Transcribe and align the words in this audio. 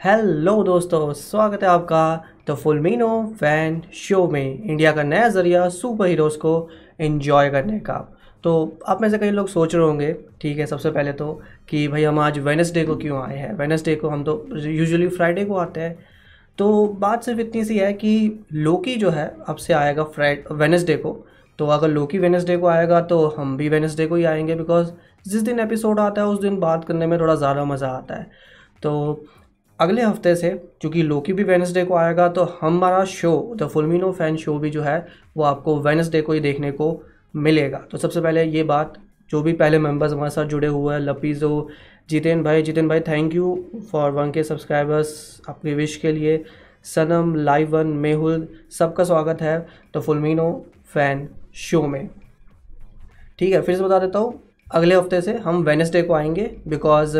Hello 0.00 0.62
दोस्तों, 0.64 1.12
स्वागत 1.12 1.62
है 1.62 1.68
आपका 1.68 2.24
द 2.48 2.54
फुलमिनो 2.54 3.08
फ़ैन 3.40 3.80
शो 3.94 4.26
में, 4.28 4.62
इंडिया 4.62 4.92
का 4.92 5.02
नया 5.02 5.28
ज़रिया 5.28 5.68
सुपर 5.68 6.06
हीरोज़ 6.06 6.36
को 6.38 6.52
एंजॉय 7.00 7.50
करने 7.50 7.78
का। 7.78 7.94
तो 8.44 8.52
आप 8.88 9.00
में 9.02 9.08
से 9.10 9.18
कई 9.18 9.30
लोग 9.30 9.48
सोच 9.48 9.74
रहे 9.74 9.84
होंगे, 9.84 10.12
ठीक 10.40 10.58
है, 10.58 10.66
सबसे 10.66 10.90
पहले 10.90 11.12
तो 11.12 11.40
कि 11.68 11.86
भाई 11.88 12.04
हम 12.04 12.18
आज 12.18 12.38
वेनसडे 12.38 12.84
को 12.84 12.96
क्यों 12.96 13.20
आए 13.22 13.36
हैं? 13.36 13.52
वेनसडे 13.54 13.94
को 13.94 14.08
हम 14.08 14.22
तो 14.24 14.46
यूजुअली 14.56 15.08
फ्राइडे 15.08 15.44
को 15.44 15.56
आते 15.56 15.80
हैं। 15.80 15.98
तो 16.58 16.86
बात 17.00 17.24
सिर्फ़ 17.24 17.40
इतनी 17.40 17.64
सी 17.64 17.76
है 17.78 17.92
कि 17.92 18.44
लोकी 18.52 18.94
जो 18.96 19.10
है, 19.10 19.34
अब 19.48 19.56
से 19.56 19.72
आएगा 19.72 20.04
फ्राइड 20.06 20.44
वेनसडे 20.52 20.96
को। 20.96 21.12
तो 21.58 21.66
अगर 21.66 21.88
लोकी 21.88 22.18
वेनसडे 22.18 22.56
को 22.56 22.66
आएगा 22.66 23.00
तो 23.02 23.26
हम 23.36 23.56
भी 23.56 23.68
वेनसडे 23.68 24.06
को 24.06 24.14
ही 24.14 24.24
आएँगे 24.24 24.54
बिकॉज़ 24.54 24.90
जिस 25.26 25.42
दिन 25.42 25.60
एपिसोड 25.60 26.00
आता 26.00 26.22
है, 26.22 26.26
उस 26.26 26.40
दिन 26.40 26.58
बात 26.60 26.84
करने 26.84 27.06
में 27.06 27.18
थोड़ा 27.20 27.34
ज़्यादा 27.34 27.64
मज़ा 27.64 27.88
आता 27.88 28.14
है। 28.14 28.48
तो 28.82 29.24
अगले 29.80 30.02
हफ़्ते 30.02 30.34
से 30.36 30.50
चूँकि 30.82 31.02
लोकी 31.02 31.32
भी 31.32 31.44
वेनसडे 31.44 31.84
को 31.84 31.94
आएगा 31.94 32.28
तो 32.28 32.44
हमारा 32.60 33.04
show 33.04 33.30
the 33.56 33.66
Fulmino 33.68 34.10
fan 34.12 34.36
show 34.36 34.58
भी 34.58 34.70
जो 34.70 34.82
है, 34.82 35.06
वो 35.36 35.44
आपको 35.44 35.78
वेनसडे 35.80 36.20
को 36.22 36.32
ही 36.32 36.40
देखने 36.40 36.70
को 36.72 36.88
मिलेगा। 37.36 37.78
तो 37.90 37.98
सबसे 37.98 38.20
पहले 38.20 38.44
ये 38.44 38.62
बात, 38.62 38.98
जो 39.30 39.42
भी 39.42 39.52
पहले 39.52 39.78
मेंबर्स 39.78 40.12
हमारे 40.12 40.30
साथ 40.30 40.44
जुड़े 40.46 40.68
हुए 40.68 40.94
हैं 40.94 41.00
लपीज़ो 41.00 41.68
जितेन 42.10 42.42
भाई 42.42 42.62
जितेन 42.62 42.88
भाई 42.88 43.00
thank 43.00 43.34
you 43.34 43.54
for 43.92 44.10
one 44.10 44.30
K 44.30 44.42
subscribers 44.44 45.40
आपकी 45.48 45.74
विश 45.74 45.96
के 45.96 46.12
लिए 46.12 46.42
सनम 46.84 47.34
लाइव 47.34 47.76
वन 47.76 47.86
मेहुल 48.04 48.46
सबका 48.78 49.04
स्वागत 49.04 49.42
है 49.42 49.58
द 49.96 50.00
फुलमिनो 50.00 50.50
फ़ैन 50.94 51.28
शो 51.54 51.86
में। 51.86 52.08
ठीक 53.38 53.52
है, 53.52 53.60
फिर 53.62 53.76
से 53.76 53.82
बता 53.82 53.98
देता 53.98 54.18
हूँ, 54.18 54.40
अगले 54.66 54.94
हफ़्ते 54.94 55.20
से 55.20 55.36
हम 55.38 55.62
वेनसडे 55.64 56.02
को 56.02 56.14
आएँगे 56.14 56.50
बिकॉज़ 56.68 57.16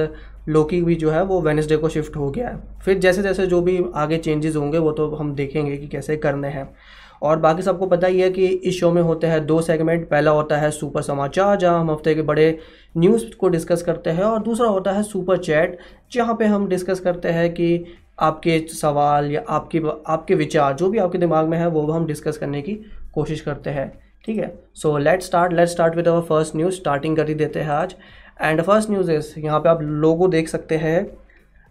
लोकी 0.49 0.83
भी 0.83 0.95
जो 0.95 1.11
है 1.11 1.23
वो 1.25 1.41
वेनसडे 1.41 1.77
को 1.77 1.89
शिफ्ट 1.89 2.17
हो 2.17 2.30
गया 2.30 2.49
है। 2.49 2.59
फिर 2.85 2.99
जैसे 2.99 3.23
जैसे 3.23 3.47
जो 3.47 3.61
भी 3.61 3.85
आगे 3.95 4.19
चेंजेस 4.19 4.57
होंगे, 4.57 4.79
वो 4.79 4.93
तो 4.93 5.11
हम 5.11 5.35
देखेंगे 5.35 5.77
कि 5.77 5.87
कैसे 5.87 6.16
करने 6.16 6.49
हैं। 6.49 6.74
और 7.23 7.37
बाकी 7.37 7.63
सबको 7.63 7.87
पता 7.87 8.07
ही 8.07 8.21
है 8.21 8.30
कि 8.30 8.46
इस 8.46 8.80
शो 8.80 8.93
में 8.93 9.02
होते 9.02 9.27
हैं 9.27 9.46
दो 9.46 9.61
सेगमेंट 9.61 10.09
पहला 10.09 10.30
होता 10.30 10.57
है 10.57 10.71
सुपर 10.71 11.02
समाचार, 11.02 11.57
जहाँ 11.57 11.80
हम 11.80 11.91
हफ़्ते 11.91 12.15
के 12.15 12.23
बड़े 12.23 12.59
न्यूज़ 12.96 13.37
को 13.37 13.49
डिस्कस 13.49 13.83
करते 13.83 14.11
हैं, 14.11 14.23
और 14.23 14.43
दूसरा 14.43 14.68
होता 14.68 14.93
है 14.93 15.02
सुपर 15.02 15.38
चैट 15.38 15.79
जहाँ 16.13 16.35
पे 16.35 16.45
हम 16.45 16.68
डिस्कस 16.68 17.01
करते 17.01 17.29
हैं 17.29 17.52
कि 17.55 17.85
आपके 18.21 18.59
सवाल 18.68 19.30
या 19.30 19.45
आपके 19.49 19.83
आपके 20.07 20.35
विचार, 20.35 20.73
जो 20.74 20.88
भी 20.91 20.99
आपके 20.99 21.18
दिमाग 21.18 21.49
में 21.49 21.59
है, 21.59 21.66
वो 21.66 21.87
हम 21.93 22.07
डिस्कस 22.07 22.37
करने 22.37 22.63
की 22.63 22.74
कोशिश 23.15 23.41
करते 23.41 23.71
हैं। 23.71 23.93
ठीक 24.24 24.37
है? 24.37 24.55
So 24.74 24.99
let 24.99 25.23
start 25.23 25.52
let 25.52 25.68
start 25.68 25.96
with 25.96 26.09
our 26.09 26.21
first 26.21 26.57
news 26.57 26.74
starting 26.74 27.16
कर 27.16 27.29
ही 27.29 27.35
देते 27.35 27.61
हैं 27.61 27.71
आज। 27.71 27.95
एंड 28.41 28.63
फ़र्स्ट 28.63 28.91
न्यूज़ 28.91 29.10
इज़ 29.13 29.33
यहाँ 29.38 29.60
पे 29.60 29.69
आप 29.69 29.83
लोगो 29.83 30.29
देख 30.29 30.49
सकते 30.49 30.77
हैं। 30.77 31.07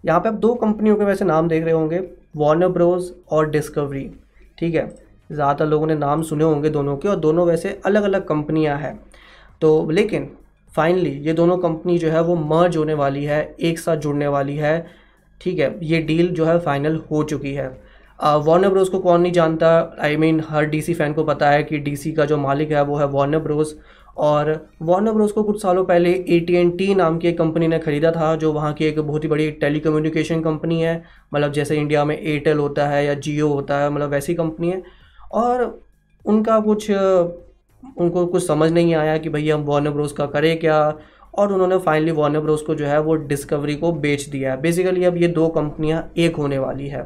यहाँ 0.03 0.20
पे 0.20 0.30
आप 0.30 0.36
दो 0.36 0.53
कंपनियों 0.56 0.95
के 0.95 1.06
वैसे 1.06 1.25
नाम 1.25 1.48
देख 1.50 1.64
रहे 1.64 1.73
होंगे 1.73 2.00
वार्नर 2.38 2.67
ब्रोज 2.70 3.12
और 3.31 3.50
डिस्कवरी 3.50 4.09
ठीक 4.58 4.75
है? 4.75 4.88
ज़्यादातर 5.31 5.66
लोगों 5.66 5.88
ने 5.88 5.95
नाम 5.95 6.22
सुने 6.23 6.44
होंगे 6.44 6.70
दोनों 6.70 6.95
के 6.97 7.08
और 7.08 7.16
दोनों 7.17 7.45
वैसे 7.47 7.80
अलग 7.86 8.03
अलग 8.03 8.25
कंपनियाँ 8.28 8.78
हैं। 8.78 9.00
तो 9.62 9.90
लेकिन 9.92 10.30
फाइनली 10.72 11.12
ये 11.20 11.34
दोनों 11.34 11.58
कंपनी 11.58 11.97
जो 11.97 12.09
है 12.12 12.22
वो 12.23 12.36
मर्ज 12.36 12.78
होने 12.78 12.94
वाली 12.94 13.23
है 13.25 13.44
एक 13.62 13.80
साथ 13.80 13.97
जुड़ने 13.97 14.28
वाली 14.28 14.56
है। 14.56 14.86
ठीक 15.42 15.59
है? 15.59 15.78
ये 15.84 16.02
डील 16.02 16.30
जो 16.30 16.45
है 16.45 16.58
फाइनल 16.59 17.02
हो 17.12 17.23
चुकी 17.23 17.53
है। 17.53 17.67
वार्नर 18.20 18.70
ब्रोज 18.70 18.90
को 18.90 19.00
कौन 19.00 19.22
नहीं 19.22 19.31
जानता? 19.31 19.97
आई 20.00 20.16
I 20.16 20.20
मीन 20.20 20.36
mean, 20.36 20.50
हर 20.50 20.66
डीसी 20.66 20.94
फ़ैन 20.94 21.14
को 21.14 21.23
पता 21.23 21.50
है 21.50 21.64
कि 21.64 21.78
डीसी 21.80 22.12
का 22.14 22.25
जो 22.25 22.38
मालिक 22.38 22.72
है 22.72 22.84
वो 22.84 22.97
है 22.97 23.06
वार्नर 23.08 23.40
ब्रोज 23.40 23.73
और 24.20 24.50
वार्नर 24.81 25.12
ब्रोज 25.12 25.31
को 25.31 25.44
कुछ 25.44 25.62
सालों 25.62 25.84
पहले 25.86 26.12
ए 26.12 26.39
टी 26.39 26.56
एन 26.56 26.70
टी 26.78 26.94
नाम 26.95 27.17
की 27.20 27.28
एक 27.28 27.38
कंपनी 27.38 27.67
ने 27.67 27.80
ख़रीदा 27.80 28.12
था 28.12 28.36
जो 28.36 28.52
वहाँ 28.53 28.73
की 28.73 28.86
एक 28.86 29.00
बहुत 29.00 29.23
ही 29.23 29.30
बड़ी 29.30 29.50
टेली 29.53 29.80
कंपनी 29.80 30.81
है। 30.81 31.03
मतलब 31.34 31.52
जैसे 31.52 31.78
इंडिया 31.78 32.03
में 32.06 32.17
एयरटेल 32.17 32.58
होता 32.58 32.88
है 32.88 33.06
या 33.06 33.14
जियो 33.16 33.47
होता 33.47 33.78
है 33.80 33.90
मतलब 33.90 34.09
वैसी 34.09 34.34
कंपनी 34.36 34.70
है। 34.70 34.81
और 35.34 35.64
उनका 36.25 36.59
कुछ 36.59 36.90
उनको 36.92 38.25
कुछ 38.25 38.45
समझ 38.47 38.72
नहीं 38.72 38.94
आया 38.96 39.18
कि 39.18 39.30
भैया 39.30 39.56
हम 39.56 39.63
वार्नर 39.63 39.91
ब्रोज 39.91 40.12
का 40.12 40.25
करें 40.25 40.57
क्या। 40.59 40.80
और 41.34 41.53
उन्होंने 41.53 41.78
फाइनली 41.78 42.12
वार्नर 42.12 42.40
ब्रोज 42.40 42.62
को 42.62 42.75
जो 42.75 42.86
है 42.86 43.00
वो 43.01 43.16
डिस्कवरी 43.16 43.75
को 43.75 43.91
बेच 43.91 44.28
दिया 44.30 44.51
है। 44.51 44.62
बेसिकली 44.62 45.03
अब 45.03 45.18
ये 45.18 45.28
दो 45.30 45.47
कंपनियाँ 45.50 46.12
एक 46.18 46.36
होने 46.36 46.57
वाली 46.59 46.88
है। 46.88 47.06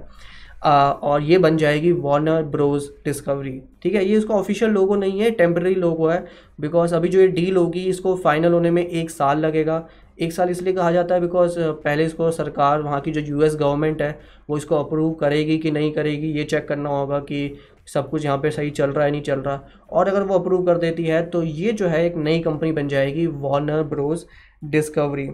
आ, 0.66 0.92
और 0.92 1.22
ये 1.22 1.38
बन 1.38 1.58
जाएगी 1.58 1.92
वार्नर 1.92 2.44
ब्रोज 2.44 2.90
डिस्कवरी 3.06 3.52
ठीक 3.84 3.96
है, 3.96 4.06
ये 4.06 4.18
इसका 4.18 4.34
ऑफिशियल 4.36 4.72
लोगो 4.72 4.96
नहीं 4.96 5.20
है 5.20 5.30
टेम्प्रेरी 5.34 5.76
लोगो 5.76 6.08
है 6.08 6.26
बिकॉज़ 6.62 6.94
अभी 6.96 7.10
जो 7.10 7.20
ये 7.20 7.28
डील 7.30 7.58
होगी, 7.58 7.84
इसको 7.86 8.16
फाइनल 8.18 8.54
होने 8.54 8.72
में 8.72 8.86
एक 8.86 9.10
साल 9.12 9.40
लगेगा। 9.40 9.88
एक 10.22 10.34
साल 10.34 10.50
इसलिए 10.50 10.74
कहा 10.74 10.92
जाता 10.92 11.16
है 11.16 11.22
बिकॉज़ 11.22 11.56
पहले 11.60 12.06
इसको 12.06 12.30
सरकार, 12.32 12.82
वहाँ 12.82 13.00
की 13.02 13.12
जो 13.12 13.22
यूएस 13.22 13.56
गवर्नमेंट 13.56 14.02
है, 14.02 14.20
वो 14.50 14.58
इसको 14.58 14.76
अप्रूव 14.76 15.14
करेगी 15.16 15.58
कि 15.58 15.72
नहीं 15.72 15.92
करेगी, 15.94 16.28
ये 16.30 16.44
चेक 16.46 16.68
करना 16.68 16.90
होगा 16.90 17.20
कि 17.22 17.58
सब 17.88 18.10
कुछ 18.10 18.26
यहाँ 18.26 18.38
पे 18.38 18.52
सही 18.52 18.70
चल 18.72 18.92
रहा 18.92 19.06
है, 19.06 19.12
नहीं 19.12 19.22
चल 19.22 19.40
रहा। 19.40 19.62
और 19.90 20.08
अगर 20.08 20.24
वो 20.24 20.38
अप्रूव 20.40 20.66
कर 20.66 20.78
देती 20.78 21.06
है 21.06 21.26
तो 21.30 21.44
ये 21.44 21.72
जो 21.74 21.88
है 21.88 22.06
एक 22.06 22.16
नई 22.18 22.40
कंपनी 22.42 22.72
बन 22.72 22.88
जाएगी 22.88 23.26
वार्नर 23.28 23.84
ब्रोज 23.86 24.26
डिस्कवरी 24.66 25.30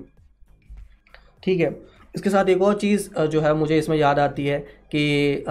ठीक 1.43 1.59
है, 1.59 1.75
इसके 2.15 2.29
साथ 2.29 2.49
एक 2.49 2.61
और 2.61 2.77
चीज़ 2.77 3.09
जो 3.21 3.41
है 3.41 3.53
मुझे 3.55 3.77
इसमें 3.77 3.97
याद 3.97 4.19
आती 4.19 4.45
है 4.45 4.59
कि 4.87 5.43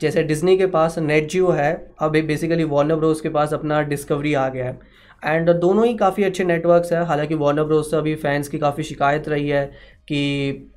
जैसे 0.00 0.22
डिज्नी 0.22 0.56
के 0.58 0.66
पास 0.68 0.98
नेट 0.98 1.28
जियो 1.30 1.50
है 1.50 1.72
अब 2.00 2.16
बेसिकली 2.22 2.64
वार्नर 2.66 2.96
ब्रोस 2.96 3.20
के 3.20 3.28
पास 3.28 3.52
अपना 3.54 3.80
डिस्कवरी 3.84 4.34
आ 4.34 4.48
गया 4.48 4.64
है। 4.64 4.78
एंड 5.22 5.50
दोनों 5.50 5.86
ही 5.86 5.94
काफ़ी 5.96 6.24
अच्छे 6.24 6.44
नेटवर्क्स 6.44 6.92
हैं, 6.92 7.02
हालाँकि 7.02 7.34
वार्नर 7.34 7.64
ब्रोस 7.64 7.90
से 7.90 7.96
अभी 7.96 8.14
फैंस 8.16 8.48
की 8.48 8.58
काफ़ी 8.58 8.82
शिकायत 8.84 9.28
रही 9.28 9.48
है 9.48 9.64
कि 10.08 10.70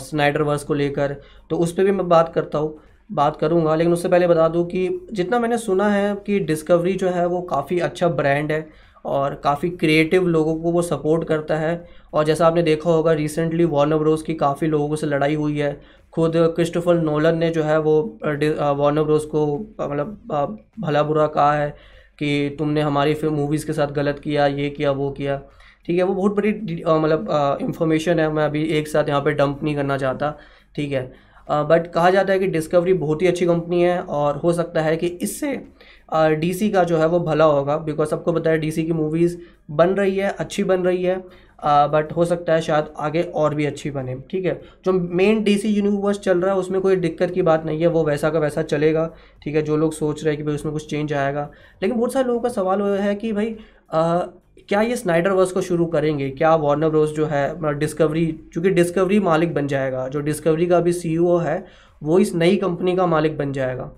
स्नाइडर 0.00 0.42
वर्स 0.42 0.64
को 0.64 0.74
लेकर। 0.74 1.16
तो 1.50 1.56
उस 1.56 1.72
पर 1.72 1.84
भी 1.84 1.90
मैं 1.90 2.08
बात 2.08 2.32
करता 2.34 2.58
हूँ, 2.58 2.78
बात 3.10 3.36
करूँगा, 3.36 3.74
लेकिन 3.74 3.92
उससे 3.92 4.08
पहले 4.08 4.26
बता 4.28 4.48
दूँ 4.48 4.64
कि 4.66 4.88
जितना 5.12 5.38
मैंने 5.38 5.58
सुना 5.58 5.88
है 5.90 6.14
कि 6.26 6.38
डिस्कवरी 6.40 6.92
जो 6.94 7.10
है 7.10 7.26
वो 7.26 7.40
काफ़ी 7.44 7.78
अच्छा 7.80 8.08
ब्रांड 8.10 8.52
है 8.52 8.66
और 9.04 9.34
काफ़ी 9.44 9.68
क्रिएटिव 9.70 10.26
लोगों 10.26 10.54
को 10.56 10.72
वो 10.72 10.82
सपोर्ट 10.82 11.24
करता 11.28 11.56
है। 11.58 11.84
और 12.12 12.24
जैसा 12.24 12.46
आपने 12.46 12.62
देखा 12.62 12.90
होगा 12.90 13.12
रिसेंटली 13.12 13.64
वार्नर 13.64 13.98
ब्रोस 13.98 14.22
की 14.22 14.34
काफ़ी 14.34 14.66
लोगों 14.66 14.96
से 14.96 15.06
लड़ाई 15.06 15.34
हुई 15.34 15.58
है। 15.58 15.80
खुद 16.12 16.32
क्रिस्टोफर 16.56 17.00
नोलन 17.00 17.38
ने 17.38 17.50
जो 17.50 17.62
है 17.62 17.78
वो 17.80 17.94
वार्नर 18.22 19.02
ब्रोस 19.02 19.24
को 19.26 19.46
मतलब 19.80 20.66
भला 20.80 21.02
बुरा 21.02 21.26
कहा 21.28 21.52
है 21.54 21.70
कि 22.18 22.54
तुमने 22.58 22.80
हमारी 22.82 23.14
फ़िल्म 23.14 23.34
मूवीज़ 23.34 23.66
के 23.66 23.72
साथ 23.72 23.92
गलत 23.92 24.18
किया, 24.18 24.46
ये 24.46 24.68
किया, 24.70 24.90
वो 24.92 25.10
किया। 25.12 25.40
ठीक 25.86 25.98
है, 25.98 26.02
वो 26.04 26.14
बहुत 26.14 26.34
बड़ी 26.36 26.52
मतलब 26.86 27.58
इंफॉर्मेशन 27.62 28.20
है, 28.20 28.28
मैं 28.32 28.44
अभी 28.44 28.62
एक 28.78 28.88
साथ 28.88 29.08
यहाँ 29.08 29.20
पे 29.20 29.32
डंप 29.32 29.62
नहीं 29.62 29.74
करना 29.76 29.96
चाहता। 29.98 30.36
ठीक 30.74 30.92
है 30.92 31.10
बट 31.48 31.86
कहा 31.92 32.10
जाता 32.10 32.32
है 32.32 32.38
कि 32.38 32.46
डिस्कवरी 32.48 32.92
बहुत 32.94 33.22
ही 33.22 33.26
अच्छी 33.26 33.46
कंपनी 33.46 33.82
है 33.82 33.98
और 34.00 34.36
हो 34.38 34.52
सकता 34.52 34.82
है 34.82 34.96
कि 34.96 35.06
इससे 35.22 35.56
डीसी 36.36 36.68
का 36.70 36.84
जो 36.84 36.98
है 36.98 37.06
वो 37.08 37.18
भला 37.20 37.44
होगा 37.46 37.76
बिकॉज़ 37.78 38.08
सबको 38.10 38.32
पता 38.32 38.50
है 38.50 38.58
डीसी 38.58 38.84
की 38.84 38.92
मूवीज़ 38.92 39.36
बन 39.70 39.88
रही 39.90 40.16
है, 40.16 40.30
अच्छी 40.30 40.64
बन 40.64 40.82
रही 40.82 41.02
है 41.04 41.16
बट 41.64 42.12
हो 42.12 42.24
सकता 42.24 42.54
है 42.54 42.60
शायद 42.60 42.86
आगे 42.98 43.22
और 43.22 43.54
भी 43.54 43.64
अच्छी 43.64 43.90
बने 43.90 44.16
ठीक 44.30 44.44
है? 44.44 44.60
जो 44.84 44.92
मेन 44.92 45.42
डीसी 45.44 45.68
यूनिवर्स 45.68 46.18
चल 46.18 46.40
रहा 46.40 46.54
है 46.54 46.60
उसमें 46.60 46.80
कोई 46.80 46.96
दिक्कत 46.96 47.30
की 47.30 47.42
बात 47.42 47.64
नहीं 47.66 47.80
है 47.80 47.86
वो 47.86 48.04
वैसा 48.04 48.30
का 48.30 48.38
वैसा 48.38 48.62
चलेगा 48.64 49.06
ठीक 49.42 49.56
है? 49.56 49.62
जो 49.62 49.76
लोग 49.76 49.92
सोच 49.92 50.24
रहे 50.24 50.34
हैं 50.34 50.38
कि 50.38 50.46
भाई 50.46 50.54
उसमें 50.54 50.72
कुछ 50.72 50.88
चेंज 50.90 51.12
आएगा। 51.12 51.50
लेकिन 51.82 51.96
बहुत 51.98 52.12
सारे 52.12 52.26
लोगों 52.28 52.40
का 52.40 52.48
सवाल 52.48 52.82
है 52.82 53.14
कि 53.14 53.32
भाई 53.32 53.56
आ, 53.92 54.18
क्या 54.68 54.80
ये 54.80 54.96
स्नाइडर 54.96 55.30
वर्स 55.30 55.52
को 55.52 55.60
शुरू 55.60 55.86
करेंगे? 55.86 56.28
क्या 56.30 56.54
वार्नर 56.56 56.88
ब्रोस 56.88 57.12
जो 57.12 57.26
है 57.26 57.78
डिस्कवरी 57.78 58.26
चूँकि 58.54 58.70
डिस्कवरी 58.70 59.18
मालिक 59.20 59.54
बन 59.54 59.66
जाएगा 59.66 60.06
जो 60.08 60.20
डिस्कवरी 60.20 60.66
का 60.66 60.76
अभी 60.76 60.92
सी 60.92 61.14
है 61.42 61.64
वो 62.02 62.18
इस 62.18 62.34
नई 62.34 62.56
कंपनी 62.56 62.96
का 62.96 63.06
मालिक 63.06 63.36
बन 63.38 63.52
जाएगा। 63.52 63.90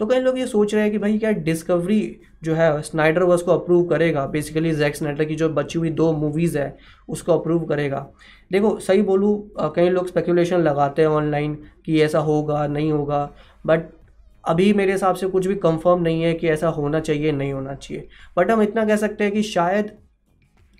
तो 0.00 0.06
कई 0.06 0.18
लोग 0.18 0.38
ये 0.38 0.46
सोच 0.46 0.74
रहे 0.74 0.82
हैं 0.82 0.92
कि 0.92 0.98
भाई 0.98 1.18
क्या 1.18 1.30
डिस्कवरी 1.30 2.00
जो 2.42 2.54
है 2.54 2.80
स्नाइडर 2.82 3.22
वर्स 3.22 3.42
को 3.42 3.52
अप्रूव 3.52 3.84
करेगा। 3.88 4.26
बेसिकली 4.26 4.72
जैक 4.74 4.96
स्नाइडर 4.96 5.24
की 5.24 5.34
जो 5.34 5.48
बची 5.50 5.78
हुई 5.78 5.90
दो 5.90 6.12
मूवीज़ 6.12 6.58
है, 6.58 6.76
उसको 7.08 7.38
अप्रूव 7.38 7.64
करेगा। 7.64 8.06
देखो, 8.52 8.78
सही 8.78 9.02
बोलूँ 9.02 9.70
कई 9.76 9.88
लोग 9.88 10.08
स्पेकुलेशन 10.08 10.60
लगाते 10.60 11.02
हैं 11.02 11.08
ऑनलाइन 11.10 11.54
कि 11.86 12.00
ऐसा 12.02 12.18
होगा, 12.20 12.66
नहीं 12.66 12.92
होगा 12.92 13.30
बट 13.64 13.88
अभी 14.44 14.72
मेरे 14.72 14.92
हिसाब 14.92 15.14
से 15.14 15.26
कुछ 15.26 15.46
भी 15.46 15.54
कंफर्म 15.56 16.02
नहीं 16.02 16.22
है 16.22 16.32
कि 16.34 16.48
ऐसा 16.48 16.68
होना 16.68 17.00
चाहिए, 17.00 17.32
नहीं 17.32 17.52
होना 17.52 17.74
चाहिए। 17.74 18.08
बट 18.36 18.50
हम 18.50 18.62
इतना 18.62 18.84
कह 18.84 18.96
सकते 18.96 19.24
हैं 19.24 19.32
कि 19.32 19.42
शायद 19.42 19.90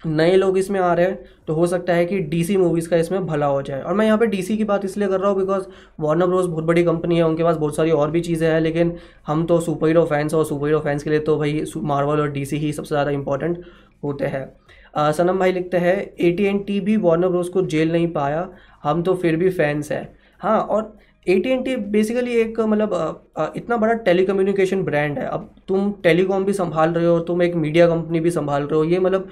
नए 0.03 0.37
लोग 0.37 0.59
इसमें 0.59 0.79
आ 0.81 0.93
रहे 0.95 1.07
हैं 1.07 1.19
तो 1.47 1.55
हो 1.55 1.67
सकता 1.67 1.95
है 1.95 2.05
कि 2.07 2.19
डीसी 2.21 2.57
मूवीज़ 2.57 2.89
का 2.89 2.97
इसमें 2.97 3.27
भला 3.27 3.47
हो 3.47 3.63
जाए। 3.63 3.81
और 3.83 3.95
मैं 3.95 4.07
यहाँ 4.07 4.19
पे 4.19 4.27
डीसी 4.27 4.57
की 4.57 4.65
बात 4.65 4.85
इसलिए 4.85 5.09
कर 5.09 5.21
रहा 5.21 5.31
हूँ 5.31 5.39
बिकॉज़ 5.39 5.65
वार्नर 6.01 6.27
ब्रोस 6.27 6.47
बहुत 6.47 6.65
बड़ी 6.65 6.85
कंपनी 6.85 7.17
है, 7.17 7.23
उनके 7.23 7.43
पास 7.43 7.57
बहुत 7.57 7.77
सारी 7.77 7.91
और 7.93 8.11
भी 8.11 8.21
चीज़ें 8.21 8.49
हैं, 8.49 8.61
लेकिन 8.61 8.97
हम 9.27 9.45
तो 9.47 9.61
सुपर 9.61 9.87
हीरो 9.87 10.05
फैंस 10.07 10.35
और 10.35 10.45
सुपर 10.45 10.67
हीरो 10.67 10.81
फैंस 10.81 11.03
के 11.03 11.11
लिए 11.11 11.19
तो 11.21 11.37
भाई 11.39 11.65
मार्वल 11.77 12.21
और 12.21 12.31
डीसी 12.33 12.57
ही 12.59 12.73
सबसे 12.73 12.89
ज़्यादा 12.89 13.11
इंपॉर्टेंट 13.11 13.65
होते 14.03 14.27
हैं। 14.27 15.13
सनम 15.13 15.39
भाई 15.39 15.53
लिखते 15.53 15.77
हैं 15.79 15.97
ए 15.97 16.31
टी 16.33 16.45
एन 16.45 16.59
टी 16.61 16.79
भी 16.81 16.97
वार्नर 16.99 17.29
ब्रोस 17.29 17.49
को 17.49 17.63
जेल 17.65 17.93
नहीं 17.93 18.09
पाया, 18.13 18.49
हम 18.83 19.03
तो 19.03 19.15
फिर 19.17 19.37
भी 19.37 19.51
फैंस 19.51 19.93
हैं। 19.93 20.09
हाँ 20.41 20.61
और 20.61 20.97
A 21.27 21.39
T 21.39 21.51
and 21.51 21.63
T 21.63 21.75
basically 21.93 22.35
एक 22.35 22.59
मतलब 22.61 23.53
इतना 23.57 23.77
बड़ा 23.77 23.93
टेली 23.95 24.25
कम्युनिकेशन 24.25 24.83
ब्रांड 24.85 25.19
है। 25.19 25.27
अब 25.27 25.55
तुम 25.69 25.91
टेलीकॉम 26.03 26.45
भी 26.45 26.53
संभाल 26.55 26.91
रहे 26.91 27.07
हो, 27.07 27.19
तुम 27.21 27.43
एक 27.43 27.55
मीडिया 27.57 27.87
कंपनी 27.89 28.21
भी 28.21 28.31
संभाल 28.31 28.63
रहे 28.63 28.77
हो, 28.77 28.85
ये 28.85 28.99
मतलब 28.99 29.29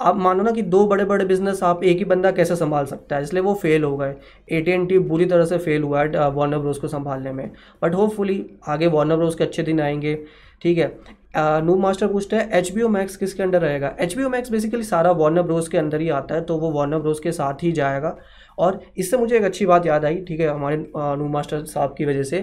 आप 0.00 0.16
मानो 0.16 0.42
ना 0.42 0.50
कि 0.50 0.62
दो 0.64 0.86
बड़े 0.86 1.04
बड़े 1.04 1.24
बिज़नेस 1.24 1.62
आप 1.62 1.82
एक 1.84 1.98
ही 1.98 2.04
बंदा 2.04 2.30
कैसे 2.32 2.56
संभाल 2.56 2.84
सकता 2.86 3.16
है? 3.16 3.22
इसलिए 3.22 3.42
वो 3.42 3.54
फेल 3.54 3.84
हो 3.84 3.96
गए। 3.96 4.14
ए 4.48 4.60
टी 4.60 4.70
एन 4.70 4.86
टी 4.86 4.98
बुरी 5.00 5.24
तरह 5.26 5.44
से 5.44 5.58
फेल 5.58 5.82
हुआ 5.82 6.02
है 6.02 6.30
वार्नर 6.30 6.58
ब्रोस 6.58 6.78
को 6.78 6.88
संभालने 6.88 7.32
में। 7.32 7.50
बट 7.82 7.94
होपफुली 7.94 8.44
आगे 8.68 8.86
वार्नर 8.88 9.16
ब्रोस 9.16 9.34
के 9.34 9.44
अच्छे 9.44 9.62
दिन 9.62 9.80
आएँगे। 9.80 10.14
ठीक 10.62 10.78
है? 10.78 11.20
नू 11.36 11.76
मास्टर 11.78 12.06
पूछते 12.06 12.36
हैं 12.36 12.50
एच 12.58 12.70
बी 12.74 12.82
ओ 12.82 12.88
मैक्स 12.88 13.16
किसके 13.16 13.42
अंडर 13.42 13.60
रहेगा? 13.60 13.94
H 14.00 14.16
B 14.16 14.24
O 14.24 14.28
Max 14.28 14.50
basically 14.50 14.82
सारा 14.84 15.10
वार्नर 15.12 15.42
ब्रोस 15.42 15.68
के 15.68 15.78
अंदर 15.78 16.00
ही 16.00 16.08
आता 16.10 16.34
है 16.34 16.40
तो 16.44 16.56
वो 16.58 16.70
वार्नर 16.72 16.98
ब्रोस 16.98 17.20
के 17.20 17.32
साथ 17.32 17.62
ही 17.62 17.72
जाएगा। 17.72 18.16
और 18.58 18.80
इससे 18.98 19.16
मुझे 19.16 19.36
एक 19.36 19.44
अच्छी 19.44 19.66
बात 19.66 19.86
याद 19.86 20.04
आई, 20.04 20.16
ठीक 20.18 20.40
है, 20.40 20.48
हमारे 20.48 20.76
नू 20.96 21.28
मास्टर 21.28 21.64
साहब 21.66 21.94
की 21.98 22.04
वजह 22.04 22.22
से, 22.22 22.40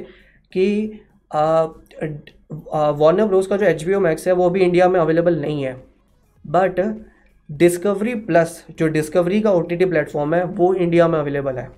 कि 0.54 1.02
वार्नर 2.74 3.26
ब्रोस 3.26 3.48
का 3.48 3.58
जो 3.58 3.66
एच 3.66 3.84
बी 3.84 3.94
ओ 3.94 4.00
मैक्स 4.00 4.28
है, 4.28 4.34
वो 4.34 4.50
भी 4.50 4.62
इंडिया 4.62 4.90
में 4.90 5.00
अवेलेबल 5.00 5.40
नहीं 5.40 5.64
है। 5.64 5.76
बट 6.46 6.80
डिस्कवरी 7.50 8.14
प्लस 8.16 8.64
जो 8.80 8.88
डिस्कवरी 8.88 9.40
का 9.42 9.52
ओ 9.52 9.60
टी 9.62 9.76
टी 9.76 9.86
प्लेटफॉर्म 9.86 10.34
है 10.36 10.44
वो 10.46 10.74
इंडिया 10.76 11.08
में 11.08 11.18
अवेलेबल 11.20 11.58
है। 11.58 11.70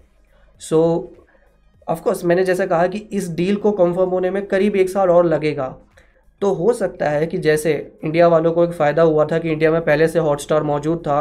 सो 0.61 0.77
so, 0.77 1.27
ऑफकोर्स 1.87 2.23
मैंने 2.25 2.43
जैसा 2.43 2.65
कहा 2.65 2.87
कि 2.87 2.97
इस 2.97 3.29
डील 3.35 3.55
को 3.55 3.71
कंफर्म 3.71 4.09
होने 4.09 4.29
में 4.31 4.45
करीब 4.47 4.75
एक 4.75 4.89
साल 4.89 5.09
और 5.09 5.25
लगेगा। 5.25 5.67
तो 6.41 6.51
हो 6.53 6.73
सकता 6.73 7.09
है 7.09 7.27
कि 7.27 7.37
जैसे 7.37 7.73
इंडिया 8.03 8.27
वालों 8.27 8.51
को 8.51 8.63
एक 8.63 8.71
फ़ायदा 8.71 9.01
हुआ 9.01 9.25
था 9.25 9.39
कि 9.39 9.51
इंडिया 9.51 9.71
में 9.71 9.81
पहले 9.81 10.07
से 10.07 10.19
हॉटस्टार 10.19 10.63
मौजूद 10.63 10.99
था 10.99 11.19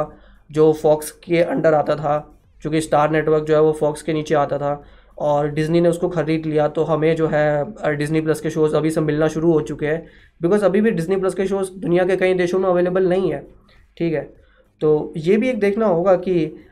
जो 0.50 0.72
फॉक्स 0.72 1.10
के 1.24 1.42
अंडर 1.42 1.74
आता 1.74 1.96
था 1.96 2.18
चूँकि 2.62 2.80
स्टार 2.80 3.10
नेटवर्क 3.10 3.44
जो 3.44 3.54
है 3.54 3.60
वो 3.62 3.72
फॉक्स 3.72 4.02
के 4.02 4.12
नीचे 4.12 4.34
आता 4.34 4.58
था 4.58 4.82
और 5.18 5.48
डिज़नी 5.50 5.80
ने 5.80 5.88
उसको 5.88 6.08
ख़रीद 6.08 6.46
लिया। 6.46 6.68
तो 6.68 6.84
हमें 6.84 7.14
जो 7.16 7.28
है 7.28 7.96
डिज़नी 7.96 8.20
प्लस 8.20 8.40
के 8.40 8.50
शोज़ 8.50 8.76
अभी 8.76 8.90
से 8.90 9.00
मिलना 9.00 9.28
शुरू 9.28 9.52
हो 9.52 9.60
चुके 9.62 9.86
हैं 9.86 10.04
बिकॉज़ 10.40 10.64
अभी 10.64 10.80
भी 10.80 10.90
डिज़नी 10.90 11.16
प्लस 11.16 11.34
के 11.34 11.46
शोज़ 11.46 11.72
दुनिया 11.76 12.04
के 12.04 12.16
कई 12.16 12.34
देशों 12.34 12.58
में 12.58 12.68
अवेलेबल 12.68 13.08
नहीं 13.08 13.32
है। 13.32 13.46
ठीक 13.96 14.14
है? 14.14 14.28
तो 14.80 15.12
ये 15.16 15.36
भी 15.36 15.48
एक 15.48 15.60
देखना 15.60 15.86
होगा 15.86 16.14
कि 16.18 16.64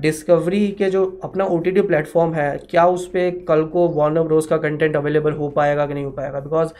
डिस्कवरी 0.00 0.66
के 0.68 0.90
जो 0.90 1.04
अपना 1.24 1.44
ओ 1.44 1.58
टी 1.58 1.70
टी 1.70 1.80
प्लेटफॉर्म 1.82 2.34
है 2.34 2.56
क्या 2.70 2.86
उस 2.86 3.06
पर 3.06 3.44
कल 3.48 3.64
को 3.64 3.88
वार्नर 3.88 4.22
ब्रोस 4.22 4.46
का 4.46 4.56
कंटेंट 4.56 4.96
अवेलेबल 4.96 5.32
हो 5.32 5.48
पाएगा 5.48 5.86
कि 5.86 5.94
नहीं 5.94 6.04
हो 6.04 6.10
पाएगा? 6.10 6.40
Because 6.40 6.72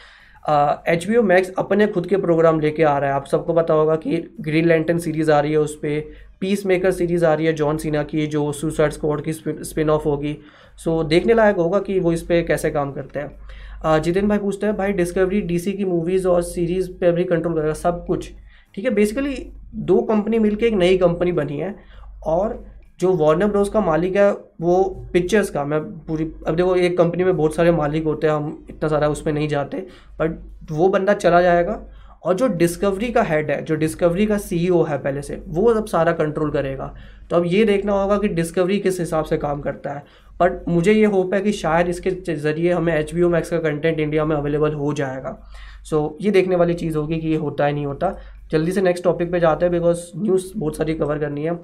H 0.88 1.06
B 1.08 1.16
O 1.16 1.22
Max 1.22 1.52
अपने 1.58 1.86
खुद 1.86 2.06
के 2.06 2.16
प्रोग्राम 2.16 2.60
लेके 2.60 2.82
आ 2.82 2.98
रहा 2.98 3.10
है। 3.10 3.16
आप 3.16 3.26
सबको 3.26 3.54
पता 3.54 3.74
होगा 3.74 3.96
कि 3.96 4.22
ग्रीन 4.40 4.68
लैंटन 4.68 4.98
सीरीज़ 4.98 5.30
आ 5.32 5.40
रही 5.40 5.52
है 5.52 5.58
उस 5.58 5.74
पर 5.76 6.00
पीस 6.40 6.64
मेकर 6.66 6.90
सीरीज़ 6.90 7.24
आ 7.24 7.34
रही 7.34 7.46
है 7.46 7.52
जॉन 7.52 7.76
सीना 7.78 8.02
की 8.02 8.26
जो 8.26 8.50
सुसाइड 8.52 8.92
स्क्वाड 8.92 9.22
की 9.24 9.32
स्पिन 9.32 9.90
ऑफ़ 9.90 10.04
होगी। 10.04 10.36
सो 10.76 11.02
so, 11.02 11.08
देखने 11.08 11.34
लायक 11.34 11.56
होगा 11.56 11.78
कि 11.78 11.98
वो 12.00 12.12
इस 12.12 12.22
पर 12.22 12.42
कैसे 12.42 12.70
काम 12.70 12.92
करते 12.92 13.20
हैं। 13.20 14.00
जितेन 14.02 14.28
भाई 14.28 14.38
पूछते 14.38 14.66
हैं 14.66 14.76
भाई 14.76 14.92
डिस्कवरी 14.92 15.40
डीसी 15.42 15.72
की 15.72 15.84
मूवीज़ 15.84 16.28
और 16.28 16.42
सीरीज़ 16.42 16.90
पे 16.92 17.12
भी 17.12 17.24
कंट्रोल 17.24 17.54
करेगा? 17.54 17.72
सब 17.72 18.04
कुछ? 18.06 18.30
ठीक 18.74 18.84
है 18.84 18.90
बेसिकली 18.90 19.34
दो 19.76 20.00
कंपनी 20.02 20.38
मिलके 20.38 20.66
एक 20.66 20.74
नई 20.74 20.98
कंपनी 20.98 21.32
बनी 21.32 21.58
है 21.58 21.74
और 22.26 22.64
जो 23.00 23.12
वार्नर 23.16 23.46
ब्रोस 23.46 23.68
का 23.68 23.80
मालिक 23.80 24.16
है 24.16 24.30
वो 24.60 24.82
पिक्चर्स 25.12 25.50
का 25.50 25.64
मैं 25.64 25.80
पूरी 25.80 26.24
अब 26.46 26.56
देखो 26.56 26.76
एक 26.76 26.98
कंपनी 26.98 27.24
में 27.24 27.36
बहुत 27.36 27.54
सारे 27.54 27.72
मालिक 27.72 28.04
होते 28.04 28.26
हैं 28.26 28.34
हम 28.34 28.66
इतना 28.70 28.88
सारा 28.88 29.08
उसमें 29.08 29.32
नहीं 29.32 29.48
जाते 29.48 29.86
बट 30.20 30.38
वो 30.70 30.88
बंदा 30.88 31.14
चला 31.14 31.42
जाएगा 31.42 31.80
और 32.24 32.34
जो 32.34 32.46
डिस्कवरी 32.48 33.10
का 33.12 33.22
हेड 33.22 33.50
है 33.50 33.64
जो 33.64 33.74
डिस्कवरी 33.74 34.26
का 34.26 34.38
सीईओ 34.38 34.82
है 34.82 34.98
पहले 34.98 35.22
से 35.22 35.42
वो 35.46 35.70
अब 35.72 35.86
सारा 35.86 36.12
कंट्रोल 36.12 36.50
करेगा। 36.50 36.94
तो 37.30 37.36
अब 37.36 37.44
ये 37.46 37.64
देखना 37.64 37.92
होगा 37.92 38.18
कि 38.18 38.28
डिस्कवरी 38.28 38.78
किस 38.78 39.00
हिसाब 39.00 39.24
से 39.24 39.36
काम 39.36 39.60
करता 39.60 39.90
है। 39.90 40.02
बट 40.40 40.68
मुझे 40.68 40.92
ये 40.92 41.04
होप 41.04 41.34
है 41.34 41.40
कि 41.40 41.52
शायद 41.52 41.88
इसके 41.88 42.10
ज़रिए 42.36 42.72
हमें 42.72 42.92
एच 42.94 43.14
बी 43.14 43.24
मैक्स 43.24 43.50
का 43.50 43.58
कंटेंट 43.58 44.00
इंडिया 44.00 44.24
में 44.24 44.36
अवेलेबल 44.36 44.72
हो 44.72 44.92
जाएगा। 44.92 45.38
सो 45.84 46.16
so, 46.18 46.24
ये 46.24 46.30
देखने 46.30 46.56
वाली 46.56 46.74
चीज़ 46.74 46.96
होगी 46.96 47.18
कि 47.20 47.28
ये 47.28 47.36
होता 47.36 47.66
है 47.66 47.72
नहीं 47.72 47.86
होता। 47.86 48.16
जल्दी 48.50 48.72
से 48.72 48.80
नेक्स्ट 48.80 49.04
टॉपिक 49.04 49.30
पे 49.32 49.40
जाते 49.40 49.64
हैं 49.66 49.72
बिकॉज़ 49.72 50.00
न्यूज़ 50.16 50.52
बहुत 50.56 50.76
सारी 50.76 50.94
कवर 50.94 51.18
करनी 51.18 51.44
है। 51.44 51.54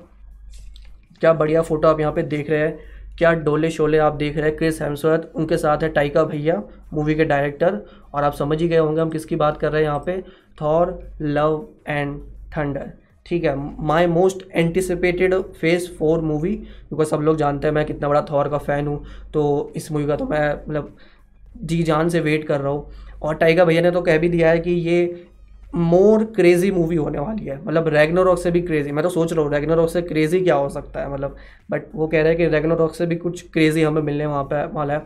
क्या 1.21 1.33
बढ़िया 1.33 1.63
फ़ोटो 1.63 1.89
आप 1.89 2.01
यहाँ 2.01 2.13
पे 2.13 2.23
देख 2.25 2.51
रहे 2.51 2.61
हैं। 2.61 2.79
क्या 3.19 3.33
डोले 3.43 3.71
शोले 3.71 3.99
आप 3.99 4.15
देख 4.15 4.37
रहे 4.37 4.49
हैं। 4.49 4.57
क्रिस 4.57 4.81
हेम्सवर्थ 4.83 5.29
उनके 5.37 5.57
साथ 5.57 5.83
है 5.83 5.89
टाइका 5.91 6.25
भैया 6.25 6.63
मूवी 6.93 7.15
के 7.15 7.25
डायरेक्टर 7.25 7.81
और 8.15 8.25
आप 8.25 8.35
समझ 8.35 8.61
ही 8.63 8.69
गए 8.69 8.77
होंगे 8.77 9.01
हम 9.01 9.11
किसकी 9.11 9.37
बात 9.37 9.59
कर 9.59 9.73
रहे 9.73 9.83
हैं 9.83 9.89
यहाँ 9.89 10.03
पे। 10.07 10.21
थॉर 10.61 10.99
लव 11.21 11.67
एंड 11.89 12.19
थंडर 12.57 12.91
ठीक 13.27 13.45
है 13.45 13.55
my 13.85 14.07
most 14.07 14.43
anticipated 14.53 15.35
phase 15.35 15.89
four 15.97 16.21
movie 16.21 16.55
because 16.91 17.09
सब 17.09 17.21
लोग 17.21 17.37
जानते 17.37 17.67
हैं 17.67 17.75
मैं 17.75 17.85
कितना 17.87 18.09
बड़ा 18.09 18.27
थॉर 18.31 18.49
का 18.49 18.59
फ़ैन 18.59 18.87
हूँ। 18.87 19.05
तो 19.35 19.73
इस 19.77 19.91
मूवी 19.93 20.07
का 20.07 20.17
तो 20.17 20.27
मैं 20.27 20.53
मतलब 20.55 20.97
जी 21.57 21.83
जान 21.83 22.09
से 22.09 22.21
वेट 22.21 22.47
कर 22.47 22.61
रहा 22.61 22.73
हूँ। 22.73 22.91
और 23.23 23.35
टाइगर 23.35 23.65
भैया 23.65 23.83
ने 23.83 23.91
तो 23.91 24.01
कह 24.03 24.19
भी 24.19 24.29
दिया 24.29 24.51
है 24.51 24.59
कि 24.59 24.71
ये 24.71 25.29
मोर 25.73 26.25
क्रेजी 26.37 26.71
मूवी 26.71 26.97
होने 26.97 27.19
वाली 27.19 27.45
है। 27.45 27.59
मतलब 27.65 27.89
रेगनोरॉक 27.89 28.39
से 28.39 28.51
भी 28.51 28.61
क्रेजी 28.63 28.93
मैं 28.93 29.03
तो 29.03 29.11
सोच 29.11 29.33
रहा 29.33 29.43
हूँ 29.45 29.53
रेगनोरॉक 29.53 29.89
से 29.91 30.03
क्रेजी 30.03 30.41
क्या 30.41 30.55
हो 30.55 30.69
सकता 30.69 31.01
है 31.01 31.13
मतलब। 31.13 31.37
बट 31.71 31.87
वो 31.95 32.07
कह 32.07 32.23
रहे 32.23 32.29
हैं 32.29 32.37
कि 32.37 32.47
रेगनोरॉक 32.47 32.95
से 32.95 33.07
भी 33.07 33.17
कुछ 33.17 33.43
क्रेजी 33.53 33.83
हमें 33.83 34.03
मिलने 34.03 34.27
वहाँ 34.27 34.45
पे, 34.45 34.65
वाला 34.69 34.95
है। 34.95 35.03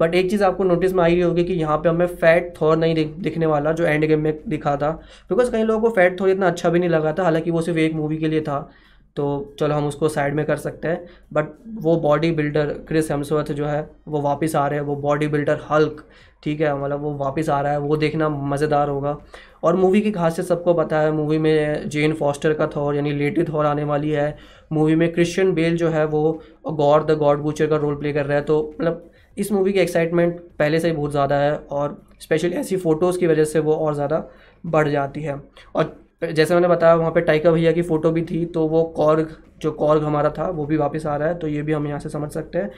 बट 0.00 0.14
एक 0.14 0.30
चीज़ 0.30 0.42
आपको 0.44 0.64
नोटिस 0.64 0.92
में 0.94 1.02
आई 1.04 1.20
होगी 1.20 1.44
कि 1.44 1.54
यहाँ 1.54 1.76
पे 1.78 1.88
हमें 1.88 2.06
फैट 2.06 2.52
थॉर 2.60 2.76
नहीं 2.76 3.06
दिखने 3.18 3.46
वाला, 3.46 3.72
जो 3.72 3.84
एंड 3.84 4.04
गेम 4.06 4.20
में 4.20 4.38
दिखा 4.48 4.76
था। 4.76 4.90
बिकॉज़ 5.30 5.50
कई 5.52 5.62
लोगों 5.62 5.80
को 5.80 5.94
फैट 5.94 6.20
थॉर 6.20 6.28
इतना 6.28 6.46
अच्छा 6.46 6.68
भी 6.70 6.78
नहीं 6.78 6.90
लगा 6.90 7.12
था, 7.12 7.22
हालाँकि 7.22 7.50
वो 7.50 7.62
सिर्फ़ 7.62 7.78
एक 7.78 7.94
मूवी 7.94 8.16
के 8.16 8.28
लिए 8.28 8.40
था। 8.40 8.68
तो 9.16 9.54
चलो 9.60 9.74
हम 9.74 9.86
उसको 9.86 10.08
साइड 10.08 10.34
में 10.34 10.44
कर 10.46 10.56
सकते 10.56 10.88
हैं। 10.88 11.06
बट 11.32 11.46
वो 11.76 11.96
बॉडी 11.96 12.30
बिल्डर 12.32 12.66
क्रिस 12.88 13.10
हेम्सवर्थ 13.10 13.52
जो 13.52 13.66
है, 13.66 13.88
वो 14.08 14.20
वापस 14.20 14.54
आ 14.56 14.66
रहे 14.66 14.78
हैं। 14.78 14.86
वो 14.86 14.96
बॉडी 14.96 15.28
बिल्डर 15.28 15.60
हल्क 15.70 16.04
ठीक 16.42 16.60
है 16.60 16.76
मतलब 16.82 17.00
वो 17.00 17.12
वापस 17.16 17.48
आ 17.48 17.60
रहा 17.60 17.72
है। 17.72 17.78
वो 17.78 17.96
देखना 17.96 18.28
मज़ेदार 18.28 18.88
होगा। 18.88 19.16
और 19.62 19.76
मूवी 19.76 20.00
की 20.00 20.10
खासियत 20.12 20.48
सबको 20.48 20.74
पता 20.74 21.00
है, 21.00 21.10
मूवी 21.12 21.38
में 21.38 21.88
जेन 21.88 22.12
फॉस्टर 22.14 22.52
का 22.54 22.66
थॉर, 22.66 22.94
यानी 22.96 23.12
लेटी 23.12 23.44
थॉर 23.44 23.66
आने 23.66 23.84
वाली 23.84 24.10
है। 24.10 24.36
मूवी 24.72 24.94
में 24.94 25.12
क्रिश्चियन 25.12 25.52
बेल 25.54 25.76
जो 25.76 25.88
है, 25.88 26.04
वो 26.06 26.40
गॉड 26.68 27.06
द 27.06 27.16
गॉड 27.18 27.42
बूचर 27.42 27.66
का 27.66 27.76
रोल 27.76 27.94
प्ले 27.96 28.12
कर 28.12 28.26
रहा 28.26 28.36
है। 28.36 28.44
तो 28.44 28.74
मतलब 28.74 29.10
इस 29.36 29.52
मूवी 29.52 29.72
की 29.72 29.78
एक्साइटमेंट 29.80 30.40
पहले 30.58 30.80
से 30.80 30.88
ही 30.88 30.94
बहुत 30.94 31.10
ज़्यादा 31.10 31.36
है 31.36 31.56
और 31.56 32.02
स्पेशली 32.20 32.56
ऐसी 32.56 32.76
फ़ोटोज़ 32.76 33.18
की 33.18 33.26
वजह 33.26 33.44
से 33.44 33.58
वो 33.60 33.74
और 33.74 33.94
ज़्यादा 33.94 34.24
बढ़ 34.66 34.88
जाती 34.88 35.22
है। 35.22 35.40
और 35.74 35.96
जैसे 36.24 36.54
मैंने 36.54 36.68
बताया, 36.68 36.94
वहाँ 36.94 37.10
पे 37.10 37.20
टाइका 37.20 37.50
भैया 37.50 37.72
की 37.72 37.82
फ़ोटो 37.82 38.10
भी 38.10 38.22
थी 38.22 38.44
तो 38.46 38.66
वो 38.68 38.82
कॉर्ग, 38.96 39.36
जो 39.58 39.70
कॉर्ग 39.72 40.04
हमारा 40.04 40.30
था, 40.30 40.48
वो 40.48 40.64
भी 40.66 40.76
वापस 40.76 41.06
आ 41.06 41.16
रहा 41.16 41.28
है 41.28 41.38
तो 41.38 41.48
ये 41.48 41.62
भी 41.62 41.72
हम 41.72 41.86
यहाँ 41.86 41.98
से 42.00 42.08
समझ 42.08 42.30
सकते 42.30 42.58
हैं। 42.58 42.70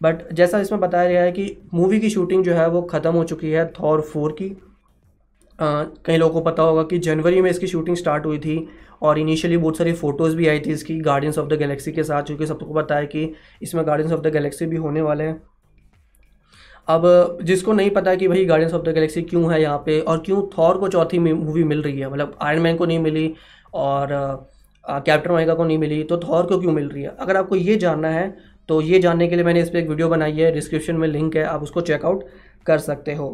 बट 0.00 0.32
जैसा 0.32 0.60
इसमें 0.60 0.80
बताया 0.80 1.08
गया 1.08 1.22
है 1.22 1.32
कि 1.32 1.56
मूवी 1.74 2.00
की 2.00 2.10
शूटिंग 2.10 2.44
जो 2.44 2.54
है, 2.54 2.68
वो 2.68 2.82
ख़त्म 2.84 3.12
हो 3.12 3.24
चुकी 3.24 3.50
है 3.50 3.66
थॉर 3.72 4.00
फोर 4.02 4.32
की। 4.32 4.56
कई 5.58 6.16
लोगों 6.16 6.32
को 6.34 6.40
पता 6.40 6.62
होगा 6.62 6.82
कि 6.82 6.98
जनवरी 7.00 7.40
में 7.40 7.50
इसकी 7.50 7.66
शूटिंग 7.66 7.96
स्टार्ट 7.96 8.26
हुई 8.26 8.38
थी 8.38 8.66
और 9.02 9.18
इनिशियली 9.18 9.56
बहुत 9.56 9.76
सारी 9.78 9.92
फ़ोटोज़ 9.92 10.36
भी 10.36 10.46
आई 10.48 10.60
थी 10.60 10.72
इसकी 10.72 10.98
गार्डियंस 11.00 11.38
ऑफ़ 11.38 11.48
द 11.48 11.58
गैलेक्सी 11.58 11.92
के 11.92 12.02
साथ 12.04 12.22
क्योंकि 12.22 12.46
सबको 12.46 12.74
पता 12.74 12.96
है 12.96 13.06
कि 13.06 13.32
इसमें 13.62 13.86
गार्डियंस 13.86 14.12
ऑफ़ 14.12 14.20
द 14.20 14.32
गैलेक्सी 14.32 14.66
भी 14.66 14.76
होने 14.76 15.00
वाले 15.02 15.24
हैं। 15.24 15.40
अब, 16.88 17.38
जिसको 17.42 17.72
नहीं 17.72 17.90
पता 17.90 18.14
कि 18.14 18.28
भाई 18.28 18.44
गार्डियंस 18.44 18.74
ऑफ़ 18.74 18.82
द 18.82 18.94
गैलेक्सी 18.94 19.22
क्यों 19.22 19.52
है 19.52 19.60
यहाँ 19.62 19.78
पे 19.86 19.98
और 20.00 20.18
क्यों 20.26 20.42
थॉर 20.58 20.78
को 20.78 20.88
चौथी 20.88 21.18
मूवी 21.18 21.64
मिल 21.64 21.82
रही 21.82 21.98
है 22.00 22.10
मतलब 22.12 22.38
आयरन 22.42 22.62
मैन 22.62 22.76
को 22.76 22.86
नहीं 22.86 22.98
मिली 22.98 23.32
और 23.74 24.08
कैप्टन 24.84 25.30
अमेरिका 25.30 25.54
को 25.54 25.64
नहीं 25.64 25.78
मिली 25.78 26.02
तो 26.04 26.18
थॉर 26.18 26.46
को 26.46 26.58
क्यों 26.60 26.72
मिल 26.72 26.88
रही 26.88 27.02
है? 27.02 27.08
अगर 27.10 27.36
आपको 27.36 27.56
ये 27.56 27.76
जानना 27.76 28.08
है 28.10 28.36
तो 28.68 28.80
ये 28.80 28.98
जानने 28.98 29.26
के 29.28 29.36
लिए 29.36 29.44
मैंने 29.44 29.60
इस 29.60 29.68
पर 29.70 29.78
एक 29.78 29.88
वीडियो 29.88 30.08
बनाई 30.08 30.32
है 30.32 30.50
डिस्क्रिप्शन 30.52 30.96
में 30.96 31.06
लिंक 31.08 31.36
है, 31.36 31.42
आप 31.44 31.62
उसको 31.62 31.80
चेकआउट 31.80 32.24
कर 32.68 32.78
सकते 32.80 33.14
हो। 33.14 33.28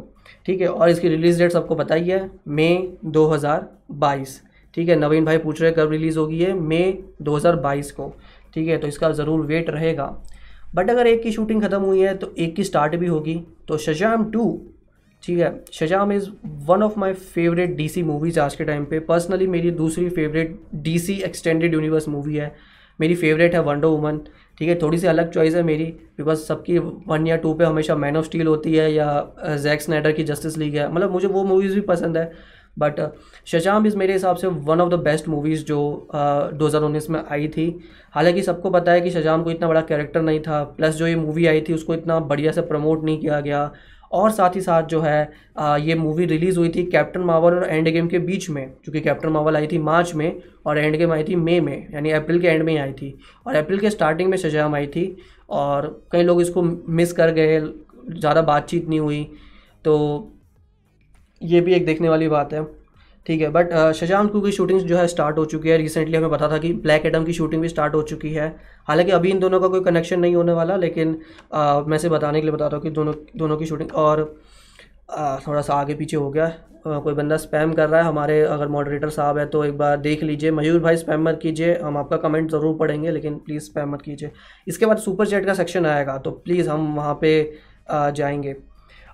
ठीक 0.46 0.60
है, 0.60 0.68
और 0.68 0.88
इसकी 0.90 1.08
रिलीज़ 1.08 1.38
डेट 1.38 1.52
सबको 1.52 1.74
बताई 1.76 2.04
है 2.04 2.30
मई 2.50 2.96
2022 3.08 4.40
ठीक 4.74 4.88
है, 4.88 4.96
नवीन 4.96 5.24
भाई 5.24 5.38
पूछ 5.38 5.60
रहे 5.62 5.72
कब 5.72 5.90
रिलीज़ 5.90 6.18
होगी 6.18 6.38
है 6.38 6.52
मई 6.60 6.98
2022 7.22 7.90
को। 7.92 8.12
ठीक 8.54 8.68
है 8.68 8.78
तो 8.78 8.86
इसका 8.88 9.10
ज़रूर 9.12 9.46
वेट 9.46 9.70
रहेगा। 9.70 10.06
बट 10.74 10.90
अगर 10.90 11.06
एक 11.06 11.22
की 11.22 11.32
शूटिंग 11.32 11.62
ख़त्म 11.62 11.80
हुई 11.80 12.00
है 12.00 12.14
तो 12.16 12.32
एक 12.38 12.54
की 12.56 12.64
स्टार्ट 12.64 12.94
भी 12.96 13.06
होगी। 13.06 13.34
तो 13.68 13.76
शजाम 13.78 14.30
टू 14.30 14.60
ठीक 15.22 15.38
है 15.38 15.52
Shazam 15.72 16.12
is 16.12 16.28
one 16.66 16.82
of 16.82 16.98
my 17.00 17.12
favourite 17.12 17.76
D 17.76 17.88
C 17.88 18.02
movies 18.02 18.40
आज 18.40 18.54
के 18.56 18.64
टाइम 18.64 18.84
पे। 18.84 18.98
पर्सनली 19.02 19.46
मेरी 19.48 19.70
दूसरी 19.72 20.08
favourite 20.10 20.58
D 20.76 20.98
C 20.98 21.14
extended 21.22 21.74
universe 21.74 22.08
movie 22.08 22.36
है। 22.36 22.54
मेरी 22.98 23.14
फेवरेट 23.16 23.54
है 23.54 23.62
वंडर 23.62 23.88
वुमन 23.88 24.20
ठीक 24.58 24.68
है, 24.68 24.74
थोड़ी 24.82 24.98
सी 24.98 25.06
अलग 25.06 25.30
चॉइस 25.32 25.54
है 25.54 25.62
मेरी 25.62 25.84
बिकॉज़ 26.18 26.42
सबकी 26.44 26.78
वन 26.78 27.26
या 27.26 27.36
टू 27.36 27.54
पे 27.54 27.64
हमेशा 27.64 27.94
मैन 27.96 28.16
ऑफ़ 28.16 28.24
स्टील 28.24 28.46
होती 28.46 28.74
है 28.74 28.92
या 28.92 29.56
जैक 29.62 29.82
स्नाइडर 29.82 30.12
की 30.12 30.24
जस्टिस 30.24 30.58
लीग 30.58 30.76
है। 30.76 30.92
मतलब 30.92 31.10
मुझे 31.12 31.28
वो 31.28 31.44
मूवीज़ 31.44 31.74
भी 31.74 31.80
पसंद 31.88 32.16
है 32.16 32.30
बट 32.76 33.00
शशाम 33.46 33.86
इज़ 33.86 33.96
मेरे 33.96 34.12
हिसाब 34.12 34.36
से 34.36 34.46
one 34.46 34.80
of 34.80 34.90
the 34.90 34.94
best 35.00 35.28
movies 35.28 35.64
जो 35.64 35.76
दो 36.14 36.66
हज़ार 36.66 36.82
उन्नीस 36.82 37.08
में 37.10 37.20
आई 37.22 37.48
थी। 37.48 37.66
हालाँकि 38.14 38.42
सबको 38.42 38.70
पता 38.70 38.92
है 38.92 39.00
कि 39.00 39.10
शशाम 39.10 39.42
को 39.42 39.50
इतना 39.50 39.68
बड़ा 39.68 39.80
कैरेक्टर 39.82 40.22
नहीं 40.22 40.40
था 40.40 40.62
प्लस 40.78 40.94
जो 40.94 41.06
ये 41.06 41.16
मूवी 41.16 41.46
आई 41.46 41.60
थी, 41.60 41.74
उसको 41.74 41.94
इतना 41.94 42.18
बढ़िया 42.22 42.52
से 42.52 42.60
प्रमोट 42.62 43.04
नहीं 43.04 43.20
किया 43.20 43.40
गया। 43.40 43.70
और 44.14 44.30
साथ 44.30 44.56
ही 44.56 44.60
साथ 44.60 44.82
जो 44.84 45.00
है 45.00 45.32
आ, 45.58 45.76
ये 45.76 45.94
मूवी 45.94 46.24
रिलीज़ 46.26 46.58
हुई 46.58 46.68
थी 46.68 46.82
कैप्टन 46.86 47.20
मावल 47.22 47.54
और 47.54 47.68
एंड 47.68 47.88
गेम 47.88 48.08
के 48.08 48.18
बीच 48.20 48.48
में 48.50 48.66
क्योंकि 48.66 49.00
कैप्टन 49.00 49.28
मावल 49.28 49.56
आई 49.56 49.66
थी 49.66 49.78
मार्च 49.80 50.14
में 50.14 50.42
और 50.66 50.78
एंड 50.78 50.96
गेम 50.96 51.12
आई 51.12 51.24
थी 51.24 51.36
मई 51.36 51.60
में 51.60 51.86
यानी 51.94 52.10
अप्रैल 52.12 52.40
के 52.40 52.48
एंड 52.48 52.62
में 52.62 52.72
ही 52.72 52.78
आई 52.78 52.92
थी। 52.92 53.14
और 53.46 53.54
अप्रैल 53.54 53.78
के 53.78 53.90
स्टार्टिंग 53.90 54.30
में 54.30 54.36
शजाम 54.38 54.74
आई 54.74 54.86
थी 54.86 55.06
और 55.50 55.88
कई 56.12 56.22
लोग 56.22 56.40
इसको 56.40 56.62
मिस 56.62 57.12
कर 57.12 57.30
गए 57.32 57.60
ज़्यादा 57.60 58.42
बातचीत 58.42 58.88
नहीं 58.88 59.00
हुई। 59.00 59.22
तो 59.84 60.30
ये 61.42 61.60
भी 61.60 61.74
एक 61.74 61.86
देखने 61.86 62.08
वाली 62.08 62.28
बात 62.28 62.52
है। 62.54 62.66
ठीक 63.26 63.40
है 63.40 63.48
बट 63.50 63.72
शशांक 63.96 64.32
टू 64.32 64.40
की 64.40 64.50
शूटिंग 64.52 64.80
जो 64.80 64.96
है 64.96 65.06
स्टार्ट 65.08 65.38
हो 65.38 65.44
चुकी 65.46 65.68
है। 65.68 65.76
रिसेंटली 65.78 66.16
हमें 66.16 66.30
पता 66.30 66.48
था 66.50 66.58
कि 66.58 66.72
ब्लैक 66.74 67.06
एडम 67.06 67.24
की 67.24 67.32
शूटिंग 67.32 67.62
भी 67.62 67.68
स्टार्ट 67.68 67.94
हो 67.94 68.02
चुकी 68.04 68.32
है। 68.32 68.48
हालाँकि 68.88 69.12
अभी 69.12 69.30
इन 69.30 69.38
दोनों 69.40 69.60
का 69.60 69.68
कोई 69.68 69.80
कनेक्शन 69.84 70.20
नहीं 70.20 70.34
होने 70.34 70.52
वाला 70.52 70.76
लेकिन 70.76 71.16
आ, 71.54 71.80
मैं 71.80 71.98
से 71.98 72.08
बताने 72.08 72.40
के 72.40 72.46
लिए 72.46 72.54
बता 72.54 72.66
रहा 72.66 72.76
हूँ 72.76 72.82
कि 72.82 72.90
दोनों 72.90 73.14
दोनों 73.36 73.56
की 73.56 73.66
शूटिंग 73.66 73.92
और 73.94 74.22
आ, 75.10 75.38
थोड़ा 75.46 75.60
सा 75.60 75.74
आगे 75.74 75.94
पीछे 75.94 76.16
हो 76.16 76.30
गया। 76.30 76.44
आ, 76.86 76.98
कोई 76.98 77.14
बंदा 77.14 77.36
स्पैम 77.36 77.72
कर 77.72 77.88
रहा 77.88 78.00
है 78.00 78.06
हमारे 78.06 78.40
अगर 78.42 78.68
मॉडरेटर 78.68 79.10
साहब 79.10 79.38
है 79.38 79.46
तो 79.46 79.64
एक 79.64 79.78
बार 79.78 79.96
देख 79.98 80.22
लीजिए। 80.22 80.50
मयूर 80.52 80.80
भाई 80.80 80.96
स्पैम 80.96 81.28
मत 81.28 81.38
कीजिए। 81.42 81.78
हम 81.78 81.96
आपका 81.98 82.16
कमेंट 82.18 82.50
ज़रूर 82.50 82.76
पढ़ेंगे 82.78 83.10
लेकिन 83.10 83.38
प्लीज़ 83.38 83.64
स्पैम 83.64 83.92
मत 83.92 84.02
कीजिए। 84.02 84.30
इसके 84.66 84.86
बाद 84.86 84.98
सुपर 84.98 85.26
चैट 85.26 85.46
का 85.46 85.54
सेक्शन 85.54 85.86
आएगा 85.86 86.18
तो 86.18 86.30
प्लीज़ 86.30 86.68
हम 86.68 86.94
वहाँ 86.96 87.14
पर 87.24 88.12
जाएँगे। 88.12 88.56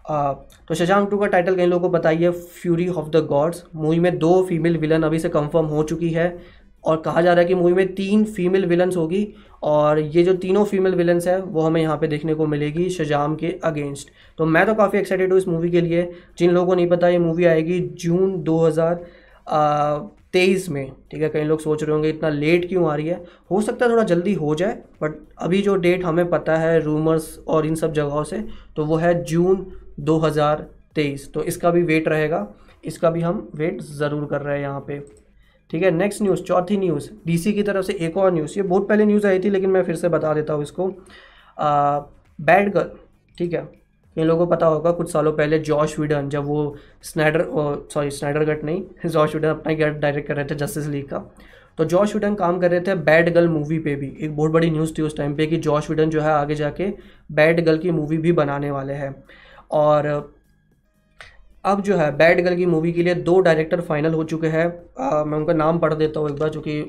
तो 0.05 0.75
शशांक 0.75 1.11
टू 1.11 1.19
का 1.19 1.27
टाइटल 1.27 1.57
कई 1.57 1.67
लोगों 1.67 1.83
को 1.83 1.89
बताइए 1.89 2.31
Fury 2.31 2.89
of 2.89 3.09
the 3.09 3.27
Gods 3.27 3.65
movie 3.75 3.99
में 3.99 4.19
दो 4.19 4.45
फीमेल 4.49 4.77
विलन 4.79 5.03
अभी 5.03 5.19
से 5.19 5.29
कंफर्म 5.29 5.67
हो 5.67 5.83
चुकी 5.83 6.11
है 6.11 6.37
और 6.85 7.01
कहा 7.01 7.21
जा 7.21 7.33
रहा 7.33 7.43
है 7.43 7.49
कि 7.49 7.55
मूवी 7.55 7.73
में 7.73 7.95
तीन 7.95 8.25
फीमेल 8.27 8.65
विलन्स 8.67 8.97
होगी 8.97 9.27
और 9.63 9.99
ये 9.99 10.23
जो 10.25 10.35
तीनों 10.35 10.65
फीमेल 10.65 10.95
विलन्स 10.95 11.27
है, 11.29 11.41
वो 11.41 11.61
हमें 11.61 11.81
यहाँ 11.81 11.97
पे 11.99 12.07
देखने 12.09 12.35
को 12.35 12.47
मिलेगी 12.47 12.89
शजाम 12.91 13.35
के 13.37 13.47
अगेंस्ट 13.65 14.11
तो 14.39 14.47
मैं 14.47 14.65
तो 14.67 14.75
काफ़ी 14.75 14.99
एक्साइटेड 14.99 15.33
हूँ 15.33 15.39
इस 15.39 15.49
मूवी 15.49 15.71
के 15.71 15.81
लिए। 15.81 16.11
जिन 16.39 16.51
लोगों 16.51 16.67
को 16.67 16.75
नहीं 16.75 16.89
पता, 16.89 17.09
ये 17.09 17.19
मूवी 17.19 17.45
आएगी 17.45 17.81
जून 17.81 18.43
2023 18.45 20.69
में। 20.69 20.91
ठीक 21.11 21.23
है, 21.23 21.29
कई 21.29 21.45
लोग 21.45 21.61
सोच 21.61 21.83
रहे 21.83 21.93
होंगे, 21.93 22.09
इतना 22.09 22.29
लेट 22.29 22.69
क्यों 22.69 22.89
आ 22.91 22.95
रही 22.95 23.09
है? 23.09 23.25
हो 23.51 23.61
सकता 23.63 23.85
है 23.85 23.93
थोड़ा 23.93 24.05
जल्दी 24.05 24.35
हो 24.35 24.55
जाए 24.55 24.79
बट 25.03 25.15
अभी 25.39 25.63
जो 25.63 25.77
डेट 25.77 26.05
हमें 26.05 26.29
पता 26.31 26.57
है 26.57 26.81
रूमर्स 26.81 27.39
और 27.49 27.67
इन 27.67 27.75
सब 27.75 27.93
जगहों 27.93 28.25
से 28.25 28.45
तो 28.77 28.85
वो 28.85 28.97
है 28.97 29.23
जून 29.25 29.67
2023 30.01 31.33
तो 31.35 31.43
इसका 31.45 31.71
भी 31.71 31.83
वेट 31.85 32.09
रहेगा। 32.09 32.47
इसका 32.85 33.11
भी 33.11 33.21
हम 33.21 33.49
वेट 33.57 33.81
ज़रूर 33.83 34.27
कर 34.27 34.41
रहे 34.43 34.57
हैं 34.57 34.63
यहाँ 34.63 34.81
पे। 34.87 34.99
ठीक 35.71 35.83
है 35.83 35.91
नेक्स्ट 35.91 36.23
न्यूज़ 36.23 36.43
चौथी 36.43 36.77
न्यूज़ 36.77 37.09
डीसी 37.27 37.53
की 37.53 37.63
तरफ़ 37.63 37.85
से 37.87 37.93
एक 38.01 38.17
और 38.17 38.33
न्यूज़ 38.35 38.57
ये 38.57 38.63
बहुत 38.65 38.89
पहले 38.89 39.05
न्यूज़ 39.05 39.27
आई 39.27 39.39
थी, 39.39 39.51
लेकिन 39.51 39.71
मैं 39.71 39.83
फिर 39.85 39.97
से 39.97 40.09
बता 40.09 40.33
देता 40.35 40.53
हूँ 40.53 40.63
इसको। 40.63 40.89
बैड 42.39 42.73
गर्ल 42.73 42.91
ठीक 43.39 43.53
है, 43.53 43.69
इन 44.17 44.27
लोगों 44.27 44.47
को 44.47 44.51
पता 44.51 44.67
होगा, 44.67 44.91
कुछ 44.93 45.13
सालों 45.13 45.33
पहले 45.33 45.59
जॉश 45.61 45.99
विडन 45.99 46.29
जब 46.29 46.45
वो 46.45 46.77
स्नाइडर 47.03 47.45
सॉरी 47.93 48.11
स्नाइडर 48.11 48.45
गट 48.45 48.65
नहीं 48.65 48.83
जॉश 49.07 49.35
विडन 49.35 49.49
अपना 49.49 49.73
ही 49.73 49.91
डायरेक्ट 49.91 50.29
कर 50.29 50.37
रहे 50.37 50.45
थे 50.45 50.55
जस्टिस 50.57 50.87
लीग 50.87 51.09
का। 51.09 51.19
तो 51.79 51.85
जॉश 51.87 52.15
विडन 52.15 52.35
काम 52.35 52.59
कर 52.61 52.71
रहे 52.71 52.81
थे 52.81 52.95
बैड 52.97 53.33
गर्ल 53.35 53.49
मूवी 53.49 53.79
पे 53.79 53.95
भी। 53.97 54.17
एक 54.21 54.37
बहुत 54.37 54.51
बड़ी 54.51 54.71
न्यूज़ 54.71 54.93
थी 54.99 55.03
उस 55.03 55.17
टाइम 55.17 55.35
पे 55.35 55.47
कि 55.47 55.57
जॉश 55.59 55.91
विडन 55.91 56.11
जो 56.11 56.21
है 56.21 56.33
आगे 56.33 56.55
जाके 56.55 56.89
बैड 57.33 57.65
गर्ल 57.65 57.79
की 57.79 57.91
मूवी 57.91 58.19
भी 58.19 58.33
बनाने 58.33 58.71
वाले 58.71 58.93
हैं। 58.95 59.15
और 59.71 60.07
अब 61.65 61.81
जो 61.83 61.97
है 61.97 62.11
बैड 62.17 62.41
गर्ल 62.45 62.57
की 62.57 62.67
मूवी 62.67 62.93
के 62.93 63.03
लिए 63.03 63.15
दो 63.15 63.39
डायरेक्टर 63.41 63.81
फाइनल 63.81 64.15
हो 64.15 64.25
चुके 64.25 64.47
हैं। 64.47 64.67
मैं 65.25 65.39
उनका 65.39 65.53
नाम 65.53 65.79
पढ़ 65.79 65.95
देता 65.95 66.21
हूँ 66.21 66.31
एक 66.31 66.37
बार 66.37 66.49
चूँकि 66.49 66.81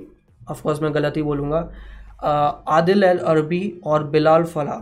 ऑफकोर्स 0.41 0.81
मैं 0.81 0.93
गलत 0.95 1.17
ही 1.17 1.21
बोलूँगा। 1.23 1.69
आदिल 2.69 3.03
एल 3.03 3.17
अरबी 3.17 3.81
और 3.85 4.03
बिलाल 4.07 4.43
फला। 4.45 4.81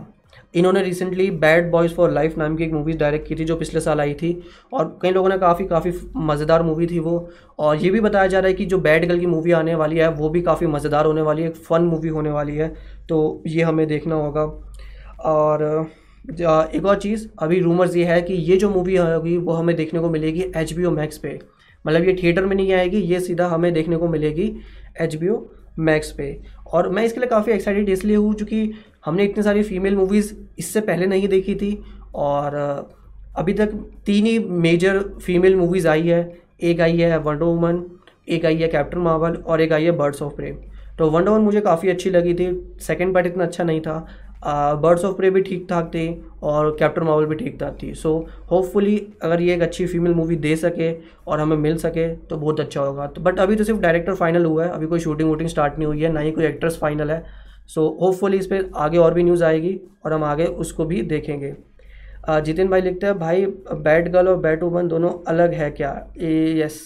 इन्होंने 0.54 0.82
recently 0.82 1.30
Bad 1.32 1.70
Boys 1.70 1.92
for 1.94 2.10
Life 2.10 2.36
नाम 2.38 2.56
की 2.56 2.64
एक 2.64 2.72
मूवीज़ 2.72 2.96
डायरेक्ट 2.98 3.26
की 3.28 3.34
थी, 3.34 3.44
जो 3.44 3.56
पिछले 3.56 3.80
साल 3.80 4.00
आई 4.00 4.14
थी। 4.14 4.42
और 4.72 4.98
कई 5.02 5.10
लोगों 5.10 5.28
ने 5.28 5.38
काफ़ी 5.38 5.64
काफ़ी 5.66 5.92
मज़ेदार 6.16 6.62
मूवी 6.62 6.86
थी 6.86 6.98
वो। 6.98 7.28
और 7.58 7.76
ये 7.76 7.90
भी 7.90 8.00
बताया 8.00 8.26
जा 8.26 8.38
रहा 8.38 8.48
है 8.48 8.54
कि 8.54 8.64
जो 8.66 8.78
बैड 8.78 9.06
गर्ल 9.08 9.20
की 9.20 9.26
मूवी 9.26 9.52
आने 9.52 9.74
वाली 9.74 9.98
है, 9.98 10.08
वो 10.10 10.28
भी 10.28 10.42
काफ़ी 10.42 10.66
मज़ेदार 10.66 11.06
होने 11.06 11.22
वाली 11.22 11.42
है, 11.42 11.48
एक 11.48 11.56
फ़न 11.56 11.82
मूवी 11.84 12.08
होने 12.08 12.30
वाली 12.30 12.56
है। 12.56 12.68
तो 13.08 13.42
ये 13.46 13.62
हमें 13.62 13.86
देखना 13.88 14.14
होगा। 14.14 14.44
और 15.24 15.90
एक 16.24 16.84
और 16.86 16.98
चीज़, 17.00 17.26
अभी 17.38 17.60
रूमर्स 17.60 17.96
ये 17.96 18.04
है 18.04 18.20
कि 18.22 18.34
ये 18.34 18.56
जो 18.56 18.68
मूवी 18.70 18.96
होगी, 18.96 19.36
वो 19.36 19.52
हमें 19.52 19.74
देखने 19.76 20.00
को 20.00 20.10
मिलेगी 20.10 20.44
एच 20.56 20.72
बी 20.72 20.84
ओ 20.84 20.90
मैक्स 20.90 21.18
पे। 21.18 21.38
मतलब 21.84 22.04
ये 22.04 22.16
थिएटर 22.22 22.44
में 22.46 22.54
नहीं 22.56 22.72
आएगी, 22.72 22.96
ये 22.96 23.20
सीधा 23.20 23.46
हमें 23.48 23.72
देखने 23.74 23.96
को 23.96 24.08
मिलेगी 24.08 24.54
एच 25.00 25.14
बी 25.16 25.28
ओ 25.28 25.40
मैक्स 25.78 26.10
पे। 26.12 26.36
और 26.66 26.88
मैं 26.88 27.04
इसके 27.04 27.20
लिए 27.20 27.28
काफ़ी 27.28 27.52
एक्साइटेड 27.52 27.88
इसलिए 27.88 28.16
हूँ 28.16 28.34
चूँकि 28.34 28.72
हमने 29.04 29.24
इतनी 29.24 29.42
सारी 29.42 29.62
फीमेल 29.62 29.96
मूवीज़ 29.96 30.32
इससे 30.58 30.80
पहले 30.82 31.06
नहीं 31.06 31.28
देखी 31.28 31.54
थी 31.54 31.76
और 32.16 32.56
अभी 33.36 33.52
तक 33.54 33.72
तीन 34.06 34.26
ही 34.26 34.38
मेजर 34.38 34.98
फीमेल 35.22 35.56
मूवीज़ 35.56 35.88
आई 35.88 36.06
है। 36.08 36.22
एक 36.62 36.80
आई 36.80 36.96
है 36.98 37.18
वंडर 37.18 37.44
वूमन 37.44 37.84
एक 38.28 38.44
आई 38.46 38.56
है 38.56 38.68
कैप्टन 38.68 38.98
मावल 39.00 39.34
और 39.36 39.60
एक 39.60 39.72
आई 39.72 39.84
है 39.84 39.92
बर्ड्स 39.98 40.22
ऑफ़ 40.22 40.34
प्रेम 40.36 40.56
तो 40.98 41.10
वंडर 41.10 41.30
वूमन 41.30 41.44
मुझे 41.44 41.60
काफ़ी 41.60 41.88
अच्छी 41.88 42.10
लगी 42.10 42.34
थी। 42.34 42.48
सेकेंड 42.80 43.14
पार्ट 43.14 43.26
इतना 43.26 43.44
अच्छा 43.44 43.64
नहीं 43.64 43.80
था। 43.80 44.06
बर्ड्स 44.42 45.04
ऑफ़ 45.04 45.16
प्रे 45.16 45.30
भी 45.30 45.40
ठीक 45.42 45.66
ठाक 45.70 45.86
थी 45.94 46.06
और 46.42 46.70
कैप्टन 46.78 47.02
मावल 47.02 47.26
भी 47.26 47.34
ठीक 47.34 47.58
ठाक 47.60 47.76
थी। 47.82 47.92
सो 47.94 48.14
होपफुली 48.50 48.96
अगर 49.22 49.40
ये 49.42 49.54
एक 49.54 49.62
अच्छी 49.62 49.86
फीमेल 49.86 50.14
मूवी 50.14 50.36
दे 50.36 50.54
सके 50.56 50.92
और 51.26 51.40
हमें 51.40 51.56
मिल 51.56 51.76
सके 51.78 52.08
तो 52.16 52.36
बहुत 52.36 52.60
अच्छा 52.60 52.80
होगा। 52.80 53.06
तो 53.06 53.22
बट 53.22 53.40
अभी 53.40 53.56
तो 53.56 53.64
सिर्फ़ 53.64 53.80
डायरेक्टर 53.80 54.14
फाइनल 54.14 54.44
हुआ 54.44 54.64
है। 54.64 54.70
अभी 54.70 54.86
कोई 54.86 55.00
शूटिंग 55.00 55.28
वूटिंग 55.28 55.48
स्टार्ट 55.48 55.78
नहीं 55.78 55.86
हुई 55.86 56.02
है, 56.02 56.12
ना 56.12 56.20
ही 56.20 56.30
कोई 56.32 56.44
एक्ट्रेस 56.44 56.78
फाइनल 56.80 57.10
है। 57.10 57.24
सो 57.68 57.88
होपफुली 58.00 58.38
इस 58.38 58.46
पर 58.46 58.70
आगे 58.76 58.98
और 58.98 59.14
भी 59.14 59.22
न्यूज़ 59.22 59.44
आएगी 59.44 59.78
और 60.04 60.12
हम 60.12 60.24
आगे 60.24 60.44
उसको 60.44 60.84
भी 60.84 61.02
देखेंगे। 61.04 61.54
जितिन 62.30 62.68
भाई 62.68 62.80
लिखते 62.80 63.06
हैं, 63.06 63.18
भाई 63.18 63.44
बैट 63.46 64.08
गर्ल 64.08 64.28
और 64.28 64.36
बैट 64.38 64.62
वुमन 64.62 64.88
दोनों 64.88 65.10
अलग 65.28 65.52
है 65.54 65.70
क्या? 65.70 65.92
ए 66.18 66.60
यस 66.60 66.80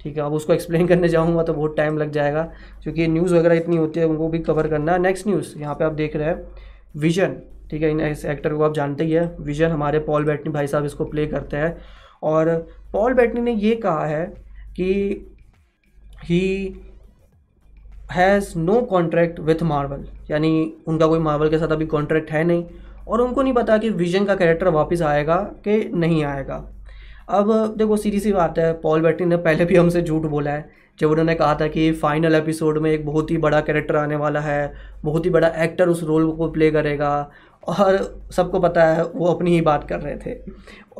ठीक 0.00 0.16
है, 0.16 0.22
अब 0.22 0.32
उसको 0.32 0.52
एक्सप्लेन 0.52 0.86
करने 0.86 1.08
जाऊँगा 1.08 1.42
तो 1.42 1.54
बहुत 1.54 1.76
टाइम 1.76 1.98
लग 1.98 2.10
जाएगा, 2.12 2.42
क्योंकि 2.82 3.06
न्यूज़ 3.08 3.34
वगैरह 3.34 3.56
इतनी 3.56 3.76
होती 3.76 4.00
है, 4.00 4.06
उनको 4.06 4.28
भी 4.28 4.38
कवर 4.40 4.68
करना 4.68 4.92
है। 4.92 4.98
नेक्स्ट 4.98 5.26
न्यूज़ 5.26 5.58
यहाँ 5.58 5.74
पे 5.74 5.84
आप 5.84 5.92
देख 5.92 6.16
रहे 6.16 6.28
हैं 6.28 6.46
विजन 6.96 7.36
ठीक 7.70 7.82
है, 7.82 7.90
इन 7.90 8.00
इस 8.00 8.24
एक्टर 8.26 8.54
को 8.54 8.62
आप 8.64 8.74
जानते 8.74 9.04
ही 9.04 9.12
है। 9.12 9.24
विजन 9.40 9.70
हमारे 9.70 9.98
पॉल 10.00 10.24
बैटनी 10.24 10.52
भाई 10.52 10.66
साहब 10.66 10.84
इसको 10.84 11.04
प्ले 11.04 11.26
करते 11.26 11.56
हैं। 11.56 11.76
और 12.22 12.48
पॉल 12.92 13.14
बैटनी 13.14 13.40
ने 13.40 13.52
ये 13.54 13.74
कहा 13.76 14.06
है 14.06 14.24
कि 14.76 15.26
he 16.24 16.74
has 18.12 18.52
no 18.58 18.80
contract 18.82 19.40
with 19.40 19.62
Marvel 19.64 20.06
यानी 20.30 20.50
उनका 20.88 21.06
कोई 21.06 21.18
मार्वल 21.18 21.50
के 21.50 21.58
साथ 21.58 21.72
अभी 21.72 21.86
कॉन्ट्रैक्ट 21.86 22.30
है 22.30 22.42
नहीं। 22.44 22.64
और 23.08 23.20
उनको 23.20 23.42
नहीं 23.42 23.52
पता 23.54 23.76
कि 23.78 23.90
विजन 23.90 24.24
का 24.24 24.34
कैरेक्टर 24.34 24.68
वापस 24.70 25.02
आएगा 25.02 25.36
कि 25.64 25.78
नहीं 25.94 26.24
आएगा। 26.24 26.64
अब 27.28 27.74
देखो, 27.76 27.96
सीधी 27.96 28.20
सी 28.20 28.32
बात 28.32 28.58
है 28.58 28.72
पॉल 28.80 29.00
बैटिन 29.02 29.28
ने 29.28 29.36
पहले 29.36 29.64
भी 29.64 29.76
हमसे 29.76 30.02
झूठ 30.02 30.22
बोला 30.22 30.50
है, 30.50 30.68
जब 30.98 31.10
उन्होंने 31.10 31.34
कहा 31.34 31.54
था 31.54 31.66
कि 31.68 31.90
फाइनल 31.92 32.34
एपिसोड 32.34 32.78
में 32.78 32.90
एक 32.90 33.04
बहुत 33.06 33.30
ही 33.30 33.36
बड़ा 33.38 33.60
कैरेक्टर 33.60 33.96
आने 33.96 34.16
वाला 34.16 34.40
है, 34.40 34.72
बहुत 35.04 35.24
ही 35.26 35.30
बड़ा 35.30 35.48
एक्टर 35.64 35.88
उस 35.88 36.02
रोल 36.02 36.30
को 36.32 36.50
प्ले 36.50 36.70
करेगा 36.70 37.30
और 37.62 37.96
सबको 38.32 38.60
पता 38.60 38.84
है 38.86 39.04
वो 39.04 39.26
अपनी 39.26 39.50
ही 39.50 39.60
बात 39.60 39.88
कर 39.88 40.00
रहे 40.00 40.16
थे। 40.16 40.36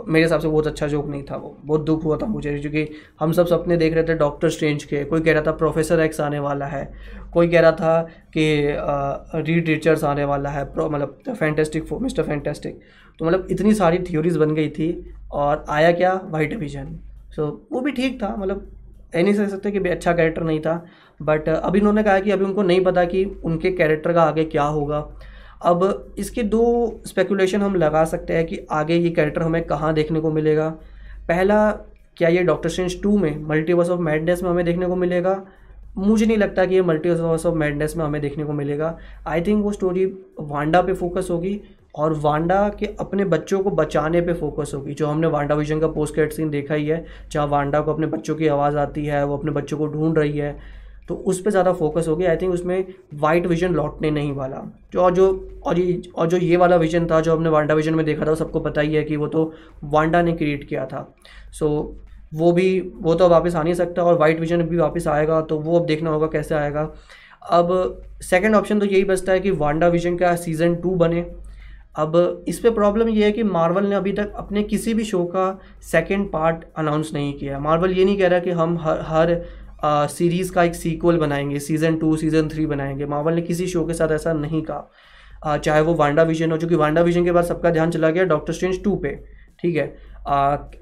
मेरे 0.09 0.25
हिसाब 0.25 0.41
से 0.41 0.49
बहुत 0.49 0.67
अच्छा 0.67 0.87
जोक 0.87 1.07
नहीं 1.09 1.23
था 1.23 1.37
वो। 1.37 1.57
बहुत 1.65 1.85
दुख 1.85 2.05
हुआ 2.05 2.17
था 2.17 2.27
मुझे 2.27 2.59
क्योंकि 2.59 2.89
हम 3.21 3.33
सब 3.33 3.47
सपने 3.47 3.77
देख 3.77 3.95
रहे 3.95 4.05
थे 4.05 4.15
डॉक्टर 4.15 4.51
स्ट्रेंज 4.51 4.85
के। 4.85 5.05
कोई 5.05 5.21
कह 5.21 5.33
रहा 5.33 5.43
था 5.43 5.53
प्रोफेसर 5.55 6.01
एक्स 6.01 6.21
आने 6.21 6.39
वाला 6.39 6.67
है। 6.67 6.89
कोई 7.33 7.49
कह 7.49 7.61
रहा 7.61 7.73
था 7.73 8.01
कि 8.37 8.47
रीड 9.37 9.69
रिचर्स 9.69 10.05
आने 10.05 10.25
वाला 10.25 10.51
है। 10.51 10.65
मतलब 10.65 11.19
फैंटेस्टिक 11.31 11.93
मिस्टर 11.93 12.23
फैंटेस्टिक 12.23 12.81
तो 13.19 13.25
मतलब 13.25 13.47
इतनी 13.51 13.75
सारी 13.75 13.99
थ्योरीज 14.01 14.37
बन 14.37 14.55
गई 14.55 14.69
थी 14.71 14.91
और 15.33 15.65
आया 15.69 15.93
क्या? 15.93 16.21
वाइट 16.25 16.55
विजन 16.57 16.99
सो 17.31 17.43
so, 17.43 17.73
वो 17.73 17.81
भी 17.81 17.93
ठीक 17.93 18.23
था। 18.23 18.35
मतलब 18.37 18.71
ऐ 19.15 19.23
नहीं 19.23 19.35
कह 19.35 19.47
सकते 19.49 19.71
कि 19.71 19.79
अच्छा 19.89 20.13
कैरेक्टर 20.13 20.43
नहीं 20.43 20.61
था। 20.61 20.85
बट 21.21 21.49
अभी 21.49 21.81
उन्होंने 21.81 22.03
कहा 22.03 22.19
कि 22.21 22.31
अभी 22.31 22.45
उनको 22.45 22.63
नहीं 22.63 22.81
पता 22.85 23.05
कि 23.05 23.25
उनके 23.45 23.71
कैरेक्टर 23.73 24.13
का 24.13 24.23
आगे 24.23 24.45
क्या 24.47 24.63
होगा। 24.65 25.01
अब 25.63 26.13
इसके 26.19 26.43
दो 26.43 27.01
स्पेकुलेशन 27.07 27.63
हम 27.63 27.75
लगा 27.75 28.05
सकते 28.05 28.33
हैं 28.33 28.47
कि 28.47 28.67
आगे 28.71 28.95
ये 28.95 29.11
कैरेक्टर 29.11 29.43
हमें 29.43 29.63
कहाँ 29.63 29.95
देखने 29.95 30.21
को 30.21 30.31
मिलेगा। 30.31 30.69
पहला, 31.29 31.71
क्या 32.17 32.29
ये 32.29 32.43
डॉक्टर 32.43 32.69
स्ट्रेंज 32.69 33.03
टू 33.03 33.19
में 33.19 33.45
मल्टीवर्स 33.45 33.91
ऑफ़ 33.91 34.01
मैडनेस 34.01 34.43
में 34.43 34.51
हमें 34.51 34.65
देखने 34.65 34.87
को 34.87 34.97
मिलेगा? 34.97 35.43
मुझे 35.97 36.27
नहीं 36.27 36.37
लगता 36.37 36.65
कि 36.65 36.75
ये 36.75 36.83
मल्टीवर्स 36.83 37.47
ऑफ़ 37.47 37.55
मैडनेस 37.55 37.97
में 37.97 38.05
हमें 38.05 38.21
देखने 38.23 38.45
को 38.45 38.53
मिलेगा। 38.53 38.99
आई 39.27 39.41
थिंक 39.41 39.65
वो 39.65 39.73
स्टोरी 39.73 40.07
वांडा 40.41 40.83
पे 40.83 40.93
फोकस 40.93 41.29
होगी 41.31 41.61
और 41.95 42.13
वांडा 42.13 42.69
के 42.69 42.87
अपने 43.01 43.25
बच्चों 43.25 43.61
को 43.61 43.71
बचाने 43.71 44.21
पे 44.21 44.33
फोकस 44.33 44.73
होगी। 44.75 44.95
जो 44.95 45.07
हमने 45.07 45.27
वांडा 45.27 45.55
विजन 45.55 45.81
का 45.81 45.87
पोस्ट 45.87 46.15
क्रेडिट 46.15 46.33
सीन 46.33 46.51
देखा 46.51 46.75
ही 46.75 46.87
है, 46.87 47.05
जहाँ 47.33 47.47
वांडा 47.47 47.81
को 47.81 47.93
अपने 47.93 48.07
बच्चों 48.07 48.35
की 48.35 48.47
आवाज़ 48.47 48.77
आती 48.77 49.05
है, 49.07 49.25
वो 49.27 49.37
अपने 49.37 49.51
बच्चों 49.51 49.79
को 49.79 49.87
ढूंढ 49.87 50.19
रही 50.19 50.39
है। 50.39 50.78
तो 51.09 51.15
उस 51.15 51.41
पर 51.41 51.51
ज़्यादा 51.51 51.73
फोकस 51.75 52.09
हो 52.09 52.17
गया 52.17 52.31
आई 52.31 52.37
थिंक 52.37 52.53
उसमें 52.55 52.85
वाइट 53.15 53.47
विजन 53.47 53.75
लौटने 53.75 54.11
नहीं 54.11 54.33
वाला। 54.33 54.63
जो 54.93 55.01
और 55.03 55.15
जो 55.15 55.29
और 55.65 55.79
ये 55.79 56.01
और 56.15 56.29
जो 56.29 56.37
ये 56.39 56.57
वाला 56.57 56.77
विजन 56.77 57.07
था 57.07 57.21
जो 57.21 57.37
हमने 57.37 57.49
वांडा 57.51 57.75
विजन 57.75 57.95
में 57.95 58.05
देखा 58.07 58.27
था 58.27 58.35
सबको 58.37 58.61
पता 58.61 58.81
ही 58.81 58.95
है 58.95 59.03
कि 59.05 59.17
वो 59.17 59.27
तो 59.29 59.53
वांडा 59.87 60.23
ने 60.23 60.33
क्रिएट 60.35 60.69
किया 60.69 60.87
था। 60.87 61.03
सो 61.53 61.67
so, 61.67 62.07
वो 62.35 62.53
भी 62.53 62.81
वो 62.97 63.15
तो 63.15 63.29
वापस 63.29 63.55
आ 63.55 63.63
नहीं 63.63 63.75
सकता 63.75 64.03
और 64.03 64.19
वाइट 64.19 64.41
विजन 64.41 64.63
भी 64.65 64.77
वापस 64.77 65.07
आएगा 65.09 65.41
तो 65.43 65.59
वो 65.59 65.79
अब 65.79 65.87
देखना 65.87 66.11
होगा 66.11 66.27
कैसे 66.29 66.55
आएगा। 66.55 66.89
अब 67.51 67.69
सेकेंड 68.23 68.55
ऑप्शन 68.55 68.81
तो 68.81 68.87
यही 68.87 69.05
बचता 69.07 69.33
है 69.33 69.41
कि 69.41 69.51
वांडा 69.53 69.89
विजन 69.89 70.17
का 70.17 70.35
सीज़न 70.37 70.75
टू 70.77 70.95
बने। 70.97 71.25
अब 71.97 72.45
इस 72.49 72.59
पर 72.59 72.71
प्रॉब्लम 72.71 73.09
ये 73.09 73.25
है 73.25 73.33
कि 73.33 73.43
मार्वल 73.45 73.87
ने 73.87 73.95
अभी 73.97 74.13
तक 74.13 74.33
अपने 74.37 74.63
किसी 74.65 74.95
भी 74.95 75.05
शो 75.05 75.25
का 75.27 75.47
सेकेंड 75.83 76.31
पार्ट 76.33 76.65
अनाउंस 76.79 77.11
नहीं 77.15 77.33
किया। 77.39 77.59
मार्वल 77.61 77.93
ये 77.93 78.05
नहीं 78.05 78.19
कह 78.19 78.29
रहा 78.29 78.39
कि 78.39 78.51
हम 78.53 78.77
हर 78.79 79.01
हर 79.07 79.33
सीरीज़ 79.85 80.53
का 80.53 80.63
एक 80.65 80.75
सीक्वल 80.75 81.19
बनाएँगे 81.19 81.59
सीज़न 81.59 81.97
टू 81.97 82.17
सीज़न 82.17 82.49
थ्री 82.49 82.67
बनाएँगे। 82.67 83.07
मावल 83.07 83.35
ने 83.35 83.43
किसी 83.43 83.67
शो 83.67 83.85
के 83.87 83.95
साथ 83.95 84.13
ऐसा 84.13 84.33
नहीं 84.33 84.63
कहा। 84.63 85.57
चाहे 85.57 85.81
वो 85.81 85.95
वांडा 85.95 86.23
विजन 86.23 86.51
हो 86.51 86.57
चूँकि 86.57 86.75
वांडा 86.75 87.01
विजन 87.01 87.25
के 87.25 87.33
बाद 87.33 87.45
सबका 87.45 87.71
ध्यान 87.71 87.91
चला 87.91 88.11
गया 88.11 88.25
डॉक्टर 88.25 88.53
स्ट्रेंज 88.53 88.83
टू 88.85 88.95
पे, 88.97 89.15
ठीक 89.61 89.77
है? 89.77 89.87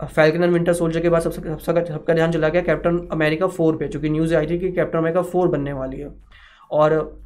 फैल्कन 0.04 0.42
एंड 0.42 0.52
विंटर 0.52 0.72
सोल्जर 0.72 1.00
के 1.00 1.08
बाद 1.08 1.22
सबसे, 1.22 1.40
सबका 1.40 1.84
सबका 1.84 2.14
ध्यान 2.14 2.32
चला 2.32 2.48
गया 2.48 2.62
कैप्टन 2.62 3.06
अमेरिका 3.12 3.46
फोर 3.48 3.76
पे, 3.76 3.88
जो 3.88 4.00
कि 4.00 4.10
न्यूज़ 4.10 4.34
आई 4.34 4.46
थी 4.46 4.58
कि 4.58 4.70
कैप्टन 4.72 4.98
अमेरिका 4.98 5.22
फोर 5.22 5.48
बनने 5.48 5.72
वाली 5.72 6.00
है। 6.00 6.10
और 6.70 7.22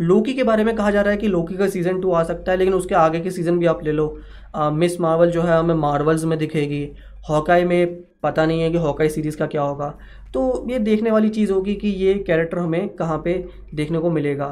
लोकी 0.00 0.34
के 0.34 0.44
बारे 0.44 0.64
में 0.64 0.74
कहा 0.76 0.90
जा 0.90 1.00
रहा 1.00 1.10
है 1.10 1.16
कि 1.16 1.28
लोकी 1.28 1.56
का 1.56 1.68
सीज़न 1.68 2.00
टू 2.00 2.12
आ 2.12 2.22
सकता 2.24 2.52
है, 2.52 2.58
लेकिन 2.58 2.74
उसके 2.74 2.94
आगे 2.94 3.20
के 3.20 3.30
सीज़न 3.30 3.58
भी 3.58 3.66
आप 3.66 3.84
ले 3.84 3.92
लो। 3.92 4.16
मिस 4.56 5.00
मार्वल 5.00 5.30
जो 5.30 5.42
है, 5.42 5.58
हमें 5.58 5.74
मार्वल्स 5.76 6.24
में 6.24 6.38
दिखेगी। 6.38 6.88
हॉकाई 7.30 7.64
में 7.64 8.02
पता 8.22 8.46
नहीं 8.46 8.60
है 8.60 8.70
कि 8.70 8.78
हॉकाई 8.78 9.08
सीरीज़ 9.08 9.36
का 9.36 9.46
क्या 9.46 9.62
होगा। 9.62 9.94
तो 10.34 10.66
ये 10.70 10.78
देखने 10.80 11.10
वाली 11.10 11.28
चीज़ 11.30 11.52
होगी 11.52 11.74
कि 11.74 11.88
ये 11.88 12.14
कैरेक्टर 12.26 12.58
हमें 12.58 12.88
कहाँ 12.96 13.20
पे 13.24 13.34
देखने 13.74 13.98
को 13.98 14.10
मिलेगा। 14.10 14.48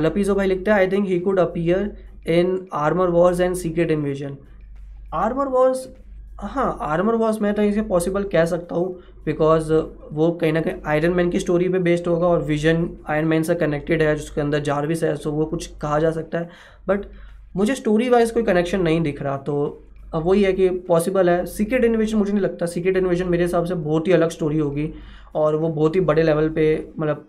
लपीजो 0.00 0.34
भाई 0.34 0.46
लिखता 0.46 0.74
है 0.74 0.80
I 0.80 0.88
think 0.88 1.06
he 1.08 1.18
could 1.20 1.38
appear 1.40 2.30
in 2.30 2.66
Armor 2.74 3.08
Wars 3.10 3.40
and 3.40 3.54
Secret 3.56 3.90
Invasion 3.90 4.36
Armor 5.14 5.48
Wars 5.48 5.88
हाँ 6.40 6.76
आर्मर 6.82 7.14
वॉर्स 7.14 7.40
मैं 7.42 7.52
तो 7.54 7.62
इसे 7.62 7.82
पॉसिबल 7.84 8.24
कह 8.32 8.44
सकता 8.46 8.74
हूँ 8.74 9.00
बिकॉज़ 9.24 9.72
वो 10.12 10.30
कहीं 10.32 10.52
ना 10.52 10.60
कहीं 10.60 10.74
आयरन 10.86 11.12
मैन 11.12 11.30
की 11.30 11.40
स्टोरी 11.40 11.68
पे 11.68 11.78
बेस्ड 11.80 12.06
होगा 12.08 12.26
और 12.26 12.42
विजन 12.42 12.88
आयरन 13.08 13.28
मैन 13.28 13.42
से 13.42 13.54
कनेक्टेड 13.54 14.02
है, 14.02 14.14
जिसके 14.16 14.40
अंदर 14.40 14.60
जारविस 14.60 15.02
है 15.04 15.14
सो 15.16 15.32
वो 15.32 15.44
कुछ 15.46 15.66
कहा 15.76 15.98
जा 15.98 16.10
सकता 16.10 16.38
है। 16.38 16.48
बट 16.88 17.06
मुझे 17.56 17.74
स्टोरी 17.74 18.08
वाइज 18.08 18.30
कोई 18.30 18.42
कनेक्शन 18.42 18.82
नहीं 18.82 19.00
दिख 19.02 19.22
रहा 19.22 19.36
तो 19.38 19.56
वही 20.14 20.42
है 20.42 20.52
कि 20.52 20.68
पॉसिबल 20.88 21.30
है। 21.30 21.44
सीक्रेट 21.46 21.84
इन्वेजन 21.84 22.18
मुझे 22.18 22.32
नहीं 22.32 22.42
लगता। 22.42 22.66
सीक्रेट 22.66 22.96
इन्वेजन 22.96 23.28
मेरे 23.28 23.44
हिसाब 23.44 23.64
से 23.64 23.74
बहुत 23.74 24.08
ही 24.08 24.12
अलग 24.12 24.30
स्टोरी 24.30 24.58
होगी 24.58 24.92
और 25.34 25.56
वो 25.56 25.68
बहुत 25.68 25.96
ही 25.96 26.00
बड़े 26.00 26.22
लेवल 26.22 26.48
पे 26.48 26.66
मतलब 26.98 27.26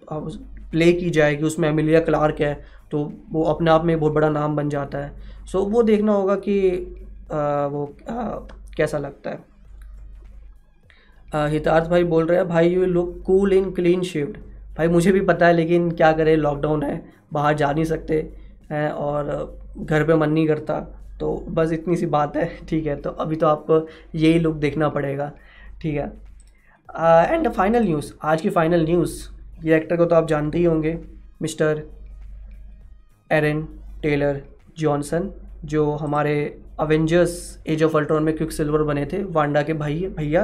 प्ले 0.72 0.92
की 0.94 1.10
जाएगी। 1.10 1.44
उसमें 1.44 1.70
एमिलिया 1.70 2.00
क्लार्क 2.00 2.42
है 2.42 2.54
तो 2.92 3.12
वो 3.32 3.44
अपने 3.44 3.72
आप 3.72 3.86
में 3.86 4.00
बहुत 4.00 4.14
बड़ा 4.14 4.30
नाम 4.30 4.56
बन 4.56 4.70
जाता 4.70 4.98
है। 4.98 5.46
सो 5.46 5.64
वो 5.66 5.84
देखना 5.84 6.14
होगा 6.14 6.36
कि 6.38 6.56
आ, 7.32 7.66
वो 7.66 7.84
आ, 8.10 8.24
कैसा 8.78 8.98
लगता 8.98 9.30
है। 9.30 9.48
हितार्थ 11.50 11.90
भाई 11.90 12.04
बोल 12.04 12.26
रहे 12.26 12.38
हैं 12.38 12.48
भाई 12.48 12.70
you 12.70 12.86
look 12.86 13.22
cool 13.26 13.54
in 13.54 13.72
clean 13.72 14.02
shift 14.04 14.38
भाई 14.78 14.88
मुझे 14.88 15.12
भी 15.12 15.20
पता 15.22 15.48
है 15.48 15.54
लेकिन 15.54 15.90
क्या 15.92 16.12
करें 16.12 16.36
लॉकडाउन 16.38 16.84
है 16.84 17.02
बाहर 17.34 17.56
जा 17.56 17.72
नहीं 17.72 17.84
सकते 17.86 18.16
हैं 18.72 18.90
और 18.90 19.28
घर 19.82 20.04
पे 20.04 20.16
मन 20.16 20.30
नहीं 20.30 20.48
करता 20.48 20.80
तो 21.20 21.34
बस 21.50 21.72
इतनी 21.72 21.96
सी 21.98 22.06
बात 22.08 22.36
है, 22.38 22.46
ठीक 22.70 22.86
है 22.86 22.96
तो 22.96 23.10
अभी 23.12 23.36
तो 23.36 23.48
आपको 23.48 23.88
यही 24.16 24.40
लुक 24.40 24.56
देखना 24.58 24.90
पड़ेगा, 24.90 25.32
ठीक 25.82 25.96
है। 25.96 26.12
एंड 27.34 27.50
फाइनल 27.50 27.84
न्यूज़ 27.84 28.14
आज 28.24 28.42
की 28.42 28.50
फाइनल 28.50 28.86
न्यूज़ 28.86 29.22
ये 29.64 29.76
एक्टर 29.76 29.98
को 29.98 30.06
तो 30.06 30.16
आप 30.16 30.28
जानते 30.28 30.58
ही 30.58 30.64
होंगे, 30.64 30.98
मिस्टर 31.42 31.84
एरन 33.30 33.62
टेलर 34.02 34.42
जॉनसन 34.78 35.30
जो 35.66 35.92
हमारे 35.94 36.36
अवेंजर्स 36.80 37.64
एज 37.68 37.84
ऑफ़ 37.84 37.98
अल्ट्रॉन 37.98 38.24
में 38.24 38.36
क्विक 38.38 38.52
सिल्वर 38.52 38.84
बने 38.84 39.06
थे, 39.06 39.24
वांडा 39.24 39.62
के 39.62 39.74
भाई, 39.74 40.06
भैया, 40.18 40.44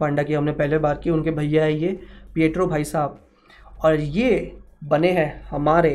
वांडा 0.00 0.22
की 0.22 0.34
हमने 0.34 0.52
पहले 0.52 0.78
बात 0.78 1.02
की, 1.02 1.10
उनके 1.10 1.30
भैया 1.30 1.64
है 1.64 1.74
ये 1.74 1.98
पिएट्रो 2.34 2.66
भाई 2.66 2.84
साहब। 2.84 3.18
और 3.84 3.94
ये 3.94 4.56
बने 4.84 5.10
हैं 5.12 5.42
हमारे 5.44 5.90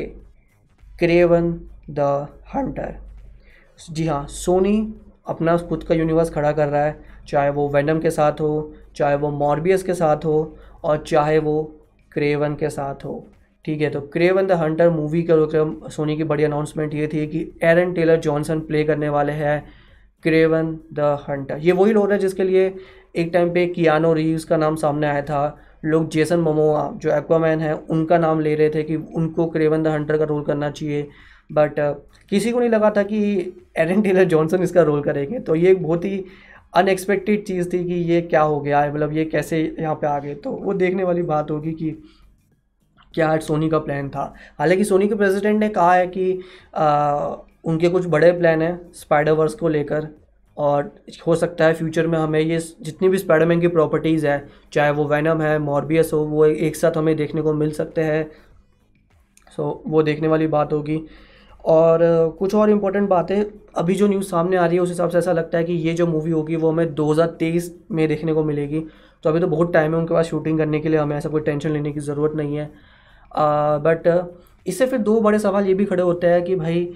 क्रेवन 0.98 1.52
द 1.90 2.26
हंटर। 2.54 2.94
जी 3.90 4.06
हाँ 4.06 4.26
सोनी 4.28 4.94
अपना 5.28 5.56
खुद 5.58 5.82
का 5.84 5.94
यूनिवर्स 5.94 6.30
खड़ा 6.30 6.52
कर 6.52 6.68
रहा 6.68 6.84
है, 6.84 6.98
चाहे 7.28 7.50
वो 7.50 7.68
वेनम 7.68 7.98
के 8.00 8.10
साथ 8.10 8.40
हो, 8.40 8.72
चाहे 8.96 9.16
वो 9.16 9.30
मॉर्बियस 9.30 9.82
के 9.82 9.94
साथ 9.94 10.24
हो, 10.24 10.56
और 10.84 11.02
चाहे 11.06 11.38
वो 11.38 11.62
क्रेवन 12.12 12.54
के 12.54 12.70
साथ 12.70 13.04
हो। 13.04 13.26
ठीक 13.64 13.80
है 13.80 13.90
तो 13.90 14.00
क्रेवन 14.02 14.46
द 14.46 14.52
हंटर 14.52 14.90
मूवी 14.90 15.22
का 15.30 15.88
सोनी 15.88 16.16
की 16.16 16.24
बड़ी 16.24 16.44
अनाउंसमेंट 16.44 16.94
ये 16.94 17.06
थी 17.06 17.26
कि 17.26 17.40
एरन 17.62 17.92
टेलर 17.94 18.20
जॉनसन 18.20 18.60
प्ले 18.60 18.84
करने 18.84 19.08
वाले 19.08 19.32
हैं 19.32 19.62
क्रेवन 20.24 20.78
द 20.92 21.16
हंटर। 21.28 21.58
ये 21.58 21.72
वही 21.72 21.92
रोल 21.92 22.12
है 22.12 22.18
जिसके 22.18 22.44
लिए 22.44 22.74
एक 23.16 23.30
टाइम 23.32 23.52
पे 23.54 23.66
कियानो 23.66 24.12
रीव्स 24.12 24.44
का 24.44 24.56
नाम 24.56 24.76
सामने 24.76 25.06
आया 25.06 25.22
था। 25.22 25.58
लोग 25.84 26.08
जेसन 26.10 26.40
मोमोआ 26.40 26.90
जो 26.94 27.10
एक्वामैन 27.10 27.60
है, 27.60 27.74
उनका 27.74 28.18
नाम 28.18 28.40
ले 28.40 28.54
रहे 28.54 28.70
थे 28.70 28.82
कि 28.82 28.96
उनको 28.96 29.46
क्रेवन 29.46 29.82
द 29.82 29.88
हंटर 29.88 30.18
का 30.18 30.24
रोल 30.24 30.42
करना 30.44 30.70
चाहिए। 30.70 31.08
बट 31.50 31.80
uh, 31.80 31.94
किसी 32.30 32.50
को 32.52 32.60
नहीं 32.60 32.70
लगा 32.70 32.90
था 32.90 33.02
कि 33.02 33.20
एरन 33.76 34.02
टेलर 34.02 34.24
जॉनसन 34.24 34.62
इसका 34.62 34.82
रोल 34.82 35.02
करेंगे। 35.02 35.38
तो 35.38 35.54
ये 35.54 35.70
एक 35.70 35.82
बहुत 35.82 36.04
ही 36.04 36.24
अनएक्सपेक्टेड 36.76 37.44
चीज़ 37.46 37.68
थी 37.72 37.84
कि 37.84 37.94
ये 37.94 38.20
क्या 38.22 38.40
हो 38.42 38.60
गया 38.60 38.80
है 38.80 38.92
मतलब 38.94 39.12
ये 39.12 39.24
कैसे 39.24 39.60
यहाँ 39.80 39.94
पे 39.94 40.06
आ 40.06 40.18
गए। 40.18 40.34
तो 40.34 40.50
वो 40.52 40.74
देखने 40.74 41.04
वाली 41.04 41.22
बात 41.22 41.50
होगी 41.50 41.72
कि 41.72 41.90
क्या 43.14 43.36
सोनी 43.38 43.68
का 43.68 43.78
प्लान 43.78 44.08
था। 44.08 44.32
हालाँकि 44.58 44.84
सोनी 44.84 45.08
के 45.08 45.14
प्रेसिडेंट 45.14 45.60
ने 45.60 45.68
कहा 45.68 45.94
है 45.94 46.06
कि 46.06 46.40
आ, 46.74 47.34
उनके 47.64 47.88
कुछ 47.88 48.06
बड़े 48.06 48.30
प्लान 48.32 48.62
हैं 48.62 48.92
स्पाइडर 48.92 49.32
वर्स 49.32 49.54
को 49.54 49.68
लेकर। 49.68 50.08
और 50.56 50.90
हो 51.26 51.34
सकता 51.36 51.64
है 51.64 51.74
फ्यूचर 51.74 52.06
में 52.06 52.18
हमें 52.18 52.40
ये 52.40 52.58
जितनी 52.58 53.08
भी 53.08 53.18
स्पाइडरमैन 53.18 53.60
की 53.60 53.68
प्रॉपर्टीज़ 53.68 54.26
है 54.26 54.48
चाहे 54.72 54.90
वो 54.90 55.04
वैनम 55.04 55.40
है 55.42 55.58
मॉर्बियस 55.58 56.10
हो 56.12 56.18
वो 56.18 56.44
एक 56.46 56.76
साथ 56.76 56.96
हमें 56.96 57.14
देखने 57.16 57.42
को 57.42 57.52
मिल 57.52 57.70
सकते 57.72 58.02
हैं। 58.02 58.30
सो 59.56 59.82
वो 59.86 60.02
देखने 60.02 60.28
वाली 60.28 60.46
बात 60.46 60.72
होगी। 60.72 61.00
और 61.68 62.00
कुछ 62.38 62.54
और 62.54 62.70
इम्पोर्टेंट 62.70 63.08
बातें 63.08 63.42
अभी 63.76 63.94
जो 63.94 64.06
न्यूज़ 64.08 64.26
सामने 64.26 64.56
आ 64.56 64.66
रही 64.66 64.76
है, 64.76 64.82
उस 64.82 64.88
हिसाब 64.88 65.10
से 65.10 65.18
ऐसा 65.18 65.32
लगता 65.32 65.58
है 65.58 65.64
कि 65.64 65.72
ये 65.72 65.94
जो 65.94 66.06
मूवी 66.06 66.30
होगी, 66.30 66.56
वो 66.56 66.70
हमें 66.70 66.94
2023 66.94 67.70
में 67.90 68.06
देखने 68.08 68.34
को 68.34 68.44
मिलेगी। 68.44 68.80
तो 69.24 69.30
अभी 69.30 69.40
तो 69.40 69.46
बहुत 69.46 69.72
टाइम 69.72 69.92
है 69.94 69.98
उनके 69.98 70.14
पास 70.14 70.26
शूटिंग 70.26 70.58
करने 70.58 70.80
के 70.80 70.88
लिए, 70.88 70.98
हमें 70.98 71.16
ऐसा 71.16 71.28
कोई 71.28 71.40
टेंशन 71.40 71.70
लेने 71.70 71.92
की 71.92 72.00
ज़रूरत 72.00 72.36
नहीं 72.36 72.56
है। 72.56 72.70
बट 73.32 74.08
इससे 74.66 74.86
फिर 74.86 74.98
दो 75.00 75.20
बड़े 75.20 75.38
सवाल 75.38 75.66
ये 75.66 75.74
भी 75.74 75.84
खड़े 75.84 76.02
होते 76.02 76.26
हैं 76.26 76.42
कि 76.44 76.56
भाई, 76.56 76.88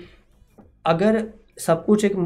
अगर 0.87 1.23
सब 1.59 1.85
कुछ 1.85 2.05
एक 2.05 2.17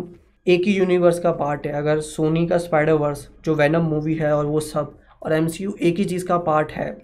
एक 0.47 0.67
ही 0.67 0.73
यूनिवर्स 0.73 1.19
का 1.19 1.31
पार्ट 1.33 1.67
है, 1.67 1.73
अगर 1.73 2.01
सोनी 2.03 2.47
का 2.47 2.59
स्पाइडर 2.59 2.93
वर्स 2.95 3.29
जो 3.45 3.55
वैनम 3.55 3.83
मूवी 3.85 4.15
है 4.15 4.33
और 4.33 4.47
वो 4.47 4.61
सब, 4.63 4.95
और 5.23 5.33
एम 5.33 5.49
एक 5.81 5.99
ही 5.99 6.05
चीज़ 6.05 6.27
का 6.27 6.39
पार्ट 6.41 6.73
है, 6.73 6.97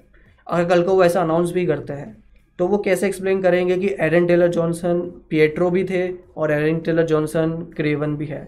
अगर 0.46 0.68
कल 0.68 0.82
को 0.82 0.94
वो 0.94 1.04
ऐसा 1.04 1.22
अनाउंस 1.22 1.52
भी 1.52 1.66
करते 1.66 1.92
हैं 1.92 2.21
तो 2.62 2.66
वो 2.68 2.78
कैसे 2.78 3.06
एक्सप्लेन 3.06 3.40
करेंगे 3.42 3.76
कि 3.76 3.88
एरन 4.00 4.26
टेलर 4.26 4.48
जॉनसन 4.48 4.98
पिएट्रो 5.30 5.70
भी 5.70 5.82
थे 5.84 6.02
और 6.36 6.50
एरन 6.52 6.78
टेलर 6.80 7.06
जॉनसन 7.06 7.50
क्रेवन 7.76 8.14
भी 8.16 8.26
है। 8.26 8.46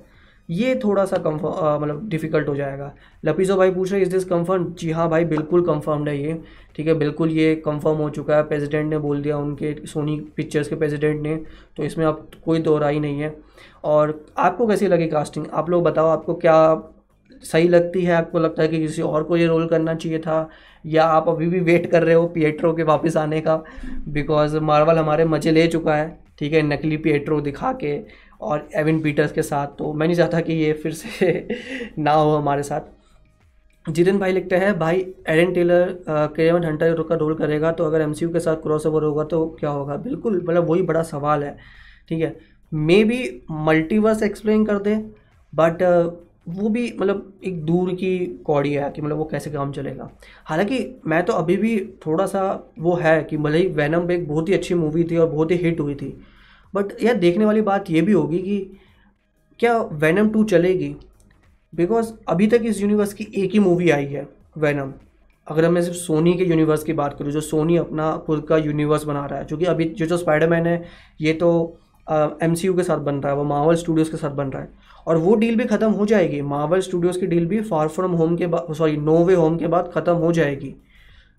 ये 0.49 0.75
थोड़ा 0.85 1.05
सा 1.05 1.17
कम्फर्म 1.17 1.83
मतलब 1.83 2.09
डिफ़िकल्ट 2.09 2.49
हो 2.49 2.55
जाएगा। 2.57 2.93
लपीजो 3.25 3.57
भाई 3.57 3.71
पूछ 3.71 3.93
रहे 3.93 4.03
इज़ 4.03 4.11
दिस 4.11 4.25
कंफर्म 4.25 4.73
जी 4.79 4.91
हाँ 4.91 5.09
भाई, 5.11 5.25
बिल्कुल 5.25 5.67
कन्फर्म्ड 5.67 6.09
है 6.09 6.17
ये। 6.19 6.39
ठीक 6.77 6.87
है, 6.87 6.95
बिल्कुल 6.95 7.31
ये 7.31 7.55
कंफर्म 7.67 7.97
हो 7.97 8.09
चुका 8.11 8.37
है। 8.37 8.43
प्रेसिडेंट 8.43 8.91
ने 8.91 8.99
बोल 8.99 9.23
दिया 9.23 9.39
उनके 9.39 9.75
सोनी 9.87 10.19
पिक्चर्स 10.37 10.69
के 10.69 10.77
प्रेसिडेंट 10.77 11.23
ने 11.23 11.37
तो 11.77 11.85
इसमें 11.85 12.07
अब 12.07 12.29
कोई 12.45 12.59
दोहराई 12.61 13.01
नहीं 13.01 13.21
है। 13.21 13.35
और 13.85 14.19
आपको 14.39 14.67
कैसी 14.67 14.89
लगी 14.89 15.07
कास्टिंग 15.09 15.47
आप 15.53 15.71
लोग 15.71 15.83
बताओ, 15.85 16.09
आपको 16.09 16.35
क्या 16.37 16.75
सही 17.45 17.69
लगती 17.69 18.05
है, 18.05 18.13
आपको 18.15 18.39
लगता 18.39 18.63
है 18.63 18.69
कि 18.69 18.79
किसी 18.81 19.03
और 19.03 19.23
को 19.23 19.37
ये 19.37 19.47
रोल 19.47 19.67
करना 19.69 19.95
चाहिए 19.95 20.19
था, 20.19 20.49
या 20.87 21.05
आप 21.07 21.29
अभी 21.29 21.47
भी 21.49 21.61
वेट 21.61 21.91
कर 21.91 22.03
रहे 22.03 22.15
हो 22.15 22.27
पिएट्रो 22.29 22.73
के 22.75 22.83
वापस 22.85 23.17
आने 23.17 23.41
का? 23.41 23.57
बिकॉज़ 24.09 24.57
मार्वल 24.61 24.99
हमारे 24.99 25.25
मज़े 25.27 25.51
ले 25.51 25.67
चुका 25.69 25.95
है, 25.97 26.19
ठीक 26.39 26.53
है, 26.53 26.63
नकली 26.65 26.97
पिएट्रो 26.99 27.41
दिखा 27.41 27.73
के 27.75 27.99
और 28.43 28.69
एविन 28.77 29.01
पीटर्स 29.03 29.33
के 29.33 29.43
साथ। 29.43 29.67
तो 29.79 29.93
मैं 29.93 30.07
नहीं 30.07 30.17
चाहता 30.17 30.41
कि 30.41 30.53
ये 30.55 30.73
फिर 30.75 30.93
से 30.95 31.49
ना 31.99 32.13
हो 32.13 32.37
हमारे 32.37 32.63
साथ। 32.63 32.93
जितिन 33.87 34.19
भाई 34.19 34.33
लिखते 34.33 34.57
हैं, 34.57 34.79
भाई 34.79 35.01
एरन 35.29 35.53
टेलर 35.53 35.97
केवन 36.09 36.65
हंटर 36.65 37.03
का 37.03 37.15
रोल 37.15 37.35
करेगा 37.35 37.73
तो 37.73 37.85
अगर 37.85 38.01
एमसीयू 38.01 38.31
के 38.33 38.41
साथ 38.41 38.57
क्रॉस 38.63 38.87
ओवर 38.87 39.03
होगा 39.05 39.25
तो 39.25 39.47
क्या 39.61 39.71
होगा? 39.71 39.97
बिल्कुल 39.99 40.37
मतलब 40.39 40.71
वही 40.71 40.83
बड़ा 40.83 41.03
सवाल 41.05 41.45
है, 41.45 41.57
ठीक 42.11 42.21
है। 42.21 42.37
मे 42.73 43.03
बी 43.05 43.19
मल्टीवर्स 43.51 44.23
एक्सप्लेन 44.23 44.65
कर 44.65 44.79
दे 44.81 44.95
बट 45.53 45.83
वो 46.47 46.69
भी 46.69 46.93
मतलब 47.01 47.33
एक 47.45 47.65
दूर 47.65 47.93
की 47.93 48.19
कौड़ी 48.47 48.73
है 48.73 48.91
कि 48.91 49.03
मतलब 49.03 49.17
वो 49.17 49.25
कैसे 49.25 49.51
काम 49.51 49.73
चलेगा। 49.73 50.11
हालाँकि 50.45 50.79
मैं 51.07 51.23
तो 51.25 51.33
अभी 51.33 51.57
भी 51.57 51.79
थोड़ा 52.07 52.27
सा 52.27 52.43
वो 52.79 52.95
है 52.95 53.23
कि 53.23 53.37
भले 53.37 53.59
ही 53.59 53.67
वैनम 53.69 54.11
एक 54.11 54.29
बहुत 54.29 54.49
ही 54.49 54.55
अच्छी 54.55 54.75
मूवी 54.75 55.05
थी 55.05 55.17
और 55.17 55.29
बहुत 55.31 55.51
ही 55.51 55.57
हिट 55.57 55.81
हुई 55.81 55.95
थी। 55.95 56.09
बट 56.75 56.93
यार 57.03 57.15
देखने 57.15 57.45
वाली 57.45 57.61
बात 57.63 57.91
ये 57.91 58.01
भी 58.03 58.13
होगी 58.13 58.39
कि 58.39 58.59
क्या 59.61 59.77
वैनम 59.79 60.29
टू 60.31 60.45
चलेगी? 60.45 60.95
बिकॉज़ 61.73 62.13
अभी 62.29 62.47
तक 62.47 62.63
इस 62.65 62.81
यूनिवर्स 62.83 63.13
की 63.13 63.27
एक 63.37 63.53
ही 63.53 63.59
मूवी 63.59 63.91
आई 63.91 64.07
है 64.07 64.29
वैनम 64.59 64.93
अगर 65.47 65.69
मैं 65.71 65.83
सिर्फ़ 65.83 65.99
सोनी 65.99 66.33
के 66.35 66.45
यूनिवर्स 66.45 66.85
की 66.85 66.93
बात 66.93 67.17
करूँ 67.19 67.33
जो 67.33 67.41
सोनी 67.41 67.77
अपना 67.77 68.17
खुद 68.17 68.45
का 68.49 68.57
यूनिवर्स 68.57 69.05
बना 69.05 69.25
रहा 69.27 69.39
है 69.39 69.45
क्योंकि 69.45 69.65
अभी 69.65 69.85
जो 69.85 70.07
जो 70.07 70.17
स्पाइडरमैन 70.17 70.67
है 70.67 70.83
ये 71.21 71.33
तो 71.33 71.51
एम 72.07 72.55
uh, 72.55 72.77
के 72.77 72.83
साथ 72.83 72.99
बन 72.99 73.15
रहा 73.15 73.33
है 73.33 73.39
वो 73.39 73.45
मावल 73.45 73.75
स्टूडियोज़ 73.75 74.11
के 74.11 74.17
साथ 74.17 74.31
बन 74.31 74.49
रहा 74.49 74.63
है। 74.63 74.69
और 75.07 75.17
वो 75.17 75.35
डील 75.35 75.57
भी 75.57 75.65
ख़त्म 75.65 75.91
हो 75.91 76.07
जाएगी। 76.07 76.41
मावल 76.43 76.81
स्टूडियोज़ 76.81 77.19
की 77.21 77.27
डील 77.27 77.47
भी 77.47 77.61
फार 77.63 77.89
फ्रॉम 77.89 78.13
होम 78.13 78.37
के 78.37 78.47
बाद 78.47 78.73
सॉरी 78.75 78.97
नो 78.99 79.19
वे 79.25 79.35
होम 79.35 79.57
के 79.59 79.67
बाद 79.67 79.91
ख़त्म 79.95 80.13
हो 80.15 80.33
जाएगी। 80.33 80.75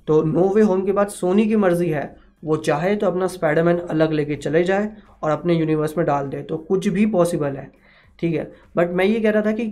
तो 0.08 0.22
नो 0.24 0.48
वे 0.50 0.62
होम 0.62 0.86
के 0.86 0.92
बाद 0.92 1.08
सोनी 1.10 1.46
की 1.48 1.56
मर्ज़ी 1.56 1.90
है। 1.90 2.16
वो 2.44 2.58
चाहे 2.58 2.96
तो 2.96 3.08
अपना 3.08 3.28
स्पाइडरमैन 3.28 3.78
अलग 3.80 4.12
लेके 4.14 4.36
चले 4.38 4.64
जाए 4.64 4.92
और 5.24 5.32
अपने 5.32 5.56
यूनिवर्स 5.56 5.98
में 5.98 6.06
डाल 6.08 6.28
दे। 6.28 6.42
तो 6.42 6.58
कुछ 6.60 6.88
भी 6.88 7.06
पॉसिबल 7.08 7.56
है। 7.56 7.72
ठीक 8.20 8.36
है? 8.36 8.52
बट 8.78 8.92
मैं 8.92 9.06
ये 9.06 9.20
कह 9.20 9.30
रहा 9.30 9.42
था 9.42 9.52
कि 9.52 9.68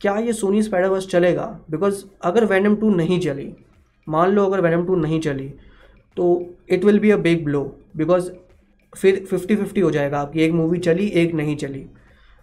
क्या 0.00 0.16
ये 0.16 0.32
सोनी 0.32 0.62
स्पाइडरवर्स 0.62 1.06
चलेगा? 1.08 1.44
बिकॉज़ 1.70 2.04
अगर 2.22 2.44
वैनम 2.44 2.76
टू 2.76 2.90
नहीं 2.90 3.18
चली, 3.20 3.52
मान 4.06 4.30
लो 4.30 4.44
अगर 4.46 4.60
वैनम 4.60 4.84
टू 4.86 4.96
नहीं 4.96 5.20
चली 5.20 5.52
तो 6.16 6.44
it 6.70 6.84
will 6.84 6.98
be 6.98 7.10
a 7.10 7.16
big 7.18 7.44
blow 7.44 7.62
because 7.96 8.30
फिर 8.92 9.24
फिफ्टी 9.30 9.56
फिफ्टी 9.56 9.80
हो 9.80 9.90
जाएगा। 9.90 10.18
आपकी 10.18 10.40
एक 10.40 10.52
मूवी 10.52 10.78
चली, 10.78 11.06
एक 11.06 11.34
नहीं 11.34 11.56
चली। 11.56 11.84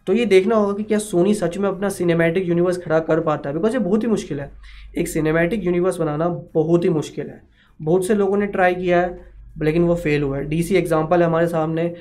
तो 0.07 0.13
ये 0.13 0.25
देखना 0.25 0.55
होगा 0.55 0.73
कि 0.73 0.83
क्या 0.83 0.97
सोनी 0.99 1.33
सच 1.33 1.57
में 1.57 1.67
अपना 1.69 1.89
सिनेमैटिक 1.89 2.47
यूनिवर्स 2.47 2.77
खड़ा 2.77 2.99
कर 3.01 3.19
पाता 3.21 3.49
है 3.49 3.55
बिकॉज़ 3.55 3.73
ये 3.73 3.79
बहुत 3.79 4.03
ही 4.03 4.07
मुश्किल 4.07 4.39
है। 4.39 4.51
एक 4.97 5.07
सिनेमैटिक 5.07 5.63
यूनिवर्स 5.65 5.97
बनाना 5.97 6.27
बहुत 6.53 6.83
ही 6.83 6.89
मुश्किल 6.91 7.27
है। 7.27 7.41
बहुत 7.79 8.07
से 8.07 8.15
लोगों 8.15 8.37
ने 8.37 8.47
ट्राई 8.47 8.75
किया 8.75 9.01
है 9.01 9.33
लेकिन 9.61 9.83
वो 9.83 9.95
फेल 9.95 10.23
हुआ 10.23 10.37
है। 10.37 10.43
डी 10.45 10.61
सी 10.63 10.75
एग्ज़ाम्पल 10.75 11.21
है 11.21 11.27
हमारे 11.27 11.47
सामने 11.47 11.93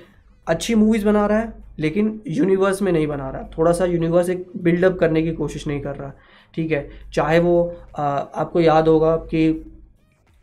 अच्छी 0.46 0.74
मूवीज़ 0.74 1.04
बना 1.06 1.26
रहा 1.26 1.38
है 1.38 1.52
लेकिन 1.78 2.20
यूनिवर्स 2.28 2.82
में 2.82 2.90
नहीं 2.92 3.06
बना 3.06 3.30
रहा। 3.30 3.48
थोड़ा 3.56 3.72
सा 3.72 3.84
यूनिवर्स 3.84 4.28
एक 4.30 4.46
बिल्डअप 4.58 4.98
करने 4.98 5.22
की 5.22 5.32
कोशिश 5.34 5.66
नहीं 5.66 5.80
कर 5.80 5.96
रहा। 5.96 6.12
ठीक 6.54 6.72
है 6.72 6.88
चाहे 7.14 7.38
वो 7.38 7.74
आ, 7.96 8.02
आपको 8.02 8.60
याद 8.60 8.88
होगा 8.88 9.16
कि 9.30 9.46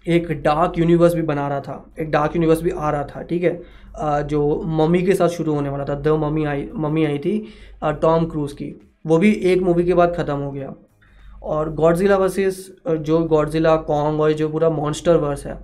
एक 0.06 0.32
डार्क 0.44 0.78
यूनिवर्स 0.78 1.14
भी 1.16 1.22
बना 1.24 1.48
रहा 1.48 1.60
था 1.62 1.94
एक 2.00 2.10
डार्क 2.12 2.36
यूनिवर्स 2.36 2.62
भी 2.62 2.70
आ 2.70 2.90
रहा 2.90 3.04
था 3.06 3.22
ठीक 3.24 3.44
है। 3.44 3.62
जो 4.00 4.62
मम्मी 4.78 5.02
के 5.02 5.14
साथ 5.16 5.30
शुरू 5.30 5.54
होने 5.54 5.70
वाला 5.70 5.86
था 5.86 5.96
द 5.98 6.08
मम्मी 6.20 6.46
आई 6.46 6.68
मम्मी 6.76 7.06
आई 7.06 7.18
थी 7.20 7.38
टॉम 7.84 8.26
क्रूज़ 8.28 8.54
की। 8.56 8.74
वो 9.08 9.18
भी 9.18 9.32
एक 9.32 9.62
मूवी 9.62 9.84
के 9.84 9.94
बाद 9.94 10.16
ख़त्म 10.16 10.36
हो 10.36 10.52
गया। 10.52 10.74
और 11.44 11.74
गॉडजिला 11.76 12.18
वर्सेस 12.18 12.66
जो 12.90 13.20
गॉडजिला 13.28 13.76
कॉन्ग 13.84 14.22
और 14.22 14.34
जो 14.34 14.50
पूरा 14.50 14.70
मॉन्स्टर 14.70 15.18
वर्स 15.18 15.46
है, 15.46 15.58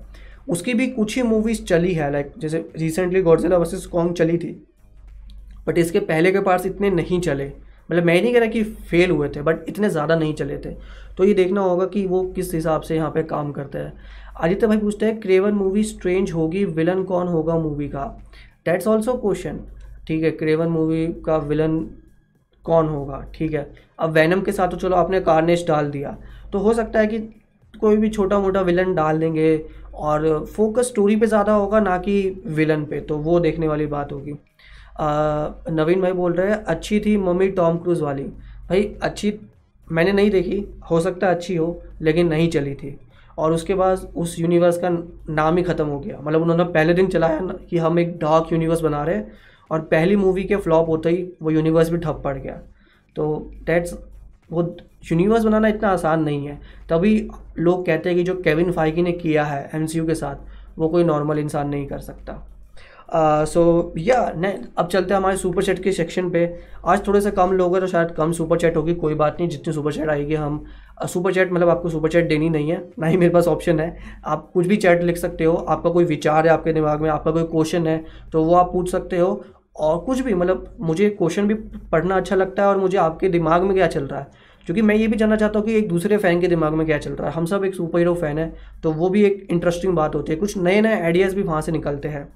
उसकी 0.49 0.73
भी 0.73 0.87
कुछ 0.89 1.15
ही 1.15 1.23
मूवीज़ 1.23 1.63
चली 1.65 1.93
है। 1.93 2.11
लाइक 2.11 2.31
जैसे 2.39 2.65
रिसेंटली 2.77 3.21
गॉडजिला 3.21 3.57
वर्सेस 3.57 3.85
कॉन्ग 3.87 4.15
चली 4.15 4.37
थी 4.37 4.51
बट 5.67 5.77
इसके 5.77 5.99
पहले 6.01 6.31
के 6.31 6.39
पार्ट्स 6.41 6.65
इतने 6.65 6.89
नहीं 6.91 7.19
चले। 7.21 7.51
मतलब 7.89 8.03
मैं 8.03 8.21
नहीं 8.21 8.33
कह 8.33 8.39
रहा 8.39 8.49
कि 8.49 8.63
फेल 8.63 9.11
हुए 9.11 9.27
थे 9.29 9.41
बट 9.41 9.65
इतने 9.69 9.89
ज़्यादा 9.89 10.15
नहीं 10.15 10.33
चले 10.33 10.57
थे। 10.57 10.71
तो 11.17 11.23
ये 11.23 11.33
देखना 11.33 11.61
होगा 11.61 11.85
कि 11.87 12.05
वो 12.07 12.23
किस 12.31 12.53
हिसाब 12.53 12.81
से 12.81 12.95
यहाँ 12.95 13.09
पे 13.11 13.23
काम 13.25 13.51
करते 13.51 13.77
हैं। 13.77 13.93
आदित्य 14.37 14.67
भाई 14.67 14.77
पूछते 14.77 15.05
हैं, 15.05 15.19
क्रेवन 15.19 15.53
मूवी 15.53 15.83
स्ट्रेंज 15.83 16.31
होगी, 16.31 16.63
विलन 16.65 17.03
कौन 17.03 17.27
होगा 17.27 17.57
मूवी 17.57 17.87
का? 17.89 18.05
डेट्स 18.65 18.87
ऑल्सो 18.87 19.13
क्वेश्चन 19.15 19.59
ठीक 20.07 20.23
है, 20.23 20.31
क्रेवन 20.33 20.67
मूवी 20.69 21.05
का 21.25 21.37
विलन 21.39 21.79
कौन 22.65 22.87
होगा? 22.87 23.23
ठीक 23.35 23.53
है, 23.53 23.71
अब 23.99 24.11
वैनम 24.11 24.41
के 24.41 24.51
साथ 24.51 24.67
तो 24.67 24.77
चलो, 24.77 24.95
आपने 24.95 25.19
कार्नेश 25.21 25.65
डाल 25.67 25.89
दिया। 25.91 26.17
तो 26.53 26.59
हो 26.59 26.73
सकता 26.73 26.99
है 26.99 27.07
कि 27.07 27.19
कोई 27.73 27.97
भी 27.97 28.09
छोटा 28.09 28.39
मोटा 28.39 28.61
विलन 28.61 28.93
डाल 28.95 29.19
देंगे 29.19 29.57
और 29.95 30.45
फोकस 30.47 30.87
स्टोरी 30.87 31.15
पे 31.15 31.27
ज़्यादा 31.27 31.53
होगा, 31.53 31.79
ना 31.79 31.97
कि 31.97 32.43
विलन 32.47 32.85
पे। 32.85 32.99
तो 33.01 33.17
वो 33.17 33.39
देखने 33.39 33.67
वाली 33.67 33.85
बात 33.87 34.11
होगी। 34.11 34.33
नवीन 35.73 36.01
भाई 36.01 36.11
बोल 36.13 36.33
रहे 36.33 36.49
हैं, 36.49 36.63
अच्छी 36.65 36.99
थी 36.99 37.17
मम्मी 37.19 37.47
टॉम 37.51 37.77
क्रूज़ 37.77 38.01
वाली। 38.03 38.23
भाई, 38.23 38.83
अच्छी 39.01 39.33
मैंने 39.87 40.11
नहीं 40.11 40.29
देखी, 40.31 40.63
हो 40.91 40.99
सकता 40.99 41.29
अच्छी 41.29 41.55
हो, 41.55 41.81
लेकिन 42.01 42.27
नहीं 42.27 42.49
चली 42.49 42.73
थी। 42.75 42.97
और 43.37 43.53
उसके 43.53 43.75
बाद 43.75 44.07
उस 44.15 44.39
यूनिवर्स 44.39 44.77
का 44.77 44.89
नाम 44.89 45.57
ही 45.57 45.63
ख़त्म 45.63 45.85
हो 45.85 45.99
गया। 45.99 46.19
मतलब 46.21 46.41
उन्होंने 46.41 46.63
पहले 46.65 46.93
दिन 46.93 47.07
चलाया 47.07 47.39
कि 47.69 47.77
हम 47.77 47.99
एक 47.99 48.17
डार्क 48.19 48.51
यूनिवर्स 48.53 48.81
बना 48.81 49.03
रहे 49.03 49.15
हैं 49.15 49.31
और 49.71 49.79
पहली 49.91 50.15
मूवी 50.15 50.43
के 50.43 50.55
फ्लॉप 50.57 50.89
होते 50.89 51.09
ही 51.09 51.27
वो 51.41 51.51
यूनिवर्स 51.51 51.89
भी 51.89 51.97
ठप 51.97 52.21
पड़ 52.23 52.37
गया। 52.37 52.59
तो 53.15 53.51
डेट्स 53.65 53.97
वो 54.51 54.61
यूनिवर्स 55.11 55.43
बनाना 55.43 55.67
इतना 55.67 55.89
आसान 55.89 56.23
नहीं 56.23 56.47
है। 56.47 56.59
तभी 56.89 57.29
लोग 57.59 57.85
कहते 57.85 58.09
हैं 58.09 58.17
कि 58.17 58.23
जो 58.23 58.35
केविन 58.41 58.71
फाइकी 58.71 59.01
ने 59.01 59.11
किया 59.13 59.43
है 59.43 59.69
एमसीयू 59.75 60.05
के 60.07 60.15
साथ, 60.15 60.35
वो 60.77 60.87
कोई 60.89 61.03
नॉर्मल 61.03 61.39
इंसान 61.39 61.69
नहीं 61.69 61.85
कर 61.87 61.99
सकता। 61.99 63.45
सो 63.45 63.93
या 63.97 64.31
ने, 64.35 64.49
अब 64.77 64.87
चलते 64.87 65.13
हैं 65.13 65.17
हमारे 65.17 65.37
सुपर 65.37 65.63
चैट 65.63 65.83
के 65.83 65.91
सेक्शन 65.91 66.29
पे। 66.29 66.43
आज 66.85 67.05
थोड़े 67.07 67.21
से 67.21 67.31
कम 67.31 67.51
लोग 67.53 67.73
हैं 67.73 67.81
तो 67.81 67.87
शायद 67.87 68.11
कम 68.11 68.31
सुपर 68.31 68.57
चैट 68.59 68.77
होगी, 68.77 68.93
कोई 68.95 69.13
बात 69.15 69.37
नहीं, 69.39 69.49
जितनी 69.49 69.73
सुपर 69.73 69.93
चैट 69.93 70.09
आएगी 70.09 70.35
हम 70.35 70.63
सुपर 70.97 71.33
चैट 71.33 71.51
मतलब 71.51 71.69
आपको 71.69 71.89
सुपर 71.89 72.09
चैट 72.09 72.27
देनी 72.29 72.49
नहीं 72.49 72.71
है, 72.71 72.77
ना 72.99 73.07
ही 73.07 73.17
मेरे 73.17 73.33
पास 73.33 73.47
ऑप्शन 73.47 73.79
है। 73.79 73.97
आप 74.25 74.49
कुछ 74.53 74.67
भी 74.67 74.77
चैट 74.77 75.03
लिख 75.03 75.17
सकते 75.17 75.43
हो, 75.43 75.53
आपका 75.55 75.89
कोई 75.89 76.05
विचार 76.05 76.47
है 76.47 76.53
आपके 76.53 76.73
दिमाग 76.73 77.01
में, 77.01 77.09
आपका 77.09 77.31
कोई 77.31 77.43
क्वेश्चन 77.45 77.87
है 77.87 78.03
तो 78.31 78.43
वो 78.43 78.55
आप 78.55 78.71
पूछ 78.73 78.91
सकते 78.91 79.17
हो। 79.17 79.43
और 79.75 79.97
कुछ 79.99 80.19
भी 80.19 80.33
मतलब 80.33 80.75
मुझे 80.81 81.09
क्वेश्चन 81.11 81.47
भी 81.47 81.53
पढ़ना 81.91 82.15
अच्छा 82.17 82.35
लगता 82.35 82.63
है 82.63 82.69
और 82.69 82.77
मुझे 82.77 82.97
आपके 82.97 83.29
दिमाग 83.29 83.63
में 83.63 83.73
क्या 83.75 83.87
चल 83.87 84.03
रहा 84.03 84.19
है? 84.19 84.27
क्योंकि 84.67 84.81
मैं 84.81 84.95
ये 84.95 85.07
भी 85.07 85.17
जानना 85.17 85.35
चाहता 85.35 85.59
हूँ 85.59 85.67
कि 85.67 85.75
एक 85.75 85.87
दूसरे 85.89 86.17
फ़ैन 86.17 86.41
के 86.41 86.47
दिमाग 86.47 86.73
में 86.73 86.85
क्या 86.85 86.97
चल 86.97 87.11
रहा 87.11 87.27
है। 87.29 87.33
हम 87.33 87.45
सब 87.45 87.63
एक 87.65 87.75
सुपर 87.75 87.99
हीरो 87.99 88.13
फ़ैन 88.15 88.37
है 88.37 88.53
तो 88.83 88.91
वो 88.93 89.09
भी 89.09 89.23
एक 89.23 89.47
इंटरेस्टिंग 89.51 89.93
बात 89.95 90.15
होती 90.15 90.31
है। 90.31 90.37
कुछ 90.37 90.57
नए 90.57 90.81
नए 90.81 91.01
आइडियाज़ 91.01 91.35
भी 91.35 91.41
वहाँ 91.43 91.61
से 91.61 91.71
निकलते 91.71 92.07
हैं 92.07 92.27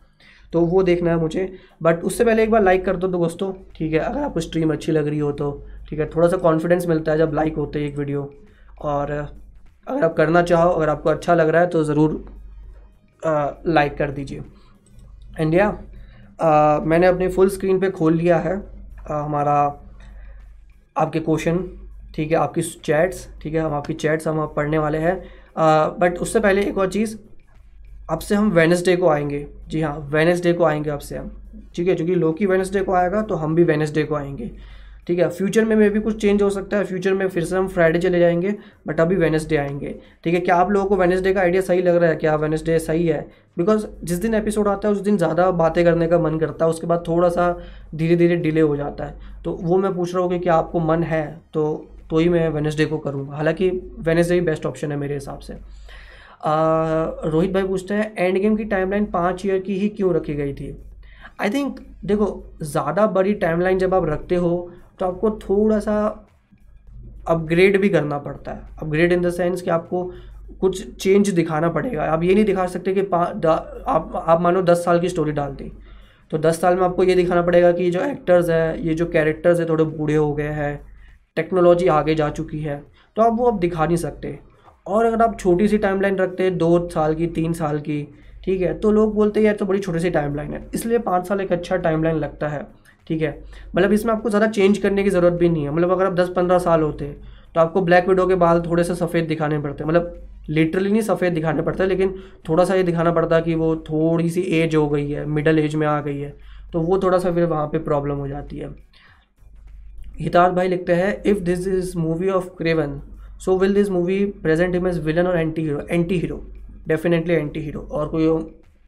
तो 0.54 0.62
वो 0.62 0.84
देखना 0.84 1.10
है 1.12 1.18
मुझे। 1.18 1.52
बट 1.84 2.04
उससे 2.04 2.26
पहले 2.26 2.44
एक 2.44 2.52
बार 2.52 2.64
लाइक 2.64 2.86
कर 2.86 2.96
दो 2.96 3.08
तो 3.08 3.18
दोस्तों, 3.18 3.52
ठीक 3.76 3.94
है? 3.94 4.00
अगर 4.00 4.20
आपको 4.20 4.40
स्ट्रीम 4.40 4.74
अच्छी 4.74 4.92
लग 4.92 5.08
रही 5.08 5.20
हो 5.20 5.32
तो 5.34 5.52
ठीक 5.90 6.00
है? 6.00 6.10
थोड़ा 6.16 6.28
सा 6.28 6.38
कॉन्फिडेंस 6.38 6.88
मिलता 6.88 7.12
है 7.12 7.18
जब 7.18 7.34
लाइक 7.34 7.56
होते 7.56 7.80
हैं 7.80 7.88
एक 7.88 7.98
वीडियो 7.98 8.32
और 8.82 9.12
अगर 9.12 10.04
आप 10.04 10.14
करना 10.16 10.42
चाहो 10.44 10.70
अगर 10.70 10.90
आपको 10.90 11.10
अच्छा 11.10 11.34
लग 11.36 11.50
रहा 11.50 11.62
है 11.62 11.68
तो 11.70 11.84
ज़रूर 11.84 12.24
लाइक 13.68 13.98
कर 13.98 14.12
दीजिए। 14.12 14.42
एंड 15.40 15.54
या 15.54 15.70
मैंने 16.86 17.08
अपने 17.08 17.28
फुल 17.30 17.50
स्क्रीन 17.50 17.80
पे 17.80 17.90
खोल 17.92 18.14
लिया 18.14 18.38
है 18.40 18.56
आ, 18.56 19.20
हमारा 19.20 19.54
आपके 20.96 21.20
क्वेश्चन 21.20 21.64
ठीक 22.16 22.32
है 22.32 22.38
आपकी 22.38 22.62
चैट्स 22.62 23.28
ठीक 23.42 23.54
है 23.54 23.62
हम 23.62 23.74
आपकी 23.74 23.94
चैट्स 23.96 24.28
हम 24.28 24.40
आप 24.40 24.54
पढ़ने 24.56 24.78
वाले 24.78 24.98
हैं। 24.98 25.16
बट 26.00 26.18
उससे 26.18 26.40
पहले 26.40 26.64
एक 26.64 26.78
और 26.78 26.90
चीज़ 26.92 27.16
अब 28.10 28.20
से 28.20 28.36
हम 28.36 28.50
वेनसडे 28.52 28.96
को 28.96 29.08
आएँगे। 29.10 29.46
जी 29.68 29.82
हाँ 29.82 29.98
वेनसडे 30.12 30.54
को 30.54 30.64
आएँगे 30.64 30.90
आपसे 30.90 31.18
हम 31.18 31.32
ठीक 31.76 31.88
है 31.88 31.96
चूँकि 31.96 32.16
लोकी 32.16 32.46
वेनसडे 32.46 32.82
को 32.82 32.94
आएगा 32.94 33.22
तो 33.22 33.36
हम 33.36 33.56
भी 33.56 33.64
वेनसडे 33.64 34.04
को 34.04 34.16
आएँगे। 34.16 34.52
ठीक 35.08 35.20
है 35.20 35.28
फ्यूचर 35.30 35.66
में 35.66 35.76
मे 35.76 35.90
भी 35.90 36.00
कुछ 36.00 36.22
चेंज 36.22 36.42
हो 36.42 36.50
सकता 36.50 36.78
है 36.78 36.84
फ्यूचर 36.86 37.14
में 37.14 37.28
फिर 37.30 37.44
से 37.44 37.56
हम 37.56 37.68
फ्राइडे 37.68 38.00
चले 38.00 38.20
जाएँगे 38.20 38.54
बट 38.88 39.00
अभी 39.00 39.16
वेनसडे 39.16 39.58
आएँगे। 39.58 39.96
ठीक 40.24 40.34
है, 40.34 40.40
क्या 40.40 40.56
आप 40.56 40.72
लोगों 40.72 40.90
को 40.90 40.96
वेनसडे 40.96 41.34
का 41.34 41.42
आइडिया 41.42 41.62
सही 41.62 41.82
लग 41.82 41.96
रहा 41.96 42.10
है? 42.10 42.16
क्या 42.16 42.36
वेनसडे 42.36 42.78
सही 42.80 43.08
है? 43.08 43.22
बिकॉज़ 43.58 43.86
जिस 44.04 44.18
दिन 44.18 44.34
एपिसोड 44.34 44.68
आता 44.68 44.88
है, 44.88 44.94
उस 44.94 45.02
दिन 45.02 45.18
ज़्यादा 45.18 45.50
बातें 45.54 45.84
करने 45.86 46.08
का 46.08 46.20
मन 46.20 46.38
करता 46.40 46.66
है, 46.66 46.72
उसके 46.72 46.88
बाद 46.88 47.04
थोड़ा 47.08 47.30
सा 47.30 47.56
धीरे 47.96 48.16
धीरे 48.16 48.36
डिले 48.36 48.62
हो 48.62 48.76
जाता 48.78 49.06
है। 49.06 49.42
तो 49.46 49.58
वो 49.62 49.78
मैं 49.78 49.94
पूछ 49.96 50.14
रहा 50.14 50.24
हूँ 50.24 50.32
कि 50.32 50.40
क्या 50.40 50.54
आपको 50.54 50.80
मन 50.80 51.04
है? 51.04 51.26
तो 51.54 51.88
तो 52.10 52.18
ही 52.18 52.30
मैं 52.30 52.48
वेनसडे 52.50 52.86
को 52.86 52.98
करूँगा। 52.98 53.36
हालाँकि 53.36 53.70
वेनसडे 54.00 54.34
ही 54.34 54.42
बेस्ट 54.42 54.66
ऑप्शन 54.66 54.92
है 54.92 54.98
मेरे 54.98 55.14
हिसाब 55.14 55.40
से। 55.40 55.54
रोहित 57.30 57.52
भाई 57.52 57.64
पूछते 57.64 57.94
हैं 57.94 58.14
एंड 58.18 58.38
गेम 58.38 58.56
की 58.56 58.64
टाइमलाइन 58.66 59.06
पाँच 59.06 59.46
ईयर 59.46 59.60
की 59.60 59.78
ही 59.80 59.90
क्यों 59.90 60.14
रखी 60.16 60.34
गई 60.34 60.54
थी? 60.54 60.76
आई 61.42 61.50
थिंक 61.50 61.80
देखो, 62.06 62.44
ज़्यादा 62.62 63.06
बड़ी 63.08 63.34
टाइमलाइन 63.34 63.78
जब 63.80 63.94
आप 63.94 64.06
रखते 64.06 64.36
हो 64.36 64.72
तो 65.02 65.06
आपको 65.06 65.30
थोड़ा 65.40 65.80
सा 65.80 65.96
अपग्रेड 67.28 67.80
भी 67.82 67.90
करना 67.90 68.18
पड़ता 68.20 68.52
है। 68.52 68.62
अपग्रेड 68.82 69.14
इन 69.14 69.22
द 69.22 69.30
सेंस 69.32 69.62
कि 69.62 69.70
आपको 69.70 70.04
कुछ 70.62 70.96
चेंज 70.96 71.30
दिखाना 71.30 71.70
पड़ेगा। 71.70 72.04
आप 72.04 72.24
ये 72.24 72.34
नहीं 72.36 72.46
दिखा 72.46 72.66
सकते 72.68 72.94
कि 72.94 73.02
आप 73.02 74.14
आप 74.28 74.42
मानो 74.42 74.62
दस 74.64 74.84
साल 74.86 75.00
की 75.00 75.10
स्टोरी 75.10 75.32
डाल 75.32 75.52
दी 75.54 75.72
तो 76.32 76.38
दस 76.38 76.60
साल 76.62 76.76
में 76.76 76.84
आपको 76.84 77.04
ये 77.04 77.16
दिखाना 77.16 77.42
पड़ेगा 77.42 77.72
कि 77.72 77.90
जो 77.92 78.02
एक्टर्स 78.02 78.50
हैं, 78.50 78.78
ये 78.78 78.94
जो 78.94 79.06
कैरेक्टर्स 79.08 79.60
हैं, 79.60 79.68
थोड़े 79.70 79.84
बूढ़े 79.84 80.16
हो 80.16 80.34
गए 80.34 80.50
हैं 80.52 80.82
टेक्नोलॉजी 81.38 81.88
आगे 81.90 82.16
जा 82.16 82.30
चुकी 82.32 82.60
है। 82.60 82.82
तो 83.18 83.22
आप 83.22 83.34
वो 83.38 83.46
अब 83.46 83.60
दिखा 83.60 83.86
नहीं 83.86 83.98
सकते। 83.98 84.38
और 84.88 85.06
अगर 85.06 85.22
आप 85.22 85.38
छोटी 85.40 85.68
सी 85.68 85.78
टाइमलाइन 85.78 86.18
रखते 86.18 86.44
हैं, 86.44 86.58
दो 86.58 86.90
साल 86.90 87.16
की, 87.16 87.28
तीन 87.30 87.54
साल 87.54 87.80
की, 87.80 88.08
ठीक 88.44 88.62
है 88.62 88.74
तो 88.80 88.92
लोग 88.92 89.14
बोलते 89.16 89.40
हैं, 89.40 89.48
यार 89.48 89.56
तो 89.56 89.66
बड़ी 89.66 89.80
छोटी 89.80 90.00
सी 90.00 90.10
टाइमलाइन 90.10 90.54
है। 90.54 90.66
इसलिए 90.74 91.00
पाँच 91.00 91.28
साल 91.28 91.42
एक 91.42 91.52
अच्छा 91.52 91.78
टाइमलाइन 91.78 92.18
लगता 92.18 92.48
है। 92.48 92.66
ठीक 93.12 93.22
है? 93.22 93.32
मतलब 93.76 93.94
इसमें 93.94 94.14
आपको 94.14 94.30
ज़्यादा 94.30 94.48
चेंज 94.50 94.78
करने 94.80 95.04
की 95.04 95.10
ज़रूरत 95.10 95.34
भी 95.34 95.50
नहीं 95.50 95.64
है। 95.64 95.72
मतलब 95.72 95.92
अगर 95.92 96.06
आप 96.06 96.14
दस 96.16 96.30
पंद्रह 96.36 96.60
साल 96.60 96.82
होते 96.84 97.16
तो 97.56 97.60
आपको 97.60 97.82
ब्लैक 97.84 98.08
विडो 98.08 98.26
के 98.28 98.36
बाल 98.38 98.62
थोड़े 98.62 98.84
से 98.84 98.96
सफ़ेद 98.96 99.26
दिखाने 99.28 99.58
पड़ते। 99.62 99.86
मतलब 99.86 100.22
लिटरली 100.50 100.92
नहीं 100.92 101.02
सफ़ेद 101.04 101.34
दिखाने 101.34 101.62
पड़ता, 101.62 101.86
लेकिन 101.86 102.14
थोड़ा 102.50 102.66
सा 102.66 102.76
ये 102.76 102.84
दिखाना 102.84 103.12
पड़ता 103.12 103.40
कि 103.42 103.56
वो 103.56 103.76
थोड़ी 103.90 104.30
सी 104.30 104.42
एज 104.60 104.76
हो 104.76 104.88
गई 104.90 105.10
है 105.10 105.26
मिडल 105.28 105.60
एज 105.60 105.76
में 105.76 105.86
आ 105.88 106.00
गई 106.02 106.20
है 106.20 106.34
तो 106.74 106.82
वो 106.82 106.98
थोड़ा 107.00 107.18
सा 107.20 107.32
फिर 107.32 107.46
वहाँ 107.46 107.68
पे 107.68 107.80
प्रॉब्लम 107.82 108.16
हो 108.16 108.28
जाती 108.28 108.58
है। 108.58 108.70
हितार 110.20 110.52
भाई 110.52 110.68
लिखते 110.68 110.94
हैं 110.94 111.22
if 111.24 111.40
this 111.42 111.68
is 111.68 111.98
movie 111.98 112.30
of 112.30 112.48
Kraven 112.58 113.00
so 113.40 113.58
will 113.58 113.74
this 113.74 113.90
movie 113.90 114.24
present 114.44 114.74
him 114.76 114.88
as 114.88 115.04
villain 115.06 115.28
और 115.28 115.38
anti 115.38 115.62
hero 115.62 115.86
anti 115.90 116.20
hero 116.20 116.42
definitely 116.88 117.34
anti 117.34 117.60
hero 117.60 117.88
और 117.92 118.08
कोई 118.08 118.28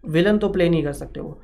विलन 0.04 0.38
तो 0.38 0.50
प्ले 0.50 0.70
नहीं 0.70 0.84
कर 0.84 0.94
सकते 0.94 1.20
वो। 1.20 1.40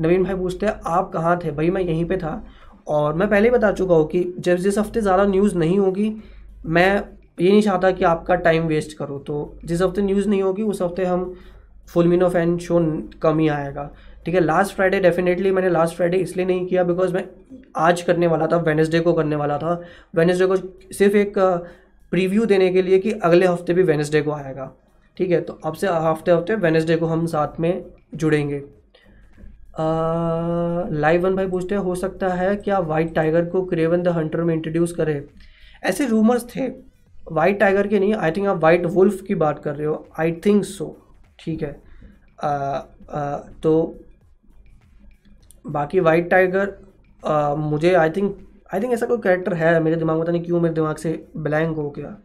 नवीन 0.00 0.24
भाई 0.24 0.34
पूछते 0.34 0.66
हैं, 0.66 0.80
आप 0.86 1.10
कहाँ 1.12 1.38
थे? 1.44 1.50
भाई, 1.50 1.70
मैं 1.70 1.82
यहीं 1.82 2.04
पे 2.04 2.16
था। 2.16 2.42
और 2.86 3.14
मैं 3.14 3.28
पहले 3.30 3.48
ही 3.48 3.50
बता 3.50 3.72
चुका 3.72 3.94
हूँ 3.94 4.06
कि 4.08 4.22
जब 4.38 4.56
जिस 4.58 4.78
हफ़्ते 4.78 5.00
ज़्यादा 5.00 5.24
न्यूज़ 5.26 5.56
नहीं 5.58 5.78
होगी, 5.78 6.14
मैं 6.66 7.02
ये 7.40 7.50
नहीं 7.50 7.62
चाहता 7.62 7.90
कि 7.90 8.04
आपका 8.04 8.34
टाइम 8.36 8.66
वेस्ट 8.66 8.96
करो। 8.96 9.18
तो 9.18 9.58
जिस 9.64 9.82
हफ़्ते 9.82 10.02
न्यूज़ 10.02 10.28
नहीं 10.28 10.42
होगी, 10.42 10.62
उस 10.62 10.82
हफ़्ते 10.82 11.04
हम 11.04 11.34
फुल 11.88 12.08
मीनो 12.08 12.28
फ़ैन 12.28 12.56
शो 12.58 12.78
कम 13.22 13.38
ही 13.38 13.48
आएगा। 13.48 13.90
ठीक 14.26 14.34
है 14.34 14.40
लास्ट 14.40 14.74
फ्राइडे 14.74 15.00
डेफिनेटली 15.00 15.50
मैंने 15.50 15.68
लास्ट 15.70 15.96
फ्राइडे 15.96 16.16
इसलिए 16.18 16.46
नहीं 16.46 16.66
किया 16.66 16.82
बिकॉज़ 16.84 17.14
मैं 17.14 17.24
आज 17.76 18.02
करने 18.02 18.26
वाला 18.26 18.46
था 18.46 18.56
वेनसडे 18.58 19.00
को 19.00 19.12
करने 19.12 19.36
वाला 19.36 19.56
था। 19.58 19.80
वेनसडे 20.14 20.46
को 20.46 20.56
सिर्फ़ 20.92 21.16
एक 21.16 21.38
प्रीव्यू 22.12 22.44
देने 22.46 22.70
के 22.72 22.82
लिए 22.82 22.98
कि 22.98 23.10
अगले 23.12 23.46
हफ़्ते 23.46 23.74
भी 23.74 23.82
वेनसडे 23.82 24.22
को 24.22 24.32
आएगा। 24.32 24.72
ठीक 25.16 25.30
है 25.30 25.40
तो 25.40 25.58
अब 25.64 25.74
से 25.74 25.88
हफ़्ते 25.88 26.30
हफ़्ते 26.30 26.54
वेनसडे 26.56 26.96
को 26.96 27.06
हम 27.06 27.26
साथ 27.26 27.60
में 27.60 27.84
जुड़ेंगे। 28.14 28.62
लाइव 29.74 31.26
वन 31.26 31.36
भाई 31.36 31.48
पूछते 31.48 31.74
हैं 31.74 31.82
हो 31.82 31.94
सकता 31.94 32.28
है 32.34 32.54
क्या 32.56 32.78
वाइट 32.78 33.14
टाइगर 33.14 33.44
को 33.44 33.64
क्रेवन 33.66 34.02
द 34.02 34.08
हंटर 34.08 34.42
में 34.42 34.54
इंट्रोड्यूस 34.54 34.92
करे? 34.92 35.24
ऐसे 35.84 36.06
रूमर्स 36.06 36.44
थे। 36.46 36.68
वाइट 37.32 37.58
टाइगर 37.60 37.86
के 37.86 37.98
नहीं 37.98 38.14
आई 38.14 38.30
थिंक 38.30 38.46
आप 38.48 38.62
वाइट 38.62 38.86
वुल्फ 38.86 39.20
की 39.22 39.34
बात 39.34 39.58
कर 39.58 39.74
रहे 39.76 39.86
हो। 39.86 40.06
आई 40.20 40.32
थिंक 40.46 40.64
सो 40.64 40.96
ठीक 41.38 41.62
है। 41.62 41.80
आ, 42.42 42.48
आ, 42.48 43.36
तो 43.36 43.98
बाकी 45.66 46.00
वाइट 46.00 46.30
टाइगर 46.30 46.74
मुझे 47.58 47.94
आई 47.94 48.10
थिंक 48.10 48.36
आई 48.74 48.80
थिंक 48.80 48.92
ऐसा 48.92 49.06
कोई 49.06 49.18
कैरेक्टर 49.18 49.54
है 49.54 49.78
मेरे 49.80 49.96
दिमाग 49.96 50.16
में 50.16 50.24
पता 50.24 50.32
नहीं 50.32 50.42
क्यों 50.42 50.60
मेरे 50.60 50.74
दिमाग 50.74 50.96
से 50.96 51.12
ब्लैंक 51.36 51.76
हो 51.76 51.90
गया। 51.90 52.16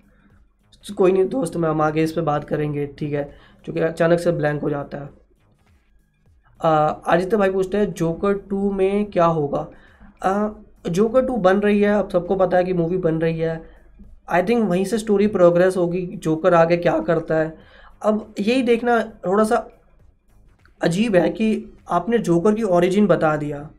कोई 0.98 1.12
नहीं 1.12 1.28
दोस्त 1.30 1.56
मैं 1.58 1.70
हम 1.70 1.82
आगे 1.82 2.04
इस 2.04 2.12
पर 2.12 2.22
बात 2.22 2.44
करेंगे 2.44 2.86
ठीक 3.00 3.14
है। 3.14 3.24
क्योंकि 3.66 3.82
अचानक 3.82 4.20
से 4.20 4.32
ब्लैंक 4.32 4.62
हो 4.62 4.70
जाता 4.70 4.98
है। 4.98 5.10
आदित्य 6.62 7.38
भाई 7.38 7.52
पूछते 7.52 7.78
हैं 7.78 7.94
जोकर 7.94 8.34
टू 8.34 8.72
में 8.72 9.06
क्या 9.06 9.26
होगा? 9.26 9.68
जोकर 10.90 11.26
टू 11.26 11.38
बन 11.38 11.60
रही 11.60 11.82
है, 11.82 11.94
अब 11.96 12.10
सबको 12.10 12.36
पता 12.36 12.58
है 12.58 12.64
कि 12.64 12.74
मूवी 12.74 12.98
बन 12.98 13.16
रही 13.16 13.40
है। 13.40 13.62
आई 14.30 14.44
थिंक 14.44 14.70
वहीं 14.70 14.86
से 14.86 14.98
स्टोरी 14.98 15.28
प्रोग्रेस 15.28 15.78
होगी 15.78 16.06
जोकर 16.16 16.54
आगे 16.54 16.78
क्या 16.78 17.00
करता 17.00 17.36
है। 17.36 17.58
अब 18.02 18.34
यही 18.40 18.62
देखना 18.62 19.02
थोड़ा 19.28 19.44
सा 19.44 19.68
अजीब 20.82 21.16
है 21.16 21.30
कि 21.30 21.78
आपने 21.90 22.18
जोकर 22.18 22.54
की 22.54 22.64
ओरिजिन 22.64 23.08
बता 23.08 23.36
दिया 23.38 23.70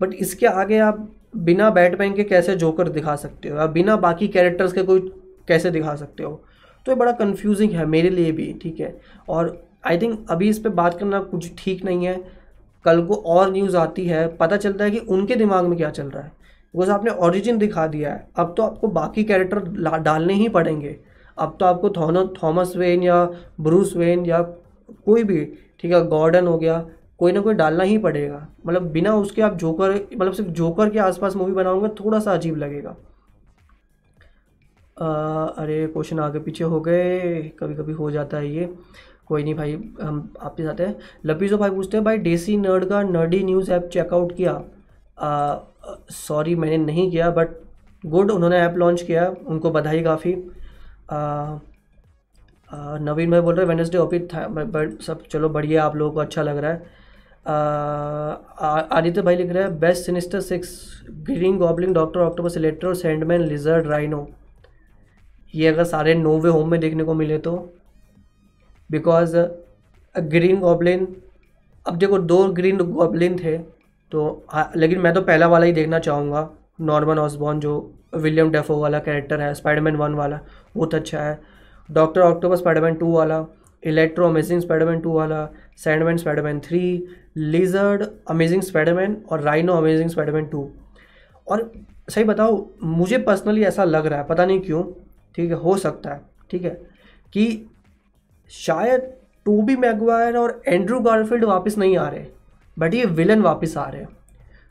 बट 0.00 0.14
इसके 0.14 0.46
आगे 0.46 0.78
आप 0.78 1.08
बिना 1.36 1.70
बैट 1.70 1.90
बैटमैन 1.90 2.12
के 2.12 2.24
कैसे 2.24 2.56
जोकर 2.56 2.88
दिखा 2.88 3.16
सकते 3.16 3.48
हो? 3.48 3.58
या 3.58 3.66
बिना 3.66 3.96
बाकी 3.96 4.28
कैरेक्टर्स 4.28 4.72
के 4.72 4.82
कोई 4.82 5.00
कैसे 5.48 5.70
दिखा 5.70 5.94
सकते 5.94 6.22
हो? 6.22 6.42
तो 6.86 6.92
ये 6.92 6.96
बड़ा 6.96 7.12
कंफ्यूजिंग 7.12 7.72
है 7.72 7.86
मेरे 7.86 8.10
लिए 8.10 8.32
भी, 8.32 8.52
ठीक 8.62 8.80
है? 8.80 9.00
और 9.28 9.71
आई 9.84 9.98
थिंक 9.98 10.26
अभी 10.30 10.48
इस 10.48 10.58
पर 10.58 10.70
बात 10.70 10.98
करना 10.98 11.20
कुछ 11.22 11.50
ठीक 11.58 11.84
नहीं 11.84 12.06
है। 12.06 12.20
कल 12.84 13.04
को 13.06 13.14
और 13.14 13.50
न्यूज़ 13.52 13.76
आती 13.76 14.06
है 14.06 14.26
पता 14.36 14.56
चलता 14.56 14.84
है 14.84 14.90
कि 14.90 14.98
उनके 14.98 15.36
दिमाग 15.36 15.64
में 15.64 15.76
क्या 15.78 15.90
चल 15.90 16.06
रहा 16.06 16.22
है। 16.22 16.32
बिकॉज़ 16.74 16.90
आपने 16.90 17.10
ओरिजिन 17.20 17.58
दिखा 17.58 17.86
दिया 17.86 18.12
है। 18.12 18.28
अब 18.36 18.54
तो 18.56 18.62
आपको 18.62 18.88
बाकी 18.90 19.24
कैरेक्टर 19.24 19.98
डालने 19.98 20.34
ही 20.34 20.48
पड़ेंगे। 20.48 20.96
अब 21.38 21.56
तो 21.60 21.66
आपको 21.66 21.90
थॉमस 22.42 22.72
वेन 22.76 23.02
या 23.02 23.24
ब्रूस 23.60 23.94
वेन 23.96 24.24
या 24.26 24.40
कोई 25.06 25.24
भी 25.24 25.44
ठीक 25.80 25.92
है 25.92 26.04
गॉर्डन 26.08 26.46
हो 26.46 26.56
गया 26.58 26.84
कोई 27.18 27.32
ना 27.32 27.40
कोई 27.40 27.54
डालना 27.54 27.84
ही 27.84 27.98
पड़ेगा। 27.98 28.46
मतलब 28.66 28.90
बिना 28.92 29.14
उसके 29.14 29.42
आप 29.42 29.56
जोकर 29.56 29.90
मतलब 29.92 30.32
सिर्फ़ 30.32 30.50
जोकर 30.50 30.90
के 30.90 30.98
आसपास 30.98 31.36
मूवी 31.36 31.52
बनाओगे 31.52 31.88
थोड़ा 32.00 32.18
सा 32.18 32.32
अजीब 32.34 32.56
लगेगा। 32.56 32.96
आ, 34.96 35.06
अरे 35.44 35.86
क्वेश्चन 35.86 36.18
आगे 36.20 36.38
पीछे 36.38 36.64
हो 36.64 36.80
गए 36.80 37.42
कभी 37.60 37.74
कभी 37.74 37.92
हो 37.92 38.10
जाता 38.10 38.36
है 38.36 38.50
ये। 38.50 38.68
कोई 39.28 39.42
नहीं 39.42 39.54
भाई, 39.54 39.72
हम 40.02 40.32
आपके 40.40 40.62
साथ 40.62 40.80
हैं। 40.80 40.94
लपीजो 41.26 41.58
भाई 41.58 41.70
पूछते 41.70 41.96
हैं, 41.96 42.04
भाई, 42.04 42.18
देसी 42.20 42.56
नर्ड 42.56 42.84
का 42.84 43.02
नर्डी 43.02 43.42
न्यूज़ 43.44 43.70
ऐप 43.72 43.88
चेकआउट 43.92 44.36
किया? 44.36 44.62
सॉरी 46.12 46.54
मैंने 46.54 46.76
नहीं 46.78 47.10
किया 47.10 47.30
बट 47.30 47.48
गुड 48.04 48.30
उन्होंने 48.30 48.58
ऐप 48.58 48.74
लॉन्च 48.76 49.02
किया, 49.02 49.26
उनको 49.46 49.70
बधाई 49.70 50.02
काफ़ी। 50.02 50.34
नवीन 53.00 53.30
भाई 53.30 53.40
बोल 53.40 53.54
रहे 53.54 53.64
हैं 53.64 53.68
वेनसडे 53.68 53.98
ऑफ़िस 53.98 54.22
था 54.34 54.46
बट 54.48 55.00
सब 55.02 55.22
चलो 55.30 55.48
बढ़िया, 55.48 55.84
आप 55.84 55.96
लोगों 55.96 56.12
को 56.12 56.20
अच्छा 56.20 56.42
लग 56.42 56.56
रहा 56.56 56.70
है। 56.70 57.00
आदित्य 58.92 59.22
भाई 59.22 59.36
लिख 59.36 59.50
रहे 59.50 59.62
हैं 59.62 59.78
best 59.80 60.06
Sinister 60.06 60.40
Six 60.40 60.70
Green 61.28 61.56
Goblin 61.58 61.94
Doctor 61.94 62.20
Octopus 62.20 62.56
Electro 62.56 62.92
Sandman 62.94 63.40
Lizard 63.42 63.86
Rhino 63.86 64.26
ये 65.54 65.68
अगर 65.68 65.84
सारे 65.84 66.14
नोवे 66.14 66.50
होम 66.50 66.70
में 66.70 66.78
देखने 66.80 67.04
को 67.04 67.14
मिले 67.14 67.38
तो 67.38 67.52
बिकॉज़ 68.92 69.36
ग्रीन 70.14 70.60
गॉबलिन 70.60 71.06
अब 71.86 71.96
देखो 71.98 72.18
दो 72.20 72.44
ग्रीन 72.52 72.78
गॉबलिन 72.78 73.38
थे 73.38 73.56
तो 74.12 74.22
लेकिन 74.76 74.98
मैं 75.00 75.12
तो 75.14 75.20
पहला 75.22 75.46
वाला 75.48 75.66
ही 75.66 75.72
देखना 75.72 75.98
चाहूँगा। 76.00 76.48
नॉर्मन 76.80 77.18
ऑसबॉर्न 77.18 77.60
जो 77.60 77.72
विलियम 78.14 78.50
डेफो 78.52 78.76
वाला 78.78 78.98
कैरेक्टर 79.00 79.40
है 79.40 79.52
स्पाइडरमैन 79.54 79.96
वन 79.96 80.14
वाला 80.14 80.40
बहुत 80.76 80.94
अच्छा 80.94 81.20
है। 81.20 81.38
डॉक्टर 81.88 82.20
ऑक्टोबर 82.20 82.56
स्पाइडरमैन 82.56 82.94
टू 82.94 83.12
वाला 83.12 83.44
इलेक्ट्रो 83.82 84.26
अमेजिंग 84.28 84.60
स्पाइडरमैन 84.60 85.00
टू 85.00 85.12
वाला 85.12 85.46
Sandman 85.84 86.16
Spiderman 86.16 86.60
three 86.60 86.82
Lizard 87.36 88.04
Amazing 88.30 88.62
Spiderman 88.62 89.16
और 89.30 89.40
राइनो 89.40 89.72
अमेजिंग 89.72 90.10
स्पाइडरमैन 90.10 90.44
टू 90.46 90.68
और 91.46 91.70
सही 92.10 92.24
बताओ, 92.24 92.64
मुझे 92.82 93.18
पर्सनली 93.18 93.62
ऐसा 93.64 93.84
लग 93.84 94.06
रहा 94.06 94.18
है, 94.18 94.26
पता 94.26 94.44
नहीं 94.46 94.60
क्यों, 94.60 94.82
ठीक 95.34 95.50
है, 95.50 95.56
हो 95.56 95.76
सकता 95.76 96.10
है, 96.10 96.20
ठीक 96.50 96.64
है, 96.64 96.70
कि 97.32 97.66
शायद 98.52 99.12
टूबी 99.44 99.76
मैगवायर 99.76 100.36
और 100.36 100.62
एंड्रू 100.68 101.00
गारफील्ड 101.00 101.44
वापस 101.44 101.78
नहीं 101.78 101.96
आ 101.96 102.08
रहे 102.08 102.26
बट 102.76 102.94
ये 102.94 103.04
विलन 103.04 103.42
वापस 103.42 103.76
आ 103.76 103.88
रहे 103.88 104.00
हैं। 104.00 104.08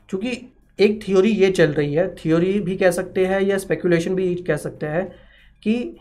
क्योंकि 0.08 0.48
एक 0.78 1.02
थ्योरी 1.04 1.30
ये 1.30 1.50
चल 1.50 1.72
रही 1.72 1.94
है 1.94 2.14
थ्योरी 2.14 2.60
भी 2.60 2.76
कह 2.76 2.90
सकते 2.90 3.26
हैं 3.26 3.40
या 3.40 3.58
स्पेकुलेशन 3.58 4.14
भी 4.14 4.34
कह 4.34 4.56
सकते 4.56 4.86
हैं 4.86 5.06
कि 5.62 5.96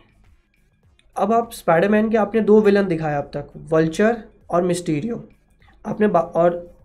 अब 1.15 1.34
आप 1.34 1.52
स्पाइडरमैन 1.52 2.10
के 2.10 2.17
आपने 2.17 2.41
दो 2.41 2.60
विलन 2.62 2.88
दिखाए 2.88 3.15
अब 3.15 3.32
तक 3.36 3.48
वल्चर 3.72 4.24
और 4.50 4.63
मिस्टीरियो 4.63 5.30
आपने 5.86 6.08
और 6.08 6.76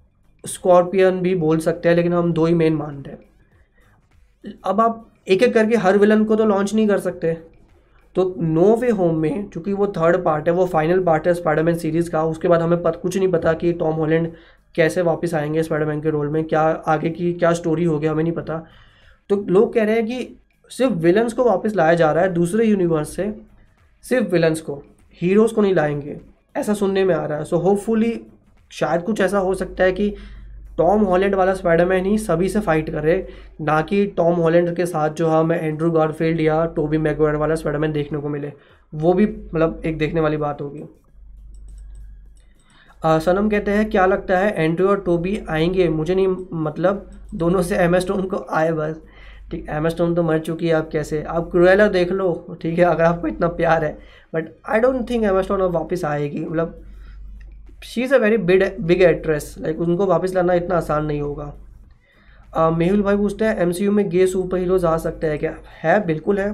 स्कॉर्पियन 0.45 1.21
भी 1.21 1.35
बोल 1.35 1.59
सकते 1.59 1.89
हैं, 1.89 1.97
लेकिन 1.97 2.13
हम 2.13 2.33
दो 2.33 2.47
ही 2.47 2.55
मेन 2.55 2.75
मान 2.75 3.03
रहे 3.03 3.15
हैं। 3.15 4.55
अब 4.65 4.81
आप 4.81 5.13
एक 5.29 5.43
एक 5.43 5.55
करके 5.55 5.77
हर 5.77 5.99
विलन 5.99 6.25
को 6.25 6.37
तो 6.37 6.45
लॉन्च 6.45 6.75
नहीं 6.75 6.89
कर 6.89 6.99
सकते। 6.99 7.37
तो 8.17 8.35
नो 8.39 8.75
वे 8.77 8.91
होम 8.91 9.17
में 9.17 9.49
चूँकि 9.49 9.73
वो 9.73 9.87
थर्ड 9.87 10.25
पार्ट 10.25 10.49
है 10.49 10.55
वो 10.55 10.67
फाइनल 10.67 11.03
पार्ट 11.05 11.27
है 11.27 11.35
स्पाइडरमैन 11.35 11.77
सीरीज़ 11.79 12.11
का 12.11 12.23
उसके 12.25 12.49
बाद 12.49 12.61
हमें 12.63 12.83
पत, 12.83 12.99
कुछ 13.03 13.17
नहीं 13.17 13.29
पता 13.29 13.53
कि 13.53 13.73
टॉम 13.73 13.95
हॉलैंड 13.95 14.33
कैसे 14.75 15.03
वापस 15.03 15.35
आएँगे 15.35 15.63
स्पाइडरमैन 15.63 16.01
के 16.01 16.11
रोल 16.11 16.29
में 16.29 16.43
क्या 16.45 16.61
आगे 16.61 17.11
की 17.11 17.33
क्या 17.33 17.53
स्टोरी 17.53 17.85
होगी 17.85 18.07
हमें 18.07 18.23
नहीं 18.23 18.33
पता। 18.33 18.67
तो 19.31 19.37
लोग 19.49 19.75
कह 19.75 19.85
रहे 19.85 19.95
हैं 19.95 20.07
कि 20.07 20.37
सिर्फ़ 20.71 20.93
विलन्स 20.93 21.33
को 21.33 21.45
वापस 21.45 21.75
लाया 21.77 21.95
जा 21.95 22.13
रहा 22.13 22.25
है 22.25 22.33
दूसरे 22.33 22.67
यूनिवर्स 22.67 23.17
से 23.17 23.33
सिर्फ़ 24.05 24.29
विलन्स 24.29 24.61
को 24.61 24.83
हीरोज़ 25.21 25.55
को 25.55 25.63
नहीं 25.63 25.75
लाएँगे 25.75 26.21
ऐसा 26.57 26.75
सुनने 26.75 27.05
में 27.05 27.15
आ 27.15 27.25
रहा 27.27 27.39
है। 27.39 27.45
सो 27.45 27.57
so 27.57 27.63
होपफुली 27.65 28.21
शायद 28.71 29.03
कुछ 29.03 29.21
ऐसा 29.21 29.39
हो 29.39 29.55
सकता 29.55 29.85
है 29.85 29.93
कि 29.93 30.15
टॉम 30.79 31.03
हॉलैंड 31.03 31.35
वाला 31.35 31.55
स्पाइडरमैन 31.55 32.05
ही 32.07 32.17
सभी 32.19 32.49
से 32.49 32.61
फाइट 32.61 32.91
करे, 32.91 33.27
ना 33.61 33.81
कि 33.83 34.05
टॉम 34.07 34.35
हॉलैंड 34.35 34.75
के 34.77 34.87
साथ 34.87 35.11
जो 35.11 35.29
हमें 35.29 35.61
एंड्रू 35.61 35.91
गारफील्ड 35.91 36.41
या 36.41 36.65
टोबी 36.67 36.99
मैगवायर 36.99 37.37
वाला 37.37 37.55
स्पाइडरमैन 37.55 37.93
देखने 37.93 38.19
को 38.19 38.29
मिले। 38.29 38.53
वो 38.93 39.13
भी 39.13 39.27
मतलब 39.27 39.83
एक 39.87 39.99
देखने 39.99 40.21
वाली 40.21 40.37
बात 40.37 40.61
होगी। 40.61 40.85
सनम 43.03 43.49
कहते 43.51 43.71
हैं, 43.71 43.89
क्या 43.91 44.07
लगता 44.07 44.39
है 44.39 44.55
एंड्रू 44.55 44.89
और 44.89 45.01
टोबी 45.01 45.39
आएँगे? 45.51 45.89
मुझे 45.89 46.15
नहीं 46.15 46.29
मतलब 46.55 47.11
दोनों 47.35 47.63
से 47.63 47.77
एम 47.77 47.99
स्टोन 47.99 48.23
को 48.25 48.47
आए 48.51 48.71
बस। 48.73 49.01
ठीक 49.51 49.67
एम 49.71 49.89
स्टोन 49.89 50.15
तो 50.15 50.23
मर 50.23 50.39
चुकी 50.39 50.69
है 50.69 50.75
आप 50.75 50.89
कैसे? 50.93 51.23
आप 51.23 51.51
क्रुएला 51.51 51.87
देख 51.89 52.13
लो, 52.13 52.57
ठीक 52.63 52.79
है, 52.79 52.85
अगर 52.85 53.05
आपको 53.05 53.29
इतना 53.29 53.49
प्यार 53.51 53.85
है। 53.85 53.99
But 54.35 54.49
I 54.69 54.81
don't 54.81 55.09
think 55.11 55.25
Emma 55.25 55.41
Stone 55.43 55.61
अब 55.61 55.71
वापस 55.73 56.05
आएगी। 56.05 56.41
मतलब 56.41 56.83
she 57.83 58.03
is 58.03 58.15
a 58.15 58.19
very 58.19 58.37
bid 58.39 58.65
big 58.81 59.03
actress 59.03 59.55
like 59.59 59.81
उनको 59.81 60.07
वापस 60.07 60.35
लाना 60.35 60.55
इतना 60.55 60.77
आसान 60.77 61.05
नहीं 61.07 61.21
होगा। 61.21 61.55
Uh, 62.53 62.77
मेहुल 62.77 63.03
भाई 63.03 63.17
पूछते 63.17 63.45
हैं 63.45 63.61
एम 63.61 63.73
सी 63.73 63.85
यू 63.85 63.93
में 63.93 64.09
गे 64.11 64.27
सुपर 64.27 64.59
हीरोज़ 64.59 64.85
आ 64.87 64.97
सकते 64.99 65.27
हैं 65.27 65.39
क्या? 65.39 65.55
है 65.83 66.05
बिल्कुल 66.07 66.39
है। 66.39 66.49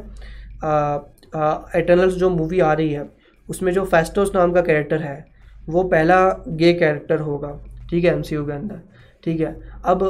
एटर्नल्स 1.80 2.04
uh, 2.04 2.14
uh, 2.14 2.20
जो 2.20 2.30
मूवी 2.30 2.60
आ 2.60 2.72
रही 2.72 2.92
है 2.92 3.08
उसमें 3.48 3.72
जो 3.72 3.84
फेस्टोस 3.84 4.32
नाम 4.34 4.52
का 4.52 4.60
कैरेक्टर 4.62 5.02
है 5.02 5.24
वो 5.68 5.82
पहला 5.84 6.16
गे 6.48 6.72
कैरेक्टर 6.74 7.20
होगा 7.20 7.52
ठीक 7.90 8.04
है 8.04 8.12
एम 8.12 8.22
सी 8.22 8.34
यू 8.34 8.44
के 8.46 8.52
अंदर 8.52 8.80
ठीक 9.24 9.40
है। 9.40 9.56
अब 9.84 10.02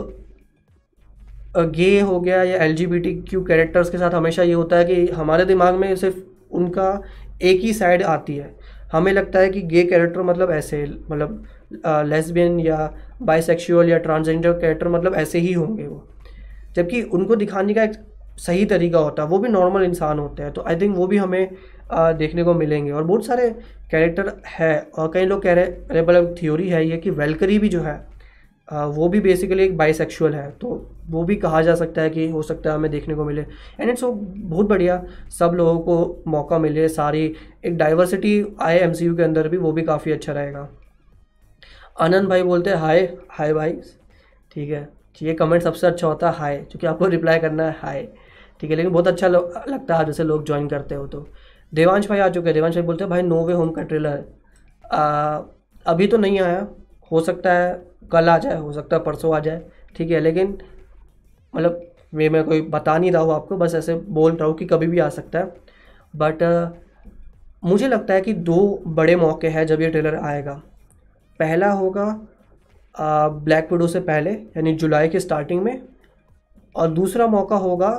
गे 1.56 2.00
हो 2.00 2.20
गया 2.20 2.42
या 2.42 2.62
L 2.64 2.74
G 2.74 2.86
B 2.86 2.98
T 3.00 3.14
Q 3.22 3.42
characters 3.44 3.90
के 3.90 3.98
साथ 3.98 4.14
हमेशा 4.14 4.42
ये 4.42 4.52
होता 4.52 4.76
है 4.76 4.84
कि 4.84 5.06
हमारे 5.12 5.44
दिमाग 5.44 5.74
में 5.74 5.94
सिर्फ़ 5.96 6.16
उनका 6.52 7.00
एक 7.42 7.60
ही 7.60 7.72
साइड 7.72 8.02
आती 8.04 8.36
है। 8.36 8.54
हमें 8.92 9.12
लगता 9.12 9.38
है 9.38 9.50
कि 9.50 9.60
गे 9.62 9.82
कैरेक्टर 9.84 10.22
मतलब 10.22 10.50
ऐसे 10.50 10.84
मतलब 11.10 11.44
लेसबियन 12.06 12.58
या 12.60 12.92
बाइसेक्सुअल 13.22 13.88
या 13.88 13.98
ट्रांसजेंडर 13.98 14.52
कैरेक्टर 14.52 14.88
मतलब 14.88 15.14
ऐसे 15.14 15.38
ही 15.38 15.52
होंगे 15.52 15.86
वो। 15.86 16.06
जबकि 16.76 17.02
उनको 17.02 17.36
दिखाने 17.36 17.74
का 17.74 17.82
एक 17.82 17.92
सही 18.38 18.64
तरीका 18.64 18.98
होता 18.98 19.22
है 19.22 19.28
वो 19.28 19.38
भी 19.38 19.48
नॉर्मल 19.48 19.82
इंसान 19.82 20.18
होते 20.18 20.42
हैं 20.42 20.52
तो 20.52 20.64
आई 20.68 20.76
थिंक 20.76 20.96
वो 20.96 21.06
भी 21.06 21.16
हमें 21.16 21.48
आ, 21.92 22.12
देखने 22.12 22.44
को 22.44 22.54
मिलेंगे। 22.54 22.90
और 22.90 23.04
बहुत 23.04 23.26
सारे 23.26 23.48
कैरेक्टर 23.90 24.32
है 24.48 24.78
और 24.98 25.10
कई 25.14 25.24
लोग 25.24 25.42
कह 25.42 25.52
रहे 25.52 25.64
हैं 25.64 26.02
मतलब 26.02 26.34
थ्योरी 26.40 26.68
है 26.68 26.86
ये 26.88 26.96
कि 26.96 27.10
वेलकरी 27.10 27.58
भी 27.58 27.68
जो 27.68 27.80
है 27.82 27.94
वो 28.72 29.08
भी 29.08 29.20
बेसिकली 29.20 29.62
एक 29.64 29.76
बाइसेक्सुअल 29.76 30.34
है 30.34 30.50
तो 30.52 30.68
वो 31.10 31.22
भी 31.24 31.36
कहा 31.36 31.60
जा 31.62 31.74
सकता 31.74 32.02
है 32.02 32.10
कि 32.10 32.28
हो 32.28 32.42
सकता 32.42 32.70
है 32.70 32.76
हमें 32.76 32.90
देखने 32.90 33.14
को 33.14 33.24
मिले। 33.24 33.42
एंड 33.80 33.90
इट्स 33.90 34.04
बहुत 34.04 34.66
बढ़िया, 34.66 35.02
सब 35.30 35.52
लोगों 35.54 35.78
को 35.80 36.22
मौका 36.30 36.58
मिले, 36.58 36.88
सारी 36.88 37.24
एक 37.64 37.76
डाइवर्सिटी 37.78 38.44
आए 38.60 38.78
एम 38.78 38.92
के 38.92 39.22
अंदर 39.22 39.48
भी, 39.48 39.56
वो 39.56 39.72
भी 39.72 39.82
काफ़ी 39.82 40.12
अच्छा 40.12 40.32
रहेगा। 40.32 40.68
आनंद 42.00 42.28
भाई 42.28 42.42
बोलते 42.42 42.70
हैं 42.70 42.76
हाय 42.78 43.00
हाय 43.30 43.52
भाई 43.54 43.72
ठीक 44.52 44.70
है 44.70 44.88
ये 45.20 45.34
कमेंट 45.34 45.62
सबसे 45.62 45.86
अच्छा 45.86 46.06
होता 46.06 46.30
है 46.30 46.36
हाय 46.36 46.56
क्योंकि 46.60 46.86
आपको 46.86 47.06
रिप्लाई 47.08 47.38
करना 47.38 47.64
है 47.64 47.76
हाय 47.80 48.02
ठीक 48.60 48.70
है, 48.70 48.76
लेकिन 48.76 48.92
बहुत 48.92 49.08
अच्छा 49.08 49.28
लगता 49.28 49.96
है, 49.96 50.04
जैसे 50.04 50.24
लोग 50.24 50.44
ज्वाइन 50.46 50.68
करते 50.68 50.94
हो 50.94 51.06
तो। 51.06 51.26
देवांश 51.72 52.08
भाई 52.08 52.18
आ 52.18 52.28
चुके 52.28 52.48
हैं, 52.48 52.54
देवांश 52.54 52.74
भाई 52.74 52.82
बोलते 52.82 53.04
हैं, 53.04 53.10
भाई 53.10 53.22
नो 53.22 53.44
वे 53.46 53.52
होम 53.54 53.70
का 53.70 53.82
ट्रेलर 53.82 54.24
अभी 55.86 56.06
तो 56.06 56.16
नहीं 56.18 56.40
आया, 56.40 56.66
हो 57.10 57.20
सकता 57.22 57.52
है 57.52 57.91
कल 58.12 58.28
आ 58.28 58.36
जाए 58.38 58.58
हो 58.58 58.72
सकता 58.72 58.96
है 58.96 59.02
परसों 59.02 59.34
आ 59.36 59.38
जाए 59.40 59.62
ठीक 59.96 60.10
है 60.10 60.20
लेकिन 60.20 60.58
मतलब 61.54 61.80
मैं 62.14 62.28
मैं 62.30 62.44
कोई 62.44 62.60
बता 62.70 62.96
नहीं 62.98 63.10
रहा 63.12 63.22
हूँ 63.22 63.32
आपको 63.34 63.56
बस 63.56 63.74
ऐसे 63.74 63.94
बोल 63.94 64.32
रहा 64.32 64.48
हूँ 64.48 64.56
कि 64.56 64.64
कभी 64.66 64.86
भी 64.86 64.98
आ 64.98 65.08
सकता 65.10 65.38
है। 65.38 65.52
बट 66.14 66.42
uh, 66.42 66.68
मुझे 67.64 67.88
लगता 67.88 68.14
है 68.14 68.20
कि 68.20 68.32
दो 68.32 68.82
बड़े 68.88 69.16
मौके 69.16 69.48
हैं 69.48 69.66
जब 69.66 69.80
ये 69.80 69.88
ट्रेलर 69.90 70.14
आएगा। 70.16 70.52
पहला 71.40 71.70
होगा 71.72 72.04
ब्लैक 72.94 73.72
विडो 73.72 73.86
से 73.86 74.00
पहले 74.00 74.30
यानी 74.30 74.72
जुलाई 74.74 75.08
के 75.08 75.20
स्टार्टिंग 75.20 75.62
में 75.62 75.82
और 76.74 76.88
दूसरा 76.90 77.26
मौका 77.26 77.56
होगा 77.56 77.90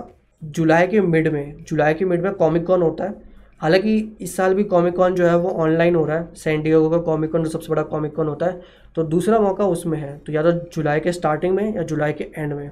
जुलाई 0.44 0.88
के 0.88 1.02
मिड 1.02 1.28
में। 1.34 1.64
जुलाई 1.64 1.94
के 1.94 2.06
मिड 2.06 2.24
में 2.24 2.34
कॉमिक 2.34 2.66
कॉन 2.68 2.82
होता 2.82 3.04
है। 3.04 3.33
हालाँकि 3.64 4.18
इस 4.22 4.36
साल 4.36 4.54
भी 4.54 4.64
कॉमिक 4.66 4.96
कॉन 4.96 5.14
जो 5.16 5.26
है 5.26 5.36
वो 5.38 5.50
ऑनलाइन 5.62 5.96
हो 5.96 6.06
रहा 6.06 6.18
है। 6.18 6.28
सैंडियो 6.36 6.90
का 6.90 6.98
कॉमिक 7.02 7.32
कॉन 7.32 7.44
जो 7.44 7.50
सबसे 7.50 7.70
बड़ा 7.70 7.84
कॉमिक 7.84 8.14
कॉन 8.16 8.28
होता 8.28 8.46
है 8.46 8.62
तो 8.96 9.04
दूसरा 9.06 9.40
मौका 9.40 9.66
उसमें 9.68 9.98
है। 10.00 10.18
तो 10.18 10.34
या 10.34 10.44
तो 10.44 10.52
जुलाई 10.74 11.00
के 11.00 11.12
स्टार्टिंग 11.12 11.56
में 11.56 11.76
या 11.76 11.84
जुलाई 11.84 12.14
के 12.14 12.28
एंड 12.38 12.54
में। 12.54 12.70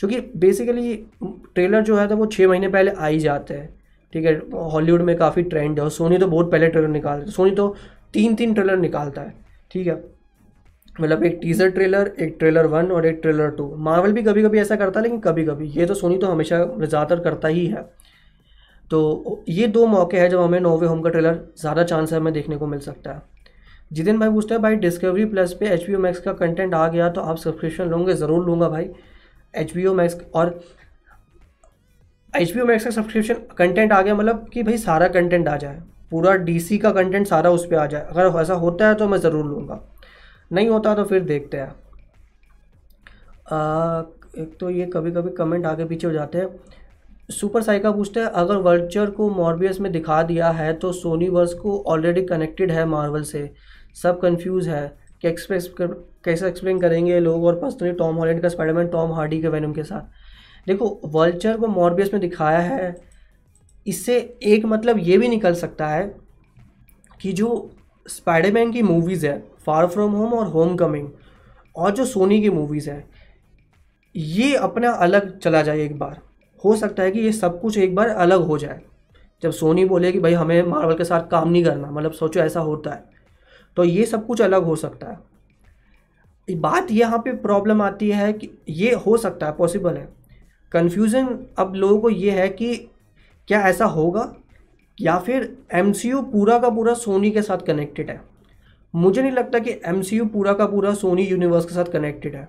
क्योंकि 0.00 0.20
बेसिकली 0.36 0.94
ट्रेलर 1.24 1.82
जो 1.82 1.96
है 1.96 2.06
तो 2.08 2.16
वो 2.16 2.26
छः 2.26 2.48
महीने 2.48 2.68
पहले 2.68 2.90
आ 2.90 3.06
ही 3.06 3.18
जाते 3.18 3.54
हैं। 3.54 3.68
ठीक 4.12 4.24
है 4.24 4.34
हॉलीवुड 4.72 5.02
में 5.02 5.16
काफ़ी 5.18 5.42
ट्रेंड 5.44 5.78
है 5.78 5.84
और 5.84 5.90
सोनी 5.90 6.18
तो 6.18 6.26
बहुत 6.26 6.50
पहले 6.52 6.68
ट्रेलर 6.68 6.88
निकालते 6.88 7.30
सोनी 7.30 7.50
तो 7.52 7.74
तीन 8.14 8.34
तीन 8.34 8.54
ट्रेलर 8.54 8.76
निकालता 8.78 9.22
है। 9.22 9.34
ठीक 9.70 9.86
है 9.86 10.02
मतलब 10.96 11.24
एक 11.24 11.38
टीज़र 11.42 11.70
ट्रेलर 11.70 12.12
एक 12.20 12.36
ट्रेलर 12.38 12.66
वन 12.68 12.90
और 12.92 13.06
एक 13.06 13.18
ट्रेलर 13.22 13.50
टू 13.50 13.74
मार्वल 13.78 14.12
भी 14.12 14.22
कभी 14.22 14.42
कभी 14.42 14.58
ऐसा 14.58 14.76
करता 14.76 15.00
है, 15.00 15.02
लेकिन 15.02 15.18
कभी 15.20 15.44
कभी 15.44 15.68
ये 15.70 15.86
तो 15.86 15.94
सोनी 15.94 16.18
तो 16.18 16.26
हमेशा 16.26 16.64
ज़्यादातर 16.64 17.20
करता 17.20 17.48
ही 17.48 17.66
है। 17.66 17.82
तो 18.90 19.44
ये 19.48 19.66
दो 19.68 19.86
मौके 19.86 20.16
हैं 20.16 20.28
जब 20.30 20.40
हमें 20.40 20.60
नोवे 20.60 20.86
होम 20.86 21.00
का 21.02 21.10
ट्रेलर 21.10 21.40
ज़्यादा 21.58 21.82
चांस 21.84 22.12
है 22.12 22.18
हमें 22.18 22.32
देखने 22.32 22.56
को 22.56 22.66
मिल 22.66 22.80
सकता 22.80 23.12
है। 23.12 23.22
जितिन 23.92 24.18
भाई 24.18 24.30
पूछते 24.30 24.54
हैं, 24.54 24.62
भाई 24.62 24.76
डिस्कवरी 24.76 25.24
प्लस 25.26 25.52
पे 25.60 25.66
एच 25.68 25.86
बी 25.86 25.96
मैक्स 25.96 26.20
का 26.20 26.32
कंटेंट 26.34 26.74
आ 26.74 26.86
गया 26.88 27.08
तो 27.08 27.20
आप 27.22 27.36
सब्सक्रिप्शन 27.38 27.88
लोगे? 27.88 28.14
ज़रूर 28.14 28.44
लूँगा 28.46 28.68
भाई। 28.68 28.88
एच 29.54 29.74
बी 29.74 29.88
मैक्स 29.90 30.16
और 30.34 30.60
एच 32.32 32.54
बी 32.54 32.62
मैक्स 32.62 32.84
का 32.84 32.90
सब्सक्रिप्शन 32.92 33.34
कंटेंट 33.58 33.92
आ 33.92 34.00
गया 34.02 34.14
मतलब 34.14 34.48
कि 34.52 34.62
भाई 34.62 34.76
सारा 34.78 35.08
कंटेंट 35.10 35.48
आ 35.48 35.56
जाए। 35.56 35.82
पूरा 36.10 36.34
डीसी 36.38 36.78
का 36.78 36.90
कंटेंट 36.92 37.26
सारा 37.26 37.50
उस 37.50 37.66
पर 37.66 37.76
आ 37.76 37.86
जाए। 37.86 38.06
अगर 38.10 38.40
ऐसा 38.40 38.54
होता 38.56 38.88
है 38.88 38.94
तो 38.94 39.08
मैं 39.08 39.18
ज़रूर 39.18 39.44
लूँगा। 39.44 39.80
नहीं 40.50 40.68
होता 40.68 40.94
तो 40.94 41.04
फिर 41.04 41.22
देखते 41.24 41.56
हैं। 41.56 41.74
एक 44.38 44.56
तो 44.60 44.70
ये 44.70 44.86
कभी 44.86 45.10
कभी 45.12 45.30
कमेंट 45.34 45.66
आगे 45.66 45.84
पीछे 45.84 46.06
हो 46.06 46.12
जाते 46.12 46.38
हैं। 46.38 46.48
सुपर 47.28 47.62
साइका 47.62 47.90
पूछते 47.92 48.20
हैं। 48.20 48.26
अगर 48.26 48.56
वर्चर 48.56 49.10
को 49.10 49.28
मॉर्बियस 49.30 49.80
में 49.80 49.90
दिखा 49.92 50.22
दिया 50.22 50.50
है 50.50 50.72
तो 50.74 50.92
सोनी 50.92 51.28
वर्स 51.28 51.54
को 51.54 51.82
ऑलरेडी 51.86 52.22
कनेक्टेड 52.22 52.70
है 52.70 52.84
मार्वल 52.86 53.22
से। 53.22 53.50
सब 54.02 54.20
कंफ्यूज 54.20 54.68
है। 54.68 55.06
कि 55.22 55.28
एक्सप्रेस 55.28 55.70
कैसे 55.80 56.46
एक्सप्लेन 56.48 56.80
करेंगे 56.80 57.18
लोग? 57.20 57.44
और 57.44 57.54
पर्सनली 57.54 57.92
टॉम 57.92 58.16
हॉलैंड 58.16 58.40
का 58.42 58.48
स्पाइडरमैन 58.48 58.88
टॉम 58.88 59.12
हार्डी 59.12 59.40
के 59.42 59.48
वैनम 59.48 59.72
के 59.72 59.82
साथ। 59.82 60.66
देखो 60.66 60.88
वर्चर 61.04 61.56
को 61.56 61.66
मॉर्बियस 61.66 62.12
में 62.12 62.20
दिखाया 62.20 62.58
है, 62.58 62.94
इससे 63.86 64.18
एक 64.42 64.64
मतलब 64.64 64.98
ये 64.98 65.18
भी 65.18 65.28
निकल 65.28 65.54
सकता 65.54 65.88
है 65.88 66.04
कि 67.20 67.32
जो 67.32 67.70
स्पाइडरमैन 68.06 68.72
की 68.72 68.82
मूवीज़ 68.82 69.26
है 69.26 69.38
फार 69.66 69.86
फ्रॉम 69.86 70.12
होम 70.12 70.34
और 70.34 70.46
होम 70.46 70.76
कमिंग 70.76 71.08
और 71.76 71.90
जो 71.90 72.04
सोनी 72.04 72.40
की 72.42 72.50
मूवीज़ 72.50 72.90
है, 72.90 73.04
ये 74.14 74.54
अपना 74.56 74.90
अलग 74.90 75.38
चला 75.38 75.62
जाए 75.62 75.80
एक 75.80 75.98
बार। 75.98 76.20
हो 76.66 76.76
सकता 76.76 77.02
है 77.02 77.10
कि 77.10 77.20
ये 77.20 77.32
सब 77.32 77.60
कुछ 77.60 77.78
एक 77.78 77.94
बार 77.94 78.08
अलग 78.08 78.42
हो 78.42 78.58
जाए। 78.58 78.80
जब 79.42 79.50
सोनी 79.52 79.84
बोले 79.84 80.12
कि 80.12 80.20
भाई 80.20 80.32
हमें 80.34 80.62
मार्वल 80.64 80.94
के 80.94 81.04
साथ 81.04 81.28
काम 81.28 81.48
नहीं 81.48 81.64
करना 81.64 81.90
मतलब 81.90 82.12
सोचो 82.12 82.40
ऐसा 82.40 82.60
होता 82.62 82.90
है 82.90 83.04
तो 83.76 83.84
ये 83.84 84.04
सब 84.06 84.26
कुछ 84.26 84.40
अलग 84.42 84.64
हो 84.64 84.76
सकता 84.76 85.10
है। 85.10 86.56
बात 86.56 86.90
यहाँ 86.92 87.18
पे 87.18 87.32
प्रॉब्लम 87.36 87.82
आती 87.82 88.10
है 88.10 88.32
कि 88.32 88.50
ये 88.68 88.92
हो 88.96 89.16
सकता 89.16 89.46
है 89.46 89.52
पॉसिबल 89.52 89.96
है। 89.96 90.08
कन्फ्यूज़न 90.72 91.38
अब 91.58 91.74
लोगों 91.74 91.98
को 91.98 92.10
ये 92.10 92.30
है 92.30 92.48
कि 92.48 92.74
क्या 93.48 93.60
ऐसा 93.62 93.84
होगा, 93.86 94.32
या 94.98 95.18
फिर 95.18 95.56
एमसीयू 95.74 96.20
पूरा 96.22 96.58
का 96.58 96.70
पूरा 96.70 96.94
सोनी 96.94 97.30
के 97.30 97.42
साथ 97.42 97.66
कनेक्टेड 97.66 98.10
है। 98.10 98.20
मुझे 98.94 99.22
नहीं 99.22 99.32
लगता 99.32 99.58
कि 99.58 99.80
एमसीयू 99.86 100.26
पूरा 100.26 100.52
का 100.52 100.66
पूरा 100.66 100.94
सोनी 100.94 101.22
यूनिवर्स 101.22 101.64
के 101.64 101.74
साथ 101.74 101.92
कनेक्टेड 101.92 102.34
है। 102.34 102.48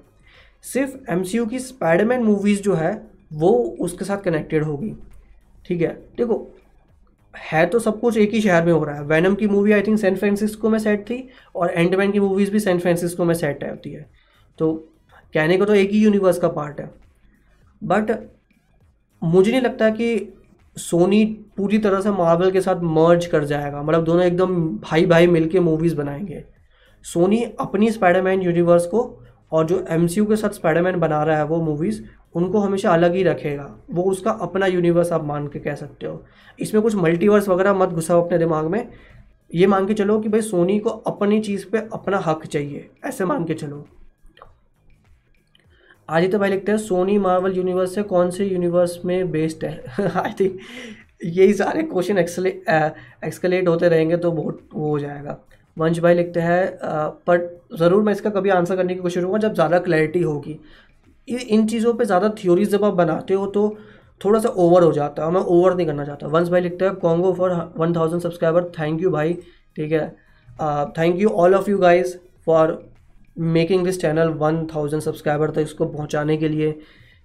सिर्फ़ 0.63 1.11
एमसीयू 1.11 1.45
की 1.45 1.59
स्पाइडरमैन 1.59 2.23
मूवीज़ 2.23 2.61
जो 2.61 2.73
है 2.73 2.93
वो 3.33 3.77
उसके 3.79 4.05
साथ 4.05 4.17
कनेक्टेड 4.17 4.63
होगी 4.63 4.95
ठीक 5.65 5.81
है? 5.81 5.87
देखो, 6.17 6.53
है 7.51 7.65
तो 7.65 7.79
सब 7.79 7.99
कुछ 7.99 8.17
एक 8.17 8.31
ही 8.31 8.41
शहर 8.41 8.65
में 8.65 8.73
हो 8.73 8.83
रहा 8.83 8.95
है। 8.95 9.03
वैनम 9.03 9.35
की 9.35 9.47
movie 9.47 9.71
I 9.71 9.81
think 9.81 9.99
San 9.99 10.15
Francisco 10.15 10.69
में 10.69 10.79
सेट 10.79 11.01
थी 11.01 11.29
और 11.55 11.69
एंडमैन 11.69 12.11
की 12.11 12.19
मूवीज़ 12.19 12.51
भी 12.51 12.59
सैन 12.59 12.79
फ्रांसिस्को 12.79 13.25
में 13.25 13.33
सेट 13.35 13.63
होती 13.63 13.91
है। 13.91 14.09
तो 14.57 14.93
कहने 15.33 15.57
को 15.57 15.65
तो 15.65 15.75
एक 15.75 15.89
ही 15.89 15.99
यूनिवर्स 15.99 16.39
का 16.39 16.47
पार्ट 16.47 16.79
है। 16.79 16.91
बट 17.83 18.31
मुझे 19.23 19.51
नहीं 19.51 19.61
लगता 19.61 19.89
कि 19.89 20.33
सोनी 20.77 21.25
पूरी 21.57 21.77
तरह 21.77 22.01
से 22.01 22.11
मार्वल 22.11 22.51
के 22.51 22.61
साथ 22.61 22.81
मर्ज 22.83 23.25
कर 23.25 23.43
जाएगा। 23.43 23.83
मतलब 23.83 24.03
दोनों 24.03 24.23
एकदम 24.23 24.77
भाई 24.77 25.05
भाई 25.05 25.27
मिलके 25.27 25.59
मूवीज़ 25.59 25.95
बनाएँगे। 25.95 26.43
सोनी 27.03 27.43
अपनी 27.59 27.91
स्पाइडरमैन 27.91 28.41
यूनिवर्स 28.41 28.85
को 28.85 29.23
और 29.51 29.65
जो 29.65 29.85
एम 29.89 30.07
के 30.07 30.35
साथ 30.35 30.49
स्पाइडरमैन 30.49 30.99
बना 30.99 31.23
रहा 31.23 31.37
है 31.37 31.45
वो 31.45 31.61
मूवीज़ 31.61 32.01
उनको 32.35 32.59
हमेशा 32.59 32.91
अलग 32.91 33.13
ही 33.15 33.23
रखेगा। 33.23 33.69
वो 33.91 34.03
उसका 34.03 34.31
अपना 34.31 34.65
यूनिवर्स 34.65 35.11
आप 35.11 35.23
मान 35.23 35.47
के 35.47 35.59
कह 35.59 35.75
सकते 35.75 36.05
हो। 36.05 36.23
इसमें 36.59 36.81
कुछ 36.83 36.95
मल्टीवर्स 36.95 37.47
वगैरह 37.49 37.73
मत 37.73 37.89
घुसाओ 37.89 38.25
अपने 38.25 38.37
दिमाग 38.37 38.65
में। 38.65 38.87
ये 39.51 39.67
मान 39.67 39.87
के 39.87 39.93
चलो 39.93 40.19
कि 40.19 40.29
भाई 40.29 40.41
सोनी 40.41 40.79
को 40.79 40.89
अपनी 40.89 41.39
चीज़ 41.39 41.65
पे 41.69 41.77
अपना 41.93 42.17
हक 42.17 42.45
चाहिए, 42.45 42.89
ऐसे 43.05 43.25
मान 43.25 43.45
के 43.45 43.53
चलो। 43.53 43.85
आदित्य 46.09 46.37
भाई 46.37 46.49
लिखते 46.49 46.71
हैं 46.71 46.79
सोनी 46.79 47.17
मार्वल 47.17 47.53
यूनिवर्स 47.53 47.95
से 47.95 48.03
कौन 48.03 48.29
से 48.31 48.45
यूनिवर्स 48.45 48.99
में 49.05 49.31
बेस्ड 49.31 49.65
है? 49.65 49.83
आई 50.17 50.33
थिंक 50.39 50.59
यही 51.25 51.53
सारे 51.53 51.83
क्वेश्चन 51.83 52.17
एक्सले 52.17 52.49
एक्सकलेट 53.25 53.67
होते 53.67 53.89
रहेंगे 53.89 54.17
तो 54.17 54.31
बहुत 54.31 54.69
वो 54.73 54.89
हो 54.89 54.99
जाएगा। 54.99 55.37
वंश 55.77 55.99
भाई 55.99 56.13
लिखते 56.13 56.39
हैं 56.39 56.63
बट 57.27 57.49
ज़रूर 57.77 58.03
मैं 58.03 58.13
इसका 58.13 58.29
कभी 58.29 58.49
आंसर 58.51 58.75
करने 58.75 58.95
की 58.95 59.01
कोशिश 59.01 59.17
करूँगा 59.17 59.37
जब 59.39 59.53
ज़्यादा 59.53 59.79
क्लैरिटी 59.79 60.21
होगी। 60.21 60.59
इन 61.27 61.65
चीज़ों 61.67 61.93
पे 61.93 62.05
ज़्यादा 62.05 62.29
थ्योरीज 62.37 62.69
जब 62.71 62.83
आप 62.85 62.93
बनाते 62.95 63.33
हो 63.33 63.45
तो 63.47 63.69
थोड़ा 64.21 64.39
सा 64.39 64.49
ओवर 64.49 64.83
हो 64.83 64.91
जाता 64.91 65.25
है 65.25 65.31
मैं 65.31 65.41
ओवर 65.41 65.75
नहीं 65.75 65.87
करना 65.87 66.05
चाहता। 66.05 66.27
वंश 66.29 66.49
भाई 66.49 66.61
लिखते 66.61 66.85
हैं 66.85 66.95
congo 66.97 67.33
for 67.33 67.51
one 67.77 67.93
thousand 67.95 68.21
subscriber 68.21 68.71
thank 68.79 69.01
you 69.01 69.09
भाई, 69.11 69.33
ठीक 69.75 69.91
है? 69.91 70.07
Thank 70.97 71.19
you 71.19 71.29
all 71.29 71.55
of 71.55 71.69
you 71.69 71.77
guys 71.79 72.15
for 72.45 72.77
making 73.37 73.83
this 73.85 73.99
channel 74.01 74.29
one 74.37 74.65
thousand 74.73 75.01
subscriber 75.01 75.51
तक 75.51 75.59
इसको 75.61 75.85
पहुँचाने 75.87 76.37
के 76.37 76.49
लिए, 76.49 76.71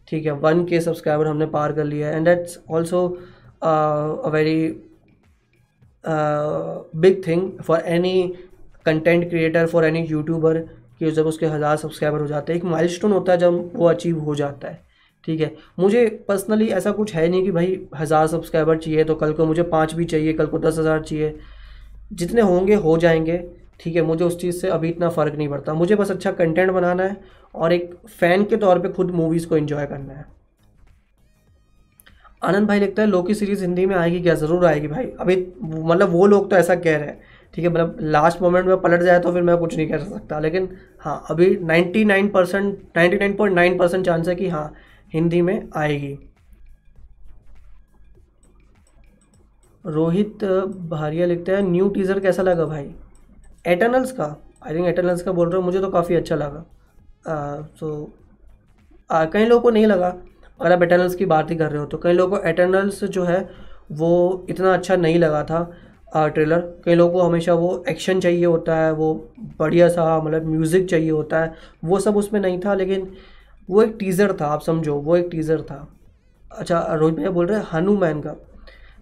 ठीक 0.08 0.26
है? 0.26 0.32
वन 0.32 0.64
के 0.64 0.80
सब्सक्राइबर 0.80 1.26
हमने 1.26 1.46
पार 1.48 1.72
कर 1.72 1.84
लिया 1.84 2.08
है 2.08 2.16
and 2.16 2.24
that's 2.24 2.58
also 2.70 3.06
a 3.62 4.28
very 4.32 4.58
big 6.04 7.22
thing 7.26 7.50
for 7.58 7.80
any 7.86 8.32
content 8.86 9.28
creator 9.30 9.66
for 9.66 9.84
any 9.84 10.00
YouTuber 10.00 10.58
कि 10.98 11.10
जब 11.10 11.26
उसके 11.26 11.46
हज़ार 11.46 11.76
सब्सक्राइबर 11.76 12.20
हो 12.20 12.26
जाते 12.26 12.52
हैं। 12.52 12.58
एक 12.60 12.64
माइलस्टोन 12.66 13.12
होता 13.12 13.32
है 13.32 13.38
जब 13.38 13.70
वो 13.76 13.86
अचीव 13.88 14.18
हो 14.20 14.34
जाता 14.34 14.68
है। 14.68 14.80
ठीक 15.24 15.40
है? 15.40 15.54
मुझे 15.78 16.06
पर्सनली 16.28 16.68
ऐसा 16.70 16.90
कुछ 16.92 17.14
है 17.14 17.28
नहीं 17.28 17.42
कि 17.44 17.50
भाई 17.50 17.80
हज़ार 17.96 18.26
सब्सक्राइबर 18.26 18.78
चाहिए 18.78 19.04
तो 19.04 19.14
कल 19.14 19.32
को 19.32 19.46
मुझे 19.46 19.62
पाँच 19.64 19.94
भी 19.94 20.04
चाहिए, 20.04 20.32
कल 20.32 20.46
को 20.46 20.58
दस 20.58 20.78
हज़ार 20.78 21.02
चाहिए। 21.02 21.34
जितने 22.12 22.40
होंगे, 22.40 22.74
हो 22.74 22.96
जाएँगे। 22.98 23.38
ठीक 23.80 23.96
है? 23.96 24.02
मुझे 24.02 24.24
उस 24.24 24.40
चीज़ 24.40 24.56
से 24.56 24.68
अभी 24.68 24.88
इतना 24.88 25.08
फ़र्क 25.08 25.34
नहीं 25.34 25.48
पड़ता। 25.48 25.74
मुझे 25.74 25.94
बस 25.94 26.10
अच्छा 26.10 26.32
कंटेंट 26.32 26.70
बनाना 26.70 27.02
है 27.02 27.16
और 27.54 27.72
एक 27.72 27.94
फ़ैन 28.10 28.44
के 28.44 28.56
तौर 28.56 28.78
पे 28.78 28.88
खुद 28.88 29.10
मूवीज़ 29.10 29.46
को 29.46 29.56
इन्जॉय 29.56 29.86
करना 29.86 30.12
है। 30.12 30.24
आनंद 32.42 32.68
भाई 32.68 32.80
लिखता 32.80 33.02
है, 33.02 33.08
लोकी 33.08 33.34
सीरीज़ 33.34 33.60
हिंदी 33.62 33.84
में 33.86 33.94
आएगी 33.96 34.20
क्या? 34.20 34.34
ज़रूर 34.36 34.64
आएगी 34.66 34.88
भाई। 34.88 35.04
अभी 35.20 35.36
मतलब 35.62 36.10
वो 36.10 36.26
लोग 36.26 36.50
तो 36.50 36.56
ऐसा 36.56 36.74
कह 36.76 36.96
रहे 36.96 37.06
हैं, 37.06 37.20
ठीक 37.54 37.64
है? 37.64 37.70
मतलब 37.70 37.96
लास्ट 38.02 38.42
मोमेंट 38.42 38.66
में 38.66 38.80
पलट 38.80 39.02
जाए 39.02 39.20
तो 39.20 39.32
फिर 39.32 39.42
मैं 39.42 39.56
कुछ 39.58 39.76
नहीं 39.76 39.88
कह 39.88 39.98
सकता, 39.98 40.38
लेकिन 40.38 40.68
हाँ 41.00 41.24
अभी 41.30 41.56
ninety 41.62 42.04
nine 42.04 42.28
percent 42.28 42.78
ninety 42.96 43.18
nine 43.18 43.34
point 43.36 43.54
nine 43.56 43.78
percent 43.78 44.04
chance 44.06 44.28
है 44.28 44.34
कि 44.34 44.48
हाँ 44.48 44.72
हिंदी 45.14 45.42
में 45.42 45.68
आएगी। 45.76 46.18
रोहित 49.84 50.44
भारिया 50.90 51.26
लिखते 51.26 51.52
हैं, 51.52 51.62
न्यू 51.62 51.88
टीज़र 51.90 52.20
कैसा 52.20 52.42
लगा 52.42 52.64
भाई? 52.66 52.90
एटर्नल्स 53.64 54.12
का 54.12 54.36
आई 54.62 54.74
थिंक 54.74 54.86
एटर्नल्स 54.88 55.22
का 55.22 55.32
बोल 55.32 55.48
रहे 55.48 55.56
हो, 55.56 55.62
मुझे 55.62 55.80
तो 55.80 55.88
काफ़ी 55.90 56.14
अच्छा 56.14 56.36
लगा। 56.36 56.64
तो 57.80 58.12
कई 59.10 59.44
लोगों 59.44 59.62
को 59.62 59.70
नहीं 59.70 59.86
लगा 59.86 60.14
अगर 60.62 60.72
आप 60.72 60.82
एटर्नल्स 60.82 61.14
की 61.14 61.24
बात 61.26 61.50
ही 61.50 61.56
कर 61.56 61.70
रहे 61.70 61.80
हो 61.80 61.86
तो 61.86 61.98
कई 61.98 62.12
लोगों 62.12 62.36
को 62.36 62.44
एटर्नल्स 62.48 63.02
जो 63.06 63.24
है, 63.24 63.48
वो 63.92 64.46
इतना 64.50 64.72
अच्छा 64.74 64.96
नहीं 64.96 65.18
लगा 65.18 65.42
था 65.44 65.70
ट्रेलर 66.14 66.60
कई 66.84 66.94
लोगों 66.94 67.12
को 67.12 67.22
हमेशा 67.22 67.54
वो 67.54 67.84
एक्शन 67.88 68.20
चाहिए 68.20 68.44
होता 68.44 68.76
है, 68.76 68.92
वो 68.92 69.14
बढ़िया 69.58 69.88
सा 69.88 70.18
मतलब 70.20 70.46
म्यूज़िक 70.46 70.88
चाहिए 70.88 71.10
होता 71.10 71.40
है, 71.40 71.54
वो 71.84 71.98
सब 72.00 72.16
उसमें 72.16 72.40
नहीं 72.40 72.58
था, 72.60 72.74
लेकिन 72.74 73.12
वो 73.68 73.82
एक 73.82 73.96
टीज़र 74.00 74.32
था, 74.40 74.46
आप 74.46 74.60
समझो, 74.62 74.94
वो 74.96 75.16
एक 75.16 75.28
टीज़र 75.30 75.62
था। 75.62 75.86
अच्छा 76.50 76.80
रोहित 76.92 77.14
भैया 77.16 77.30
बोल 77.30 77.46
रहे 77.46 77.58
हैं 77.58 77.66
हनुमैन 77.70 78.20
का। 78.20 78.34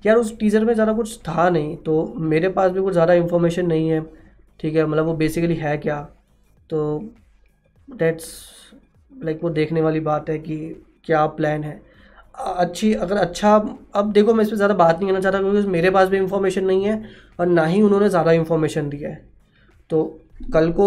यार, 0.05 0.17
उस 0.17 0.39
टीज़र 0.39 0.65
में 0.65 0.73
ज़्यादा 0.75 0.93
कुछ 0.93 1.19
था 1.21 1.49
नहीं 1.51 1.77
तो 1.79 2.15
मेरे 2.19 2.49
पास 2.51 2.71
भी 2.73 2.81
कुछ 2.81 2.93
ज़्यादा 2.93 3.15
इन्फॉर्मेशन 3.15 3.67
नहीं 3.67 3.89
है, 3.89 4.01
ठीक 4.61 4.77
है 4.77 4.87
मतलब 4.87 5.07
वो 5.07 5.15
बेसिकली 5.17 5.55
है 5.57 5.77
क्या? 5.79 6.01
तो 6.71 7.13
डेट्स 7.89 8.31
लाइक 9.11 9.41
वो 9.43 9.51
देखने 9.51 9.81
वाली 9.83 10.01
बात 10.03 10.31
है 10.31 10.39
कि 10.39 10.57
क्या 11.05 11.27
प्लान 11.29 11.65
है? 11.65 11.81
अच्छी, 12.37 12.93
अगर 12.95 13.17
अच्छा 13.17 13.55
अब 13.95 14.13
देखो 14.13 14.35
मैं 14.35 14.45
इस 14.45 14.51
पर 14.51 14.57
ज़्यादा 14.57 14.75
बात 14.75 14.99
नहीं 14.99 15.09
करना 15.09 15.21
चाहता 15.21 15.39
क्योंकि 15.41 15.69
मेरे 15.69 15.91
पास 15.91 16.09
भी 16.09 16.17
इंफॉर्मेशन 16.17 16.65
नहीं 16.65 16.85
है 16.85 17.03
और 17.41 17.47
ना 17.49 17.65
ही 17.67 17.83
उन्होंने 17.83 18.09
ज़्यादा 18.09 18.33
इंफॉर्मेशन 18.33 18.89
दिया 18.89 19.11
है। 19.11 19.25
तो 19.91 20.03
कल 20.55 20.71
को 20.73 20.87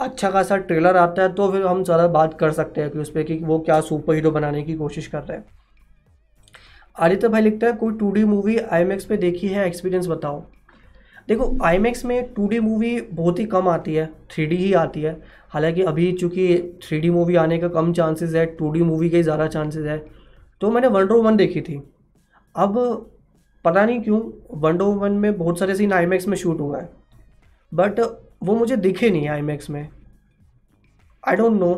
अच्छा 0.00 0.30
खासा 0.30 0.56
ट्रेलर 0.58 0.96
आता 0.96 1.22
है 1.22 1.32
तो 1.34 1.50
फिर 1.52 1.66
हम 1.66 1.82
ज़्यादा 1.84 2.06
बात 2.10 2.38
कर 2.38 2.52
सकते 2.52 2.80
हैं 2.80 2.90
कि 2.90 2.98
उस 2.98 3.10
पर 3.10 3.22
कि 3.22 3.36
वो 3.36 3.58
क्या 3.60 3.80
सुपर 3.80 4.14
हीरो 4.14 4.30
बनाने 4.30 4.62
की 4.62 4.74
कोशिश 4.74 5.06
कर 5.06 5.22
रहे 5.22 5.36
हैं। 5.38 5.44
आदित्य 6.96 7.28
भाई 7.28 7.42
लिखता 7.42 7.66
है, 7.66 7.72
कोई 7.72 7.94
टू 7.94 8.26
मूवी 8.26 8.56
आई 8.58 8.84
पे 8.84 9.16
देखी 9.16 9.48
है? 9.48 9.66
एक्सपीरियंस 9.66 10.06
बताओ। 10.08 10.42
देखो 11.28 11.56
आई 11.64 11.78
में 11.78 12.22
टू 12.34 12.48
मूवी 12.62 13.00
बहुत 13.02 13.38
ही 13.38 13.44
कम 13.46 13.68
आती 13.68 13.94
है 13.94 14.06
थ्री 14.30 14.56
ही 14.56 14.72
आती 14.74 15.02
है। 15.02 15.16
हालाँकि 15.52 15.82
अभी 15.82 16.10
चूँकि 16.12 16.56
थ्री 16.82 17.10
मूवी 17.10 17.36
आने 17.36 17.58
का 17.58 17.68
कम 17.68 17.92
चांसेस 17.92 18.34
है 18.34 18.44
टू 18.56 18.72
मूवी 18.84 19.10
के 19.10 19.22
ज़्यादा 19.22 19.46
चांसेस 19.48 19.86
है 19.86 19.98
तो 20.60 20.70
मैंने 20.70 20.88
वंडर 20.88 21.14
वन 21.16 21.36
देखी 21.36 21.60
थी। 21.60 21.80
अब 22.54 22.76
पता 23.64 23.84
नहीं 23.86 24.00
क्यों 24.00 24.20
वंडर 24.60 24.84
वन 24.98 25.12
में 25.12 25.36
बहुत 25.38 25.58
सारे 25.58 25.74
सीन 25.74 25.92
आई 25.92 26.06
में 26.06 26.18
शूट 26.18 26.60
हुआ 26.60 26.80
है 26.80 26.88
बट 27.72 28.00
वो 28.42 28.54
मुझे 28.54 28.76
दिखे 28.76 29.10
नहीं 29.10 29.28
आई 29.28 29.40
में। 29.40 29.88
आई 31.24 31.36
डोंट 31.36 31.60
नो 31.60 31.74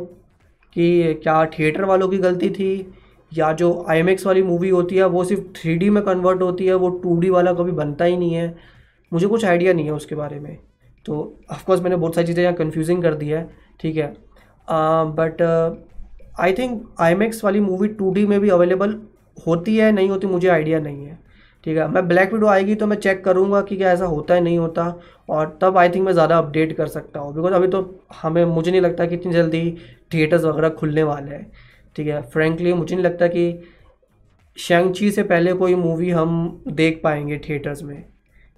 कि 0.77 1.15
क्या 1.15 1.45
थिएटर 1.49 1.85
वालों 1.85 2.09
की 2.09 2.19
गलती 2.19 2.51
थी, 2.51 2.93
या 3.33 3.53
जो 3.53 3.85
आई 3.89 4.03
वाली 4.03 4.43
मूवी 4.43 4.69
होती 4.69 4.97
है, 4.97 5.05
वो 5.05 5.25
सिर्फ़ 5.25 5.43
थ्री 5.57 5.91
में 5.91 6.03
कन्वर्ट 6.05 6.43
होती 6.43 6.67
है, 6.67 6.75
वो 6.75 6.89
टू 6.99 7.33
वाला 7.33 7.53
कभी 7.53 7.73
बनता 7.73 8.05
ही 8.05 8.17
नहीं 8.17 8.35
है। 8.35 8.55
मुझे 9.13 9.27
कुछ 9.27 9.45
आइडिया 9.45 9.73
नहीं 9.73 9.85
है 9.87 9.93
उसके 9.93 10.15
बारे 10.15 10.39
में। 10.41 10.59
तो 11.07 11.17
ऑफकोर्स 11.53 11.81
मैंने 11.83 11.97
बहुत 11.97 12.15
सारी 12.15 12.27
चीज़ें 12.27 12.43
यहाँ 12.43 12.55
कन्फ्यूजिंग 12.57 13.03
कर 13.03 13.15
दी 13.15 13.29
है, 13.29 13.49
ठीक 13.81 13.97
है? 13.97 14.15
बट 14.69 15.43
आई 16.41 16.53
थिंक 16.53 16.95
आई 17.01 17.15
वाली 17.45 17.61
मूवी 17.61 17.89
टू 17.91 18.13
में 18.29 18.41
भी 18.41 18.49
अवेलेबल 18.51 19.01
होती 19.47 19.77
है, 19.77 19.91
नहीं 19.93 20.09
होती 20.11 20.27
मुझे 20.27 20.49
आइडिया 20.49 20.79
नहीं 20.81 21.07
है, 21.07 21.19
ठीक 21.65 21.77
है? 21.77 21.87
मैं 21.89 22.07
ब्लैक 22.09 22.33
विडो 22.33 22.47
आएगी 22.47 22.75
तो 22.75 22.87
मैं 22.87 22.97
चेक 22.97 23.25
करूँगा 23.25 23.61
कि 23.63 23.77
क्या 23.77 23.93
ऐसा 23.93 24.05
होता 24.07 24.35
है, 24.35 24.41
नहीं 24.41 24.59
होता, 24.59 24.95
और 25.31 25.59
तब 25.63 25.79
आई 25.79 25.89
थिंक 25.89 26.05
मैं 26.07 26.13
ज़्यादा 26.13 26.39
अपडेट 26.39 26.77
कर 26.77 26.87
सकता 26.89 27.21
हूँ 27.21 27.35
बिकॉज़ 27.35 27.55
अभी 27.55 27.69
तो 27.69 27.83
हमें, 28.23 28.45
मुझे 28.45 28.71
नहीं 28.71 28.81
लगता 28.81 29.07
कि 29.07 29.15
इतनी 29.15 29.33
जल्दी 29.33 29.77
थिएटर्स 30.15 30.45
वगैरह 30.45 30.69
खुलने 30.71 31.03
वाले 31.03 31.31
हैं, 31.31 31.51
ठीक 31.97 32.07
है? 32.07 32.21
फ्रेंकली 32.23 32.73
मुझे 32.73 32.95
नहीं 32.95 33.05
लगता 33.05 33.27
कि 33.29 33.63
शेंगची 34.57 35.11
से 35.11 35.23
पहले 35.25 35.53
कोई 35.55 35.75
मूवी 35.75 36.11
हम 36.11 36.63
देख 36.69 37.01
पाएँगे 37.05 37.41
थिएटर्स 37.49 37.83
में, 37.83 38.05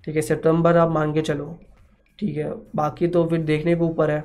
ठीक 0.04 0.16
है? 0.16 0.22
सितंबर 0.22 0.76
आप 0.76 0.90
मान 0.90 1.12
के 1.12 1.22
चलो 1.22 1.56
ठीक 2.18 2.36
है, 2.36 2.52
बाकी 2.76 3.06
तो 3.08 3.24
फिर 3.26 3.40
देखने 3.42 3.74
के 3.74 3.84
ऊपर 3.84 4.10
है। 4.10 4.20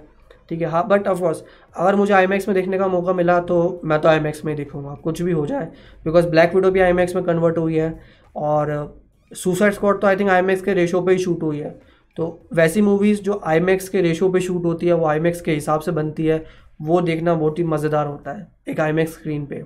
ठीक 0.50 0.62
है 0.62 0.68
हाँ 0.70 0.88
बट 0.88 1.08
ऑफकोर्स 1.08 1.44
अगर 1.76 1.96
मुझे 1.96 2.14
आई 2.14 2.28
में 2.28 2.40
देखने 2.50 2.78
का 2.78 2.88
मौका 2.88 3.14
मिला 3.14 3.40
तो 3.42 3.82
मैं 3.86 4.00
तो 4.02 4.10
आई 4.10 4.20
में 4.20 4.32
ही 4.32 4.54
देखूँगा, 4.56 4.94
कुछ 4.96 5.22
भी 5.22 5.32
हो 5.32 5.46
जाए 5.46 5.72
बिकॉज़ 6.06 6.28
ब्लैक 6.30 6.56
विडो 6.56 6.72
भी 6.72 6.80
आई 6.80 6.94
में 6.94 7.06
कन्वर्ट 7.08 7.58
हुई 7.58 7.76
है 7.76 8.00
और 8.38 9.00
सुसाइड 9.32 9.74
स्क्वाड 9.74 10.02
तो 10.02 10.08
आई 10.08 10.16
थिंक 10.16 10.30
आई 10.30 10.56
के 10.58 10.74
रेशो 10.74 11.02
पे 11.02 11.12
ही 11.12 11.18
शूट 11.20 11.44
हुई 11.44 11.60
है। 11.60 11.70
तो 12.18 12.48
वैसी 12.54 12.82
मूवीज़ 12.82 13.22
जो 13.22 13.40
आई 13.46 13.60
के 13.82 14.02
रेशो 14.02 14.30
पे 14.30 14.40
शूट 14.40 14.66
होती 14.66 14.88
है, 14.88 14.94
वो 14.94 15.06
आई 15.06 15.20
के 15.20 15.52
हिसाब 15.52 15.82
से 15.82 15.92
बनती 15.92 16.26
है, 16.26 16.44
वो 16.82 17.02
देखना 17.02 17.34
बहुत 17.36 17.60
ही 17.60 17.64
मज़ेदार 17.66 18.08
होता 18.08 18.32
है, 18.32 18.48
एक 18.70 18.80
आई 18.80 19.06
स्क्रीन 19.08 19.46
पे। 19.46 19.64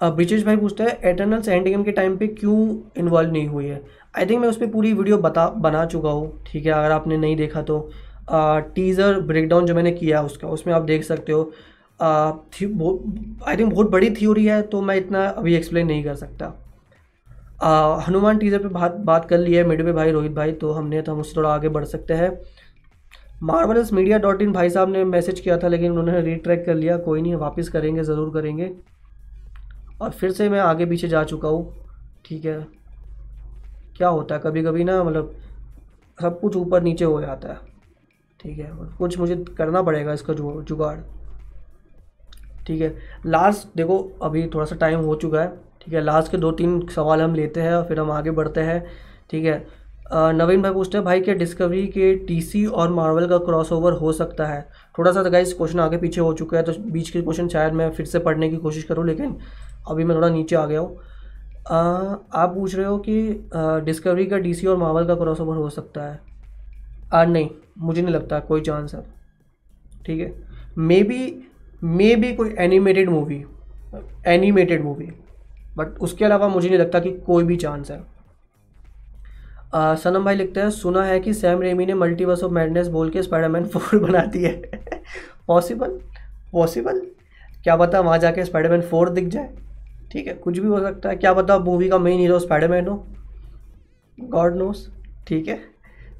ब्रिजेश 0.00 0.44
भाई 0.44 0.56
पूछता 0.56 0.84
है 0.84 0.98
एटर्नल्स 1.04 1.48
एंड 1.48 1.64
गेम 1.64 1.82
के 1.84 1.92
टाइम 1.92 2.16
पे 2.16 2.26
क्यों 2.28 2.56
इन्वॉल्व 2.98 3.30
नहीं 3.32 3.46
हुई 3.48 3.66
है? 3.66 3.82
आई 4.14 4.26
थिंक 4.26 4.40
मैं 4.40 4.48
उस 4.48 4.56
पर 4.56 4.66
पूरी 4.70 4.92
वीडियो 4.94 5.16
बता 5.18 5.48
बना 5.60 5.84
चुका 5.86 6.10
हूँ 6.10 6.42
ठीक 6.46 6.66
है? 6.66 6.72
अगर 6.72 6.90
आपने 6.92 7.16
नहीं 7.16 7.36
देखा 7.36 7.62
तो। 7.62 7.78
आ, 8.30 8.58
टीज़र 8.58 9.20
ब्रेकडाउन 9.22 9.66
जो 9.66 9.74
मैंने 9.74 9.92
किया 9.92 10.22
उसका 10.22 10.48
उसमें 10.48 10.74
आप 10.74 10.82
देख 10.84 11.04
सकते 11.04 11.32
हो। 11.32 11.42
आई 12.00 13.56
थिंक 13.56 13.72
बहुत 13.72 13.90
बड़ी 13.90 14.10
थ्योरी 14.10 14.44
है 14.46 14.60
तो 14.64 14.80
मैं 14.82 14.96
इतना 14.96 15.24
अभी 15.28 15.54
एक्सप्लेन 15.54 15.86
नहीं 15.86 16.04
कर 16.04 16.14
सकता। 16.16 16.52
आ, 17.62 18.00
हनुमान 18.00 18.38
टीज़र 18.38 18.58
पे 18.58 18.68
बात 18.70 18.96
बात 19.04 19.28
कर 19.28 19.38
ली 19.38 19.54
है 19.54 19.64
मेडवे 19.66 19.92
भाई 19.92 20.10
रोहित 20.12 20.32
भाई 20.34 20.52
तो 20.54 20.72
हमने 20.72 21.02
तो 21.02 21.12
हम 21.12 21.20
उससे 21.20 21.36
थोड़ा 21.36 21.50
आगे 21.50 21.68
बढ़ 21.70 21.84
सकते 21.86 22.14
हैं। 22.14 22.30
मार्वल्स 23.42 23.92
मीडिया 23.92 24.18
डॉट 24.18 24.42
इन 24.42 24.52
भाई 24.52 24.70
साहब 24.70 24.88
ने 24.88 25.04
मैसेज 25.06 25.40
किया 25.40 25.56
था 25.58 25.68
लेकिन 25.68 25.90
उन्होंने 25.90 26.20
रीट्रैक 26.22 26.64
कर 26.66 26.74
लिया। 26.74 26.96
कोई 27.00 27.22
नहीं 27.22 27.34
वापस 27.36 27.68
करेंगे 27.68 28.02
ज़रूर 28.04 28.32
करेंगे। 28.34 28.70
और 30.00 30.10
फिर 30.10 30.32
से 30.32 30.48
मैं 30.48 30.60
आगे 30.60 30.86
पीछे 30.86 31.08
जा 31.08 31.24
चुका 31.24 31.48
हूँ 31.48 31.74
ठीक 32.24 32.44
है? 32.44 32.58
क्या 33.96 34.08
होता 34.08 34.34
है? 34.34 34.40
कभी 34.40 34.62
कभी 34.62 34.84
ना 34.84 35.02
मतलब 35.04 35.34
सब 36.18 36.40
कुछ 36.40 36.56
ऊपर 36.56 36.82
नीचे 36.82 37.04
हो 37.04 37.20
जाता 37.20 37.48
है। 37.48 37.58
ठीक 38.40 38.58
है? 38.58 38.70
कुछ 38.98 39.18
मुझे 39.18 39.36
करना 39.58 39.82
पड़ेगा 39.82 40.12
इसका 40.12 40.34
जो, 40.34 40.62
जुगाड़। 40.62 40.96
ठीक 42.66 42.80
है? 42.80 42.96
लास्ट 43.26 43.76
देखो, 43.76 43.98
अभी 44.22 44.46
थोड़ा 44.54 44.64
सा 44.66 44.76
टाइम 44.76 45.00
हो 45.00 45.14
चुका 45.16 45.40
है। 45.40 45.48
ठीक 45.80 45.94
है? 45.94 46.00
लास्ट 46.00 46.30
के 46.30 46.36
दो 46.36 46.50
तीन 46.52 46.86
सवाल 46.88 47.22
हम 47.22 47.34
लेते 47.34 47.60
हैं 47.60 47.74
और 47.74 47.84
फिर 47.84 48.00
हम 48.00 48.10
आगे 48.10 48.30
बढ़ते 48.32 48.60
हैं। 48.62 48.84
ठीक 49.30 49.44
है? 49.44 49.84
नवीन 50.12 50.62
भाई 50.62 50.72
पूछते 50.72 50.98
हैं, 50.98 51.04
भाई, 51.04 51.20
क्या 51.20 51.34
डिस्कवरी 51.34 51.86
के 51.86 52.14
टीसी 52.26 52.64
और 52.66 52.90
मार्वल 52.92 53.26
का 53.28 53.36
क्रॉसओवर 53.38 53.92
हो 53.92 54.12
सकता 54.12 54.46
है? 54.46 54.60
थोड़ा 54.98 55.12
सा 55.12 55.22
गाइस 55.22 55.52
क्वेश्चन 55.52 55.80
आगे 55.80 55.96
पीछे 55.98 56.20
हो 56.20 56.32
चुका 56.34 56.56
है 56.56 56.62
तो 56.62 56.72
बीच 56.92 57.10
के 57.10 57.22
क्वेश्चन 57.22 57.48
शायद 57.48 57.72
मैं 57.72 57.90
फिर 57.90 58.06
से 58.06 58.18
पढ़ने 58.18 58.48
की 58.50 58.56
कोशिश 58.56 58.84
करूँ, 58.84 59.06
लेकिन 59.06 59.36
अभी 59.90 60.04
मैं 60.04 60.16
थोड़ा 60.16 60.28
नीचे 60.28 60.56
आ 60.56 60.64
गया 60.66 60.80
हूँ। 60.80 60.98
आप 61.70 62.52
पूछ 62.54 62.74
रहे 62.74 62.86
हो 62.86 62.98
कि 62.98 63.48
डिस्कवरी 63.84 64.26
का 64.26 64.38
डीसी 64.38 64.66
और 64.66 64.76
मावल 64.76 65.06
का 65.06 65.14
क्रॉसओवर 65.14 65.56
हो 65.56 65.68
सकता 65.70 66.02
है। 66.02 66.18
आ, 67.14 67.24
नहीं 67.24 67.48
मुझे 67.78 68.02
नहीं 68.02 68.14
लगता 68.14 68.38
कोई 68.40 68.60
चांस 68.60 68.94
है। 68.94 69.02
ठीक 70.06 70.20
है? 70.20 70.32
मे 70.78 71.02
बी 71.02 71.48
मे 71.84 72.14
बी 72.16 72.32
कोई 72.34 72.54
animated 72.58 73.10
movie 73.10 73.44
animated 74.26 74.84
movie 74.84 75.12
but 75.76 75.98
उसके 75.98 76.24
अलावा 76.24 76.48
मुझे 76.48 76.68
नहीं 76.68 76.78
लगता 76.78 77.00
कि 77.00 77.10
कोई 77.26 77.44
भी 77.44 77.56
चांस 77.56 77.90
है। 77.90 78.02
आ, 79.74 79.94
सनम 79.94 80.24
भाई 80.24 80.34
लिखते 80.34 80.60
हैं 80.60 80.70
सुना 80.70 81.02
है 81.04 81.18
कि 81.20 81.34
सैम 81.34 81.62
रेमी 81.62 81.86
ने 81.86 81.94
मल्टीवर्स 81.94 82.42
ऑफ़ 82.44 82.52
मैडनेस 82.52 82.88
बोल 82.88 83.10
के 83.10 83.22
स्पाइडरमैन 83.22 83.66
फोर 83.66 83.98
बना 84.06 84.24
दी 84.26 84.42
है। 84.42 84.62
पॉसिबल 85.46 86.00
पॉसिबल 86.52 87.00
क्या 87.62 87.76
पता 87.76 88.00
वहाँ 88.00 88.18
जाके 88.18 88.44
स्पाइडरमैन 88.44 88.82
फोर 88.82 89.08
दिख 89.10 89.28
जाए। 89.28 89.54
ठीक 90.12 90.26
है, 90.26 90.34
कुछ 90.34 90.58
भी 90.58 90.66
हो 90.68 90.80
सकता 90.80 91.08
है। 91.08 91.16
क्या 91.16 91.32
पता 91.34 91.58
मूवी 91.60 91.88
का 91.88 91.98
मेन 91.98 92.18
हीरो 92.18 92.38
स्पाइडरमैन 92.38 92.88
हो। 92.88 93.04
गॉड 94.18 94.56
नोस 94.56 94.88
ठीक 95.28 95.48
है। 95.48 95.56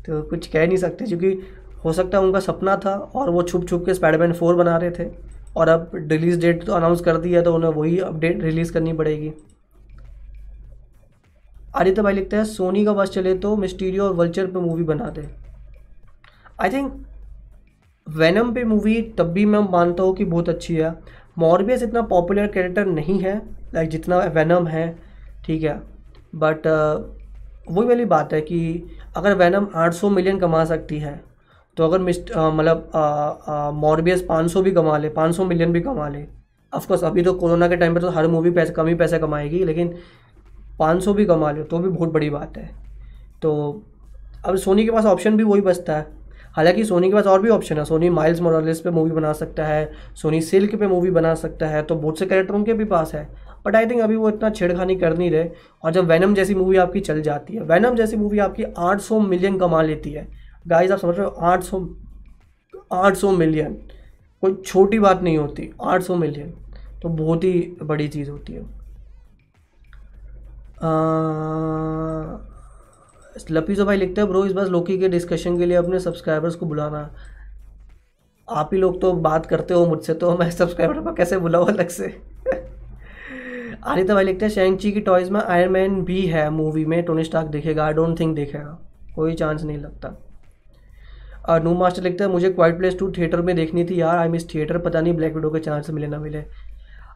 तो 0.06 0.22
कुछ 0.22 0.46
कह 0.46 0.66
नहीं 0.66 0.76
सकते, 0.76 1.04
क्योंकि 1.06 1.38
हो 1.84 1.92
सकता 1.92 2.18
है 2.18 2.24
उनका 2.24 2.40
सपना 2.40 2.76
था 2.76 2.94
और 2.94 3.30
वो 3.30 3.42
छुप 3.42 3.68
छुप 3.68 3.84
के 3.86 3.94
स्पाइडरमैन 3.94 4.32
फोर 4.32 4.54
बना 4.56 4.76
रहे 4.76 4.90
थे। 4.90 5.08
और 5.56 5.68
अब 5.68 5.90
रिलीज़ 5.94 6.40
डेट 6.40 6.64
तो 6.64 6.72
अनाउंस 6.72 7.00
कर 7.00 7.16
दी 7.16 7.32
है 7.32 7.42
तो 7.42 7.54
उन्हें 7.54 7.70
वही 7.70 7.98
अपडेट 8.00 8.42
रिलीज़ 8.42 8.72
करनी 8.72 8.92
पड़ेगी। 8.92 9.32
आदित्य 11.76 12.02
भाई 12.02 12.14
लिखते 12.14 12.36
हैं 12.36 12.44
सोनी 12.44 12.84
का 12.84 12.92
बस 12.92 13.10
चले 13.10 13.34
तो 13.38 13.56
मिस्टीरियो 13.56 14.04
और 14.04 14.12
वल्चर 14.14 14.46
पे 14.46 14.60
मूवी 14.60 14.82
बना 14.84 15.08
दे। 15.10 15.28
आई 16.60 16.70
थिंक 16.70 16.92
वेनम 18.06 18.52
पे 18.54 18.64
मूवी 18.64 19.00
तब 19.18 19.32
भी 19.32 19.44
मैं 19.46 19.60
मानता 19.70 20.02
हूँ 20.02 20.14
कि 20.16 20.24
बहुत 20.24 20.48
अच्छी 20.48 20.76
है। 20.76 20.94
मॉर्बियस 21.38 21.82
इतना 21.82 22.02
पॉपुलर 22.04 22.46
कैरेक्टर 22.46 22.86
नहीं 22.86 23.18
है 23.20 23.40
लाइक 23.74 23.90
जितना 23.90 24.18
वैनम 24.34 24.66
है 24.66 24.86
ठीक 25.46 25.62
है? 25.62 25.80
बट 26.34 26.66
uh, 26.66 27.74
वही 27.74 27.88
वाली 27.88 28.04
बात 28.04 28.32
है 28.32 28.40
कि 28.40 28.82
अगर 29.16 29.34
वैनम 29.34 29.66
800 29.78 30.10
मिलियन 30.12 30.38
कमा 30.38 30.64
सकती 30.64 30.98
है 30.98 31.20
तो 31.76 31.84
अगर 31.84 31.98
मिस्ट 31.98 32.32
uh, 32.32 32.52
मतलब 32.54 32.90
मॉर्बियस 33.74 34.26
500 34.28 34.62
भी 34.62 34.72
कमा 34.72 34.98
ले 34.98 35.10
500 35.10 35.46
मिलियन 35.46 35.72
भी 35.72 35.80
कमा 35.80 36.08
ले 36.08 36.24
ऑफकोर्स 36.72 37.04
अभी 37.04 37.22
तो 37.22 37.32
कोरोना 37.32 37.68
के 37.68 37.76
टाइम 37.76 37.94
पर 37.94 38.00
तो 38.00 38.10
हर 38.10 38.26
मूवी 38.28 38.50
पैसे 38.50 38.72
कम 38.72 38.86
ही 38.86 38.94
पैसे 38.94 39.18
कमाएगी 39.18 39.64
लेकिन 39.64 39.94
500 40.80 41.14
भी 41.14 41.24
कमा 41.26 41.50
ले 41.52 41.62
तो 41.62 41.78
भी 41.78 41.88
बहुत 41.88 42.12
बड़ी 42.12 42.30
बात 42.30 42.56
है। 42.56 42.68
तो 43.42 43.50
अब 44.46 44.56
सोनी 44.56 44.84
के 44.84 44.90
पास 44.90 45.04
ऑप्शन 45.04 45.36
भी 45.36 45.44
वही 45.44 45.60
बचता 45.60 45.96
है। 45.96 46.06
हालाँकि 46.56 46.84
सोनी 46.84 47.08
के 47.08 47.14
पास 47.14 47.26
और 47.26 47.42
भी 47.42 47.48
ऑप्शन 47.48 47.78
है। 47.78 47.84
सोनी 47.84 48.08
माइल्स 48.10 48.40
मोरलिस 48.40 48.80
पे 48.80 48.90
मूवी 48.90 49.10
बना 49.10 49.32
सकता 49.32 49.66
है 49.66 49.90
सोनी 50.14 50.40
सिल्क 50.40 50.74
पे 50.80 50.86
मूवी 50.86 51.10
बना 51.10 51.34
सकता 51.34 51.66
है 51.66 51.82
तो 51.82 51.96
बहुत 51.96 52.18
से 52.18 52.26
कैरेक्टर 52.26 52.54
उनके 52.54 52.74
भी 52.74 52.84
पास 52.84 53.14
है। 53.14 53.28
बट 53.66 53.76
आई 53.76 53.86
थिंक 53.86 54.00
अभी 54.00 54.16
वो 54.16 54.28
इतना 54.28 54.50
छेड़खानी 54.50 54.96
कर 54.96 55.16
नहीं 55.18 55.30
रहे। 55.30 55.50
और 55.82 55.92
जब 55.92 56.04
वैनम 56.04 56.34
जैसी 56.34 56.54
मूवी 56.54 56.76
आपकी 56.76 57.00
चल 57.00 57.22
जाती 57.22 57.54
है 57.54 57.60
वैनम 57.60 57.94
जैसी 57.94 58.16
मूवी 58.16 58.38
आपकी 58.38 58.64
800 58.78 59.20
मिलियन 59.20 59.58
कमा 59.58 59.82
लेती 59.82 60.12
है। 60.12 60.28
गाइस 60.66 60.90
आप 60.90 60.98
समझ 60.98 61.16
रहे 61.16 61.26
हो? 61.26 61.32
800 61.32 61.88
800 62.92 63.30
मिलियन 63.32 63.74
कोई 64.40 64.62
छोटी 64.66 64.98
बात 64.98 65.22
नहीं 65.22 65.38
होती। 65.38 65.70
800 65.82 66.16
मिलियन 66.16 66.54
तो 67.02 67.08
बहुत 67.08 67.44
ही 67.44 67.76
बड़ी 67.82 68.08
चीज़ 68.08 68.30
होती 68.30 68.52
है। 68.52 68.84
लपीजो 73.50 73.84
भाई 73.84 73.96
लिखते 73.96 74.20
हैं, 74.20 74.30
ब्रो, 74.30 74.44
इस 74.46 74.52
बार 74.52 74.66
लोकी 74.66 74.98
के 74.98 75.08
डिस्कशन 75.08 75.58
के 75.58 75.66
लिए 75.66 75.76
अपने 75.76 75.98
सब्सक्राइबर्स 76.00 76.54
को 76.54 76.66
बुलाना। 76.66 77.14
आप 78.50 78.70
ही 78.72 78.78
लोग 78.78 79.00
तो 79.00 79.12
बात 79.12 79.46
करते 79.46 79.74
हो 79.74 79.86
मुझसे 79.86 80.14
तो 80.14 80.36
मैं 80.38 80.50
सब्सक्राइबर 80.50 81.00
को 81.00 81.14
कैसे 81.14 81.38
बुलाऊँ 81.38 81.66
अलग 81.68 81.88
से? 81.88 82.22
आदित्य 83.84 84.14
भाई 84.14 84.24
लिखते 84.24 84.44
हैं 84.44 84.52
शेंगची 84.52 84.90
की 84.92 85.00
टॉयज़ 85.00 85.30
में 85.30 85.40
आयरन 85.40 85.72
मैन 85.72 86.00
भी 86.04 86.20
है 86.26 86.48
मूवी 86.50 86.84
में 86.84 87.02
टोनी 87.04 87.24
स्टार्क 87.24 87.48
देखेगा 87.48 87.84
आई 87.84 87.92
डोंट 87.92 88.18
थिंक 88.20 88.34
देखेगा, 88.36 88.78
कोई 89.14 89.34
चांस 89.34 89.62
नहीं 89.62 89.78
लगता। 89.78 90.08
और 91.48 91.62
नू 91.62 91.74
मास्टर 91.74 92.02
लिखता 92.02 92.24
है, 92.24 92.30
मुझे 92.30 92.50
क्वाइट 92.50 92.78
प्लेस 92.78 92.98
टू 92.98 93.10
थिएटर 93.18 93.40
में 93.42 93.54
देखनी 93.56 93.84
थी 93.84 94.00
यार 94.00 94.18
आई 94.18 94.28
मिस 94.28 94.48
थिएटर 94.54 94.78
पता 94.78 95.00
नहीं 95.00 95.14
ब्लैक 95.14 95.34
विडो 95.34 95.50
के 95.50 95.58
चांस 95.60 95.90
मिले 95.90 96.06
ना 96.06 96.18
मिले। 96.18 96.42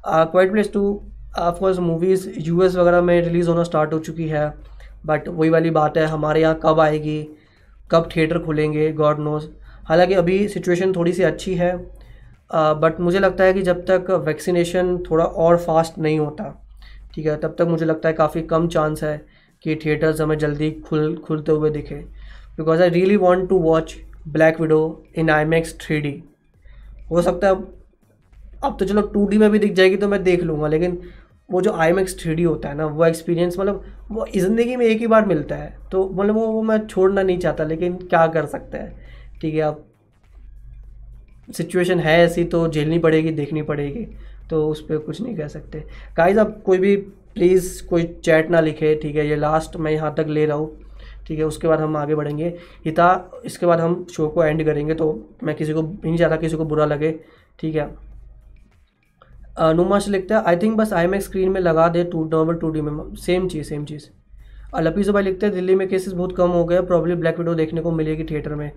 Quiet 0.07 0.53
Place 0.53 0.73
two 0.73 0.83
of course 1.39 1.79
movies 1.81 2.29
US 2.39 2.77
वगैरह 2.77 3.03
में 3.03 3.21
रिलीज़ 3.23 3.49
होना 3.49 3.63
स्टार्ट 3.63 3.93
हो 3.93 3.99
चुकी 4.01 4.29
है 4.29 4.53
बट 5.07 5.29
वही 5.29 5.51
वाली 5.51 5.71
बात 5.71 5.97
है, 5.99 6.07
हमारे 6.07 6.41
यहाँ 6.41 6.59
कब 6.65 6.81
आएगी, 6.81 7.23
कब 7.91 8.09
थिएटर 8.17 8.39
खुलेंगे 8.39 8.93
गॉड 8.93 9.21
नोज़ 9.21 9.47
हालाँकि 9.89 10.15
अभी 10.15 10.47
सिचुएशन 10.49 10.93
थोड़ी 10.93 11.13
सी 11.13 11.23
अच्छी 11.25 11.55
है 11.55 11.77
बट 12.51 13.01
मुझे 13.01 13.19
लगता 13.19 13.45
है 13.45 13.53
कि 13.53 13.63
जब 13.63 13.85
तक 13.87 14.11
वैक्सीनेशन 14.27 14.97
थोड़ा 15.11 15.25
और 15.25 15.57
फास्ट 15.59 15.99
नहीं 15.99 16.19
होता, 16.19 16.45
ठीक 17.15 17.27
है, 17.27 17.37
तब 17.37 17.55
तक 17.59 17.67
मुझे 17.69 17.85
लगता 17.87 18.09
है 18.09 18.15
काफ़ी 18.15 18.43
कम 18.45 18.69
चांस 18.69 19.03
है 19.05 19.17
कि 19.65 19.77
थिएटर्स 19.77 20.21
हमें 20.21 20.37
जल्दी 20.39 20.71
खुल, 20.87 21.17
खुलते 21.19 21.53
हुए 21.53 21.71
दिखे। 21.71 21.95
Because 22.57 22.83
I 22.83 22.89
really 22.91 23.17
want 23.17 23.49
to 23.49 23.59
watch 23.61 23.97
Black 24.29 24.61
Widow 24.61 24.81
in 25.17 25.31
IMAX 25.47 25.77
three 25.81 26.01
D 26.01 26.23
हो 27.11 27.23
सकता 27.23 27.49
है 27.49 27.55
अब 28.65 28.77
तो 28.79 28.85
चलो 28.85 29.03
टू 29.09 29.27
डी 29.27 29.39
में 29.39 29.51
भी 29.51 29.59
दिख 29.59 29.73
जाएगी 29.73 29.97
तो 29.97 30.09
मैं 30.09 30.23
देख 30.23 30.43
लूँगा, 30.43 30.69
लेकिन 30.69 31.01
वो 31.49 31.61
जो 31.63 31.73
आई 31.73 31.93
मैक्स 31.93 32.19
थ्री 32.21 32.35
डी 32.35 32.43
होता 32.43 32.69
है 32.69 32.75
ना, 32.77 32.87
वो 32.87 33.05
एक्सपीरियंस 33.07 33.59
मतलब 33.59 33.85
वो 34.11 34.27
ज़िंदगी 34.35 34.77
में 34.77 34.85
एक 34.87 34.99
ही 35.01 35.07
बार 35.07 35.27
मिलता 35.27 35.57
है। 35.57 35.77
तो 35.93 36.09
मतलब 36.11 36.35
वो 36.35 36.47
वो 36.47 36.63
मैं 36.63 36.79
छोड़ना 36.87 37.23
नहीं 37.23 37.39
चाहता, 37.39 37.65
लेकिन 37.65 37.97
क्या 37.99 38.27
कर 38.29 38.47
सकते 38.47 38.79
हैं, 38.79 38.97
ठीक 39.41 39.55
है, 39.55 39.61
अब 39.61 39.85
सिचुएशन 41.49 42.01
है 42.01 42.19
ऐसी 42.21 42.45
तो 42.45 42.67
झेलनी 42.69 42.99
पड़ेगी, 42.99 43.31
देखनी 43.33 43.63
पड़ेगी 43.63 44.07
तो 44.51 44.67
उस 44.69 44.81
पर 44.83 44.99
कुछ 44.99 45.21
नहीं 45.21 45.37
कह 45.37 45.49
सकते। 45.49 45.83
गाइज़ 46.17 46.39
अब 46.39 46.61
कोई 46.67 46.79
भी 46.79 46.97
प्लीज़ 46.97 47.87
कोई 47.87 48.05
चैट 48.25 48.51
ना 48.51 48.61
लिखे, 48.61 48.95
ठीक 48.95 49.17
है? 49.17 49.27
ये 49.29 49.37
लास्ट 49.37 49.77
मैं 49.77 49.93
यहाँ 49.93 50.15
तक 50.15 50.27
ले 50.29 50.45
रहा 50.47 50.57
हूँ, 50.57 50.71
ठीक 51.27 51.39
है? 51.39 51.45
उसके 51.45 51.69
बाद 51.69 51.81
हम 51.81 51.97
आगे 51.97 52.15
बढ़ेंगे। 52.15 52.47
हिता, 52.85 53.31
इसके 53.45 53.67
बाद 53.67 53.81
हम 53.81 54.05
शो 54.13 54.29
को 54.29 54.45
एंड 54.45 54.65
करेंगे 54.65 54.95
तो 54.95 55.37
मैं 55.45 55.55
किसी 55.57 55.73
को 55.73 55.83
नहीं 55.83 56.17
चाहता 56.17 56.37
किसी 56.37 56.57
को 56.57 56.65
बुरा 56.65 56.85
लगे, 56.87 57.11
ठीक 57.59 57.75
है? 57.75 57.89
नुमा 59.75 59.99
से 59.99 60.11
लिखते 60.11 60.35
हैं 60.35 60.43
आई 60.43 60.57
थिंक 60.57 60.77
बस 60.77 60.93
आई 60.93 61.05
एम 61.05 61.19
स्क्रीन 61.21 61.49
में 61.49 61.61
लगा 61.61 61.89
दे 61.89 62.05
टू 62.05 62.25
नॉर्मल 62.27 62.55
टू 62.57 62.71
डी 62.71 62.81
में। 62.81 63.15
सेम 63.17 63.49
चीज़ 63.49 63.69
सेम 63.69 63.85
चीज़। 63.85 64.09
लपीजो 64.77 65.13
भाई 65.13 65.23
लिखते 65.23 65.47
हैं, 65.47 65.55
दिल्ली 65.55 65.75
में 65.75 65.87
केसेस 65.89 66.13
बहुत 66.13 66.37
कम 66.37 66.51
हो 66.51 66.65
गए 66.65 66.81
प्रॉब्ली 66.83 67.15
ब्लैक 67.15 67.39
विडो 67.39 67.55
देखने 67.55 67.81
को 67.81 67.91
मिलेगी 67.93 68.25
थिएटर 68.25 68.55
में। 68.55 68.71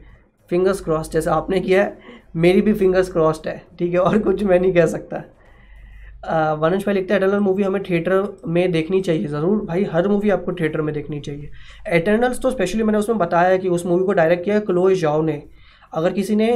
फिंगर्स 0.52 0.82
क्रॉस 0.82 1.12
जैसे 1.12 1.30
आपने 1.30 1.60
किया 1.60 1.84
है, 1.84 1.97
मेरी 2.38 2.62
भी 2.62 2.74
फिंगर्स 2.76 3.12
क्रॉस्ड 3.12 3.47
है, 3.47 3.62
ठीक 3.80 3.93
है, 3.93 3.99
और 3.99 4.18
कुछ 4.20 4.43
मैं 4.43 4.60
नहीं 4.60 4.74
कह 4.74 4.86
सकता। 4.88 5.24
वनुष 6.56 6.86
भाई 6.86 6.93
लिखता 6.95 7.14
है 7.14 7.20
एटर्नल 7.20 7.39
मूवी 7.39 7.64
हमें 7.64 7.82
थिएटर 7.84 8.24
में 8.47 8.72
देखनी 8.72 9.02
चाहिए, 9.02 9.28
ज़रूर 9.28 9.66
भाई, 9.66 9.84
हर 9.91 10.08
मूवी 10.08 10.30
आपको 10.30 10.54
थिएटर 10.54 10.82
में 10.82 10.93
देखनी 10.93 11.20
चाहिए। 11.20 11.49
एटर्नल्स 11.89 12.39
तो 12.41 12.52
स्पेशली 12.52 12.84
मैंने 12.84 12.99
उसमें 12.99 13.18
बताया 13.18 13.58
कि 13.58 13.70
उस 13.70 13.86
मूवी 13.86 14.06
को 14.06 14.14
डायरेक्ट 14.14 14.43
किया 14.45 14.60
क्लोज 14.62 14.99
जाओ 15.02 15.22
ने। 15.22 15.41
अगर 15.93 16.14
किसी 16.14 16.36
ने 16.36 16.52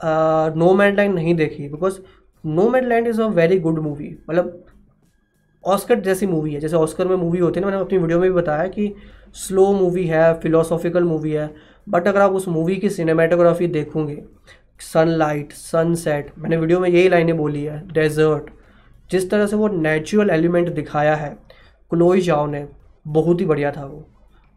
नो 0.00 0.72
मैन 0.74 0.96
लैंड 0.96 1.14
नहीं 1.14 1.34
देखी 1.34 1.68
because 1.68 1.98
no 2.44 2.68
man 2.70 2.88
land 2.88 3.08
is 3.08 3.20
a 3.22 3.26
very 3.30 3.58
good 3.60 3.78
movie 3.78 4.16
मतलब 4.28 4.64
ऑस्कर 5.64 6.00
जैसी 6.00 6.26
मूवी 6.26 6.52
है, 6.52 6.60
जैसे 6.60 6.76
ऑस्कर 6.76 7.08
में 7.08 7.16
मूवी 7.16 7.38
होती 7.38 7.60
है 7.60 7.64
ना, 7.64 7.70
मैंने 7.70 7.82
अपनी 7.82 7.98
वीडियो 7.98 8.18
में 8.18 8.28
भी 8.28 8.34
बताया 8.36 8.66
कि 8.68 8.94
स्लो 9.36 9.72
मूवी 9.72 10.04
है 10.06 10.32
फिलोसॉफिकल 10.40 11.04
मूवी 11.04 11.30
है 11.32 11.50
बट 11.86 12.08
अगर 12.08 12.20
आप 12.20 12.32
उस 12.32 12.48
मूवी 12.48 12.76
की 12.76 12.90
सिनेमाटोग्राफी 12.90 13.66
देखोगे 13.68 14.22
सनलाइट 14.82 15.52
सनसेट 15.52 16.30
मैंने 16.38 16.56
वीडियो 16.56 16.80
में 16.80 16.88
यही 16.88 17.08
लाइनें 17.08 17.36
बोली 17.36 17.64
है 17.64 17.82
डेजर्ट 17.88 18.50
जिस 19.10 19.30
तरह 19.30 19.46
से 19.46 19.56
वो 19.56 19.68
नेचुरल 19.70 20.30
एलिमेंट 20.30 20.68
दिखाया 20.68 21.14
है 21.16 21.36
क्लोई 21.90 22.20
जाओ 22.20 22.46
ने, 22.46 22.66
बहुत 23.06 23.40
ही 23.40 23.46
बढ़िया 23.46 23.70
था 23.72 23.84
वो। 23.84 24.06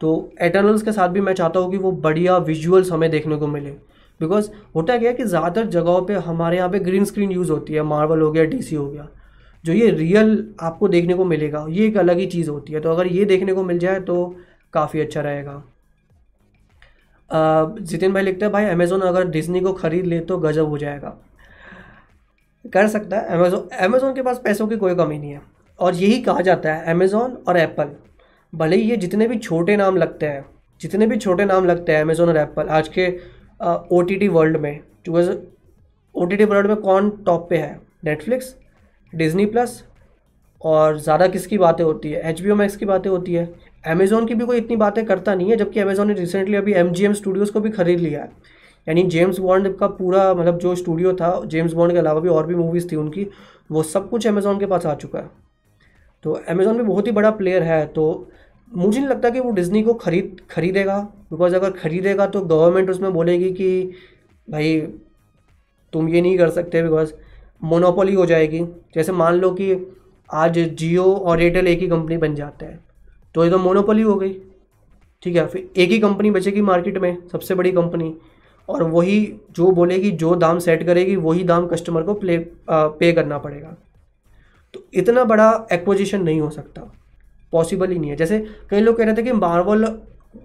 तो 0.01 0.31
एटर्नल्स 0.41 0.81
के 0.81 0.91
साथ 0.91 1.09
भी 1.09 1.21
मैं 1.21 1.33
चाहता 1.33 1.59
हूँ 1.59 1.71
कि 1.71 1.77
वो 1.77 1.91
बढ़िया 1.91 2.37
विजुअल्स 2.39 2.91
हमें 2.91 3.09
देखने 3.11 3.35
को 3.35 3.47
मिले। 3.47 3.71
बिकॉज़ 4.19 4.49
होता 4.75 4.97
क्या 4.97 5.11
कि 5.11 5.23
ज़्यादातर 5.23 5.65
जगहों 5.67 6.01
पे 6.05 6.13
हमारे 6.25 6.57
यहाँ 6.57 6.69
पे 6.69 6.79
ग्रीन 6.79 7.05
स्क्रीन 7.05 7.31
यूज़ 7.31 7.51
होती 7.51 7.73
है 7.73 7.83
मार्वल 7.83 8.21
हो 8.21 8.31
गया 8.31 8.43
डीसी 8.45 8.75
हो 8.75 8.87
गया। 8.89 9.07
जो 9.63 9.73
ये 9.73 9.89
रियल 9.91 10.53
आपको 10.61 10.87
देखने 10.87 11.13
को 11.13 11.25
मिलेगा, 11.25 11.65
ये 11.69 11.87
एक 11.87 11.97
अलग 11.97 12.17
ही 12.17 12.25
चीज़ 12.27 12.49
होती 12.49 12.73
है। 12.73 12.79
तो 12.79 12.91
अगर 12.91 13.07
ये 13.07 13.25
देखने 13.25 13.53
को 13.53 13.63
मिल 13.63 13.79
जाए 13.79 13.99
तो 14.01 14.35
काफ़ी 14.73 14.99
अच्छा 14.99 15.21
रहेगा। 15.21 15.61
जितिन 17.33 18.13
भाई 18.13 18.23
लिखते 18.23 18.45
हैं, 18.45 18.51
भाई 18.53 18.65
अमेज़ोन 18.67 19.01
अगर 19.01 19.27
डिज्नी 19.29 19.59
को 19.61 19.73
ख़रीद 19.73 20.05
ले 20.05 20.19
तो 20.21 20.37
गजब 20.39 20.69
हो 20.69 20.77
जाएगा। 20.77 21.15
कर 22.65 22.87
सकता 22.87 23.17
है 23.17 23.37
अमेज़ोन 23.37 23.67
अमेज़ोन 23.79 24.13
के 24.15 24.21
पास 24.21 24.41
पैसों 24.43 24.67
की 24.67 24.77
कोई 24.77 24.95
कमी 24.95 25.17
नहीं 25.19 25.31
है। 25.31 25.41
और 25.79 25.95
यही 25.95 26.21
कहा 26.21 26.41
जाता 26.41 26.73
है 26.73 26.91
अमेज़ोन 26.91 27.37
और 27.47 27.57
एप्पल 27.57 27.89
भले 28.53 28.75
ही 28.75 28.89
ये 28.89 28.97
जितने 28.97 29.27
भी 29.27 29.37
छोटे 29.39 29.75
नाम 29.77 29.97
लगते 29.97 30.25
हैं, 30.25 30.45
जितने 30.81 31.07
भी 31.07 31.17
छोटे 31.17 31.45
नाम 31.45 31.65
लगते 31.65 31.91
हैं 31.91 32.01
अमेज़ोन 32.01 32.29
और 32.29 32.37
एप्पल 32.37 32.67
आज 32.69 32.87
के 32.97 33.07
ओ 33.91 34.01
टी 34.01 34.15
टी 34.15 34.27
वर्ल्ड 34.29 34.57
में 34.57 34.79
ओ 36.15 36.25
टी 36.25 36.35
टी 36.35 36.45
वर्ल्ड 36.45 36.67
में 36.67 36.75
कौन 36.77 37.09
टॉप 37.25 37.47
पे 37.49 37.57
है? 37.57 37.79
नेटफ्लिक्स 38.05 38.55
डिज़नी 39.13 39.45
प्लस 39.47 39.83
और 40.61 40.97
ज़्यादा 40.99 41.27
किसकी 41.27 41.57
बातें 41.57 41.83
होती 41.83 42.11
है? 42.11 42.21
एच 42.21 42.41
बी 42.41 42.49
ओ 42.49 42.55
मैक्स 42.55 42.75
की 42.75 42.85
बातें 42.85 43.09
होती 43.09 43.33
है? 43.33 43.45
अमेज़ोन 43.83 44.25
की 44.25 44.35
भी 44.35 44.45
कोई 44.45 44.57
इतनी 44.57 44.75
बातें 44.75 45.05
करता 45.05 45.35
नहीं 45.35 45.49
है, 45.49 45.55
जबकि 45.57 45.79
अमेज़ोन 45.79 46.07
ने 46.07 46.13
रिसेंटली 46.13 46.55
अभी 46.55 46.73
एम 46.73 46.91
जी 46.91 47.05
एम 47.05 47.13
स्टूडियोज़ 47.13 47.51
को 47.51 47.59
भी 47.59 47.69
ख़रीद 47.71 47.99
लिया 47.99 48.21
है। 48.21 48.31
यानी 48.87 49.03
जेम्स 49.05 49.39
बॉन्ड 49.39 49.75
का 49.77 49.87
पूरा 49.89 50.33
मतलब 50.33 50.57
जो 50.59 50.75
स्टूडियो 50.75 51.13
था 51.13 51.39
जेम्स 51.45 51.73
बॉन्ड 51.73 51.93
के 51.93 51.99
अलावा 51.99 52.19
भी 52.19 52.29
और 52.29 52.47
भी 52.47 52.55
मूवीज़ 52.55 52.91
थी 52.91 52.95
उनकी, 52.95 53.27
वो 53.71 53.83
सब 53.83 54.09
कुछ 54.09 54.27
अमेज़ोन 54.27 54.59
के 54.59 54.65
पास 54.65 54.85
आ 54.85 54.93
चुका 54.95 55.19
है। 55.19 55.29
तो 56.23 56.33
अमेज़ोन 56.49 56.77
भी 56.77 56.83
बहुत 56.83 57.07
ही 57.07 57.11
बड़ा 57.11 57.31
प्लेयर 57.31 57.63
है 57.63 57.85
तो 57.87 58.29
मुझे 58.71 58.99
नहीं 58.99 59.09
लगता 59.09 59.29
कि 59.29 59.39
वो 59.39 59.51
डिज़नी 59.51 59.81
को 59.83 59.93
खरीद, 59.93 60.37
खरीदेगा। 60.51 60.97
बिकॉज़ 61.31 61.55
अगर 61.55 61.71
खरीदेगा 61.71 62.25
तो 62.27 62.41
गवर्नमेंट 62.41 62.89
उसमें 62.89 63.11
बोलेगी 63.13 63.51
कि, 63.51 63.91
भाई, 64.47 64.79
तुम 65.93 66.09
ये 66.09 66.21
नहीं 66.21 66.37
कर 66.37 66.49
सकते 66.49 66.81
बिकॉज़ 66.83 67.13
मोनोपोली 67.63 68.13
हो 68.13 68.25
जाएगी। 68.25 68.63
जैसे 68.95 69.11
मान 69.11 69.35
लो 69.35 69.51
कि 69.51 69.75
आज 70.29 70.59
जियो 70.59 71.03
और 71.05 71.41
एयरटेल 71.41 71.67
एक 71.67 71.79
ही 71.79 71.87
कंपनी 71.87 72.17
बन 72.17 72.35
जाते 72.35 72.65
हैं। 72.65 72.79
तो 73.35 73.43
ये 73.43 73.51
तो 73.51 73.57
मोनोपोली 73.57 74.01
हो 74.01 74.15
गई। 74.15 74.33
ठीक 75.23 75.35
है 75.35 75.45
फिर 75.47 75.69
एक 75.77 75.89
ही 75.89 75.99
कंपनी 75.99 76.31
बचेगी 76.31 76.61
मार्केट 76.61 76.97
में 76.97 77.27
सबसे 77.27 77.55
बड़ी 77.55 77.71
कंपनी 77.71 78.13
और 78.69 78.83
वही 78.83 79.35
जो 79.51 79.71
बोलेगी 79.71 80.11
जो 80.11 80.35
दाम 80.35 80.59
सेट 80.59 80.85
करेगी 80.85 81.15
वही 81.15 81.43
दाम 81.43 81.67
कस्टमर 81.67 82.03
को 82.03 82.13
प्ले 82.13 82.37
आ, 82.69 82.87
पे 82.87 83.11
करना 83.13 83.37
पड़ेगा। 83.37 83.75
तो 84.73 84.85
इतना 84.93 85.23
बड़ा 85.23 85.67
एक्विजिशन 85.71 86.23
नहीं 86.23 86.41
हो 86.41 86.49
सकता। 86.49 86.81
पॉसिबल 87.51 87.91
ही 87.91 87.99
नहीं 87.99 88.09
है। 88.09 88.15
जैसे 88.15 88.47
कई 88.69 88.79
लोग 88.79 88.97
कह 88.97 89.05
रहे 89.05 89.15
थे 89.15 89.23
कि 89.23 89.31
मार्वल 89.31 89.99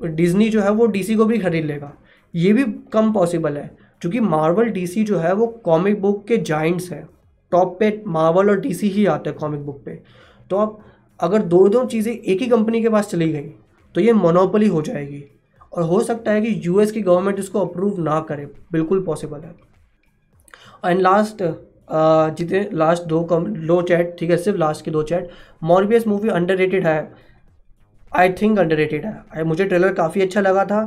डिज्नी 0.05 0.49
जो 0.49 0.61
है 0.61 0.70
वो 0.70 0.86
डीसी 0.86 1.14
को 1.14 1.24
भी 1.24 1.39
खरीद 1.39 1.64
लेगा। 1.64 1.93
ये 2.34 2.53
भी 2.53 2.64
कम 2.93 3.12
पॉसिबल 3.12 3.57
है। 3.57 3.76
क्योंकि 4.01 4.20
मार्वल 4.20 4.64
डीसी 4.64 5.05
जो 5.05 5.18
है 5.18 5.32
वो 5.32 5.47
कॉमिक 5.47 6.01
बुक 6.01 6.26
के 6.26 6.36
जाइंट्स 6.36 6.93
हैं। 6.93 7.09
टॉप 7.51 7.76
पे 7.80 8.03
मार्वल 8.07 8.51
और 8.51 8.61
डीसी 8.61 8.89
ही 8.89 9.07
आते 9.07 9.30
हैं 9.30 9.39
कॉमिक 9.39 9.61
बुक 9.61 9.82
पे। 9.84 10.03
तो 10.51 10.57
अब 10.57 10.78
अगर 11.20 11.42
दो 11.44 11.68
दो 11.68 11.84
चीज़ें 11.86 12.12
एक 12.12 12.40
ही 12.40 12.46
कंपनी 12.48 12.82
के 12.82 12.88
पास 12.88 13.10
चली 13.10 13.32
गई 13.32 13.48
तो 13.94 14.00
ये 14.00 14.12
मोनोपली 14.14 14.66
हो 14.68 14.82
जाएगी। 14.82 15.24
और 15.72 15.82
हो 15.84 16.00
सकता 16.02 16.32
है 16.32 16.40
कि 16.40 16.60
यूएस 16.64 16.92
की 16.92 17.00
गवर्नमेंट 17.02 17.38
इसको 17.38 17.60
अप्रूव 17.60 18.00
ना 18.02 18.18
करे। 18.28 18.46
बिल्कुल 18.72 19.02
पॉसिबल 19.04 19.40
है। 19.40 19.54
एंड 20.84 21.00
लास्ट 21.00 21.42
जितने 22.38 22.68
लास्ट 22.72 23.02
दो 23.04 23.22
कम 23.24 23.46
लो 23.46 23.80
चैट 23.82 24.16
ठीक 24.18 24.30
है, 24.30 24.36
सिर्फ़ 24.36 24.58
लास्ट 24.58 24.84
की 24.84 24.90
दो 24.90 25.02
चैट 25.02 25.28
मॉर्बियस 25.62 26.06
मूवी 26.06 26.28
अंडर 26.30 26.60
है। 26.86 27.10
आई 28.12 28.32
थिंक 28.32 28.58
अंडर 28.58 28.80
है। 28.80 29.44
मुझे 29.44 29.64
ट्रेलर 29.64 29.92
काफ़ी 29.94 30.22
अच्छा 30.22 30.40
लगा 30.40 30.64
था 30.64 30.82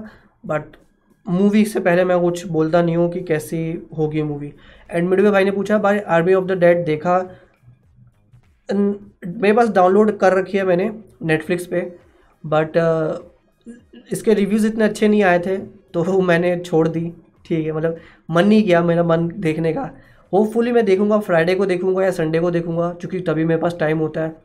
बट 0.46 0.78
मूवी 1.26 1.64
से 1.66 1.80
पहले 1.80 2.04
मैं 2.06 2.20
कुछ 2.22 2.46
बोलता 2.48 2.82
नहीं 2.82 2.96
हूँ 2.98 3.10
कि 3.12 3.20
कैसी 3.24 3.58
होगी 3.98 4.22
मूवी 4.24 4.54
एंड 4.90 5.10
मिडवे 5.10 5.32
भाई 5.32 5.44
ने 5.46 5.52
पूछा, 5.52 5.78
भाई 5.78 6.00
आर्मी 6.00 6.34
ऑफ़ 6.34 6.46
द 6.46 6.58
डेड 6.60 6.86
देखा? 6.86 7.18
मेरे 9.24 9.54
पास 9.56 9.70
डाउनलोड 9.70 10.18
कर 10.20 10.34
रखी 10.34 10.58
है 10.58 10.64
मैंने 10.66 10.90
नेटफ्लिक्स 11.24 11.66
पे 11.66 11.82
बट 12.44 12.78
इसके 14.12 14.34
रिव्यूज़ 14.34 14.68
इतने 14.68 14.84
अच्छे 14.84 15.08
नहीं 15.08 15.24
आए 15.24 15.40
थे 15.40 15.58
तो 15.94 16.22
मैंने 16.30 16.58
छोड़ 16.60 16.88
दी। 16.88 17.12
ठीक 17.46 17.66
है 17.66 17.72
मतलब 17.72 17.98
मन 18.30 18.48
नहीं 18.48 18.64
किया 18.64 18.82
मेरा 18.84 19.04
मन 19.04 19.28
देखने 19.38 19.74
का। 19.74 19.90
होपफुली 20.34 20.72
मैं 20.72 20.84
देखूँगा 20.86 21.18
फ्राइडे 21.20 21.56
को 21.56 21.66
देखूँगा 21.66 22.04
या 22.04 22.12
संडे 22.12 22.40
को 22.40 22.52
देखूँगा, 22.52 22.90
क्योंकि 22.92 23.20
तभी 23.20 23.46
मेरे 23.46 23.62
पास 23.62 23.76
टाइम 23.80 23.98
होता 24.00 24.22
है। 24.22 24.36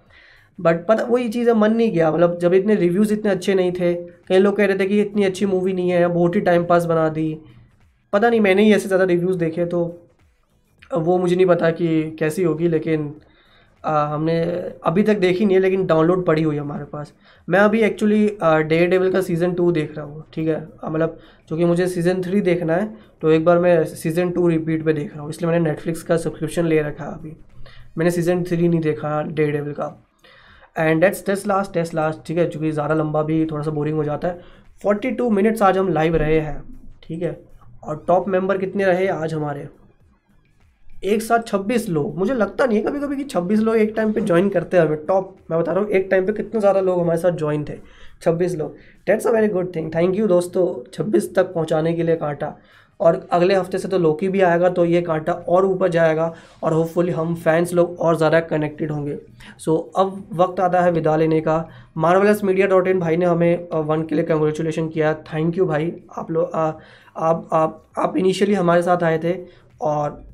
बट 0.58 0.86
पता, 0.86 1.04
वही 1.04 1.28
चीज़ 1.28 1.48
है, 1.48 1.54
मन 1.54 1.72
नहीं 1.72 1.90
किया। 1.92 2.10
मतलब 2.12 2.38
जब 2.38 2.54
इतने 2.54 2.74
रिव्यूज़ 2.74 3.12
इतने 3.12 3.30
अच्छे 3.30 3.54
नहीं 3.54 3.72
थे, 3.72 3.94
कई 4.28 4.38
लोग 4.38 4.56
कह 4.56 4.66
रहे 4.66 4.78
थे 4.78 4.86
कि 4.86 5.00
इतनी 5.00 5.24
अच्छी 5.24 5.46
मूवी 5.46 5.72
नहीं 5.72 5.90
है 5.90 6.06
बहुत 6.08 6.36
ही 6.36 6.40
टाइम 6.40 6.64
पास 6.64 6.84
बना 6.84 7.08
दी। 7.08 7.32
पता 8.12 8.30
नहीं, 8.30 8.40
मैंने 8.40 8.62
ही 8.62 8.72
ऐसे 8.74 8.88
ज़्यादा 8.88 9.04
रिव्यूज़ 9.04 9.38
देखे 9.38 9.66
तो 9.66 9.84
वो 10.94 11.18
मुझे 11.18 11.36
नहीं 11.36 11.46
पता 11.46 11.70
कि 11.70 12.10
कैसी 12.18 12.42
होगी, 12.42 12.68
लेकिन 12.68 13.14
आ, 13.86 14.04
हमने 14.06 14.40
अभी 14.86 15.02
तक 15.02 15.18
देखी 15.18 15.44
नहीं 15.44 15.56
है 15.56 15.62
लेकिन 15.62 15.86
डाउनलोड 15.86 16.24
पड़ी 16.26 16.42
हुई 16.42 16.54
है 16.54 16.60
हमारे 16.60 16.84
पास। 16.86 17.12
मैं 17.48 17.60
अभी 17.60 17.80
एक्चुअली 17.82 18.26
डे 18.42 18.86
डेविल 18.86 19.12
का 19.12 19.20
सीज़न 19.22 19.52
टू 19.54 19.70
देख 19.72 19.96
रहा 19.96 20.04
हूँ 20.06 20.24
ठीक 20.34 20.48
है? 20.48 20.60
मतलब 20.84 21.18
चूँकि 21.48 21.64
मुझे 21.64 21.86
सीज़न 21.88 22.22
थ्री 22.22 22.40
देखना 22.42 22.74
है 22.74 22.94
तो 23.22 23.30
एक 23.30 23.44
बार 23.44 23.58
मैं 23.58 23.84
सीज़न 23.86 24.30
टू 24.30 24.48
रिपीट 24.48 24.84
पे 24.84 24.92
देख 24.92 25.12
रहा 25.12 25.22
हूँ 25.22 25.30
इसलिए 25.30 25.50
मैंने 25.50 25.64
नेटफ्लिक्स 25.64 26.02
का 26.02 26.16
सब्सक्रिप्शन 26.16 26.66
ले 26.66 26.80
रखा 26.82 27.04
है 27.04 27.12
अभी। 27.12 27.36
मैंने 27.98 28.10
सीज़न 28.10 28.42
थ्री 28.44 28.68
नहीं 28.68 28.80
देखा 28.80 29.22
डे 29.22 29.50
डेविल 29.52 29.72
का। 29.72 29.96
And 30.76 31.00
that's 31.00 31.24
test 31.26 31.46
last 31.46 31.72
test 31.74 31.94
last 31.94 32.26
ठीक 32.26 32.38
है? 32.38 32.48
चूँकि 32.50 32.72
ज़्यादा 32.72 32.94
लंबा 32.94 33.22
भी 33.22 33.44
थोड़ा 33.46 33.62
सा 33.64 33.70
बोरिंग 33.70 33.96
हो 33.96 34.04
जाता 34.04 34.28
है। 34.28 34.40
फोर्टी 34.82 35.10
टू 35.12 35.30
मिनट्स 35.30 35.62
आज 35.62 35.78
हम 35.78 35.88
लाइव 35.90 36.16
रहे 36.16 36.38
हैं 36.40 36.62
ठीक 37.02 37.22
है? 37.22 37.38
और 37.82 38.04
टॉप 38.08 38.28
मेंबर 38.28 38.58
कितने 38.58 38.84
रहे 38.84 39.06
आज 39.08 39.34
हमारे? 39.34 39.68
एक 41.06 41.22
साथ 41.22 41.42
छब्बीस 41.46 41.88
लोग 41.88 42.16
मुझे 42.18 42.34
लगता 42.34 42.66
नहीं 42.66 42.78
है 42.78 42.84
कभी 42.84 43.00
कभी 43.00 43.16
कि 43.16 43.24
छब्बीस 43.26 43.60
लोग 43.60 43.76
एक 43.76 43.92
टाइम 43.96 44.12
पे 44.12 44.20
ज्वाइन 44.22 44.48
करते 44.48 44.76
हैं 44.76 45.04
टॉप 45.06 45.36
मैं 45.50 45.58
बता 45.60 45.72
रहा 45.72 45.82
हूँ 45.82 45.90
एक 45.90 46.08
टाइम 46.10 46.26
पे 46.26 46.32
कितने 46.32 46.60
ज़्यादा 46.60 46.80
लोग 46.80 47.00
हमारे 47.00 47.18
साथ 47.18 47.36
ज्वाइन 47.38 47.64
थे? 47.64 47.78
छब्बीस 48.22 48.54
लोग 48.56 48.76
that's 49.06 49.26
a 49.26 49.30
very 49.30 49.48
good 49.48 49.74
thing 49.76 49.94
thank 49.94 50.16
you 50.16 50.26
दोस्तों 50.26 50.66
छब्बीस 50.94 51.34
तक 51.34 51.52
पहुँचाने 51.54 51.92
के 51.94 52.02
लिए 52.02 52.16
कांटा। 52.16 52.56
और 53.00 53.16
अगले 53.32 53.54
हफ़्ते 53.54 53.78
से 53.78 53.88
तो 53.88 53.98
लोकी 53.98 54.28
भी 54.28 54.40
आएगा 54.40 54.68
तो 54.68 54.84
ये 54.84 55.00
कांटा 55.02 55.32
और 55.32 55.64
ऊपर 55.66 55.88
जाएगा 55.88 56.32
और 56.62 56.72
होपफुली 56.72 57.12
हम 57.12 57.34
फैंस 57.36 57.72
लोग 57.74 57.98
और 58.00 58.16
ज़्यादा 58.16 58.40
कनेक्टेड 58.42 58.90
होंगे। 58.92 59.16
सो 59.58 59.72
so, 59.72 60.00
अब 60.00 60.22
वक्त 60.34 60.60
आता 60.60 60.80
है 60.82 60.92
विदा 60.92 61.16
लेने 61.16 61.40
का। 61.40 61.58
मार्वलस 61.96 62.42
मीडिया 62.44 62.66
डॉट 62.66 62.88
इन 62.88 63.00
भाई 63.00 63.16
ने 63.16 63.26
हमें 63.26 63.68
वन 63.82 64.02
के 64.02 64.14
लिए 64.14 64.24
कंग्रेचुलेशन 64.24 64.88
किया। 64.88 65.12
थैंक 65.24 65.58
यू 65.58 65.66
भाई। 65.66 65.92
आप 66.18 66.30
लोग 66.30 66.50
आप 66.54 67.48
आप 67.52 67.82
आप 67.98 68.16
इनिशियली 68.16 68.54
हमारे 68.54 68.82
साथ 68.82 69.02
आए 69.02 69.18
थे 69.18 69.36
और 69.82 70.24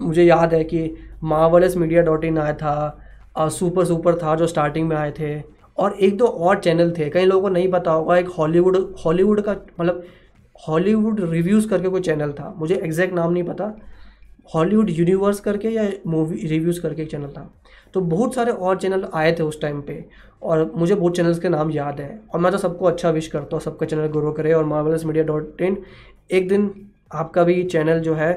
मुझे 0.00 0.24
याद 0.24 0.54
है 0.54 0.62
कि 0.64 0.94
मार्वलस 1.24 1.76
मीडिया 1.76 2.02
डॉट 2.02 2.24
इन 2.24 2.38
आया 2.38 2.52
था 2.54 3.48
सुपर 3.50 3.84
सुपर 3.84 4.14
था 4.14 4.34
जो 4.36 4.46
स्टार्टिंग 4.46 4.88
में 4.88 4.96
आए 4.96 5.10
थे। 5.10 5.40
और 5.78 5.92
एक 5.94 6.16
दो 6.16 6.26
और 6.26 6.58
चैनल 6.58 6.90
थे, 6.92 7.08
कई 7.10 7.24
लोगों 7.24 7.42
को 7.42 7.48
नहीं 7.48 7.70
पता 7.72 7.90
होगा, 7.90 8.16
एक 8.16 8.28
हॉलीवुड 8.28 8.76
हॉलीवुड 9.04 9.40
का 9.40 9.52
मतलब 9.80 10.02
हॉलीवुड 10.60 11.20
रिव्यूज़ 11.22 11.68
करके 11.68 11.88
कोई 11.88 12.00
चैनल 12.00 12.32
था, 12.32 12.54
मुझे 12.58 12.74
एग्जैक्ट 12.76 13.14
नाम 13.14 13.32
नहीं 13.32 13.44
पता। 13.44 13.72
हॉलीवुड 14.54 14.90
यूनिवर्स 14.90 15.40
करके 15.40 15.68
या 15.68 15.88
मूवी, 16.06 16.46
रिव्यूज़ 16.46 16.80
करके 16.80 17.02
एक 17.02 17.10
चैनल 17.10 17.28
था। 17.28 17.50
तो 17.94 18.00
बहुत 18.02 18.34
सारे 18.34 18.52
और 18.52 18.78
चैनल 18.78 19.06
आए 19.14 19.32
थे 19.32 19.42
उस 19.42 19.60
टाइम 19.60 19.80
पे, 19.82 20.04
और 20.42 20.70
मुझे 20.76 20.94
बहुत 20.94 21.16
चैनल्स 21.16 21.38
के 21.38 21.48
नाम 21.48 21.70
याद 21.70 22.00
है। 22.00 22.20
और 22.34 22.40
मैं 22.40 22.52
तो 22.52 22.58
सबको 22.58 22.86
अच्छा 22.86 23.10
विश 23.10 23.26
करता 23.28 23.56
हूँ, 23.56 23.60
सबका 23.60 23.86
चैनल 23.86 24.06
ग्रो 24.08 24.32
करे 24.32 24.52
और 24.52 24.64
मार्वलस 24.64 25.04
मीडिया 25.04 25.24
डॉट 25.24 25.62
इन 25.62 25.76
एक 26.30 26.48
दिन 26.48 26.70
आपका 27.14 27.44
भी 27.44 27.62
चैनल 27.64 28.00
जो 28.00 28.14
है, 28.14 28.32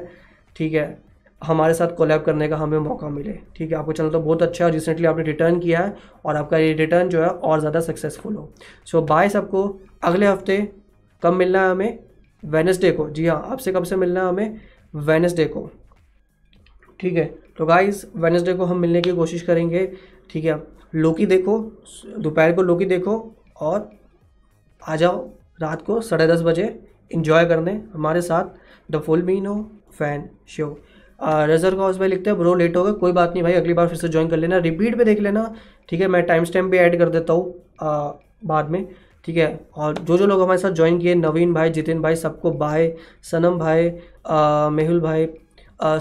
ठीक 0.55 0.74
है 0.74 1.01
हमारे 1.44 1.74
साथ 1.74 1.96
कोलैब 1.96 2.22
करने 2.22 2.48
का 2.48 2.58
हमें 2.58 2.78
मौका 2.80 3.10
मिले। 3.10 3.34
ठीक 3.56 3.72
है, 3.72 3.78
आपका 3.78 3.94
चैनल 3.94 4.10
तो 4.10 4.20
बहुत 4.22 4.44
अच्छा 4.44 4.66
है 4.66 4.72
रिसेंटली 4.72 5.06
आपने 5.08 5.24
रिटर्न 5.24 5.60
किया 5.60 5.80
है 5.80 5.96
और 6.26 6.36
आपका 6.36 6.58
ये 6.58 6.74
रिटर्न 6.76 7.10
जो 7.10 7.22
है 7.22 7.30
और 7.30 7.60
ज़्यादा 7.60 7.80
सक्सेसफुल 7.82 8.36
हो। 8.36 8.50
सो 8.86 9.02
बाय 9.04 9.30
सबको। 9.30 9.64
अगले 10.04 10.28
हफ़्ते 10.28 10.58
कब 11.24 11.34
मिलना 11.34 11.62
है 11.62 11.72
हमें? 11.72 12.00
वेनसडे 12.44 12.91
को। 12.91 13.10
जी 13.10 13.26
हाँ 13.28 13.41
आपसे 13.52 13.72
कब 13.72 13.84
से 13.84 13.96
मिलना 13.96 14.22
है 14.22 14.28
हमें? 14.28 14.60
वेनसडे 14.94 15.46
को। 15.48 15.70
ठीक 17.00 17.16
है 17.16 17.26
तो 17.58 17.66
गाइस 17.66 18.06
वेनसडे 18.16 18.54
को 18.54 18.66
हम 18.66 18.80
मिलने 18.80 19.02
की 19.02 19.12
कोशिश 19.14 19.41
करेंगे। 19.41 19.86
ठीक 20.30 20.46
है 20.46 20.62
लोकी 20.96 21.26
देखो, 21.26 21.60
दोपहर 22.18 22.54
को 22.54 22.62
लोकी 22.62 22.86
देखो 22.86 23.16
और 23.58 23.89
आ 24.82 24.96
जाओ 24.96 25.28
रात 25.62 25.82
को 25.82 26.00
साढ़े 26.02 26.28
दस 26.28 26.41
बजे। 26.41 26.68
इंजॉय 27.12 27.46
करने 27.46 27.72
हमारे 27.94 28.22
साथ। 28.22 28.91
द 28.91 29.00
फुल 29.00 29.24
मीनो 29.24 29.56
फ़ैन 29.91 30.30
शो 30.48 30.68
रेजर 31.24 31.76
का 31.76 31.91
भाई 31.91 32.07
लिखते 32.07 32.30
हैं, 32.30 32.38
ब्रो 32.39 32.53
लेट 32.55 32.76
हो 32.78 32.84
गए, 32.84 32.91
कोई 32.93 33.11
बात 33.11 33.34
नहीं 33.34 33.43
भाई, 33.43 33.53
अगली 33.53 33.74
बार 33.74 33.88
फिर 33.88 33.97
से 33.97 34.07
ज्वाइन 34.09 34.28
कर 34.30 34.38
लेना। 34.38 34.57
रिपीट 34.59 34.97
पे 34.97 35.03
देख 35.05 35.19
लेना, 35.21 35.53
ठीक 35.89 36.01
है? 36.01 36.07
मैं 36.07 36.24
टाइम 36.26 36.43
स्टैम्प 36.45 36.71
भी 36.71 36.78
ऐड 36.78 36.97
कर 36.99 37.09
देता 37.09 37.34
हूँ 37.34 38.19
बाद 38.45 38.69
में, 38.69 38.88
ठीक 39.26 39.38
है? 39.38 39.59
और 39.76 39.97
जो 39.97 40.17
जो 40.17 40.26
लोग 40.28 40.41
हमारे 40.41 40.59
साथ 40.59 40.71
ज्वाइन 40.71 40.99
किए, 40.99 41.15
नवीन 41.15 41.53
भाई, 41.53 41.69
जितिन 41.71 42.01
भाई, 42.01 42.15
सबको 42.17 42.51
बाय 42.53 42.93
सनम 43.24 43.57
भाई 43.59 43.91
मेहुल 44.74 44.99
भाई 45.01 45.28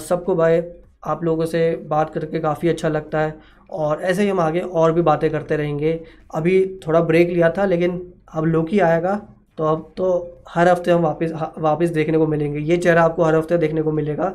सबको 0.00 0.34
बाय 0.34 0.62
आप 1.04 1.22
लोगों 1.24 1.46
से 1.46 1.60
बात 1.88 2.12
करके 2.14 2.40
काफ़ी 2.40 2.68
अच्छा 2.68 2.88
लगता 2.88 3.20
है 3.20 3.34
और 3.72 4.02
ऐसे 4.02 4.22
ही 4.22 4.28
हम 4.28 4.40
आगे 4.40 4.60
और 4.60 4.92
भी 4.92 5.02
बातें 5.02 5.30
करते 5.30 5.56
रहेंगे। 5.56 5.92
अभी 6.34 6.64
थोड़ा 6.86 7.00
ब्रेक 7.02 7.28
लिया 7.28 7.50
था, 7.50 7.64
लेकिन 7.64 8.00
अब 8.28 8.44
लोकी 8.46 8.78
आएगा 8.80 9.14
तो 9.58 9.64
अब 9.66 9.92
तो 9.96 10.42
हर 10.48 10.68
हफ़्ते 10.68 10.90
हम 10.90 11.02
वापस 11.02 11.32
वापस 11.58 11.88
देखने 11.90 12.18
को 12.18 12.26
मिलेंगे। 12.26 12.58
ये 12.60 12.76
चेहरा 12.76 13.02
आपको 13.02 13.24
हर 13.24 13.34
हफ़्ते 13.34 13.58
देखने 13.58 13.82
को 13.82 13.92
मिलेगा। 13.92 14.34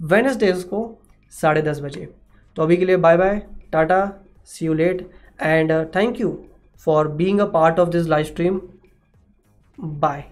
वेनसडेज 0.00 0.62
को 0.64 0.80
साढ़े 1.32 1.62
दस 1.62 1.80
बजे। 1.80 2.08
तो 2.56 2.62
अभी 2.62 2.76
के 2.76 2.84
लिए 2.84 2.96
bye 2.96 3.16
bye 3.16 3.40
tata 3.72 4.00
see 4.46 4.66
you 4.66 4.74
late 4.74 5.08
and 5.42 5.72
thank 5.94 6.20
you 6.20 6.38
for 6.86 7.08
being 7.08 7.40
a 7.40 7.44
part 7.52 7.78
of 7.80 7.88
this 7.88 8.06
live 8.08 8.24
stream 8.24 8.60
bye 9.78 10.24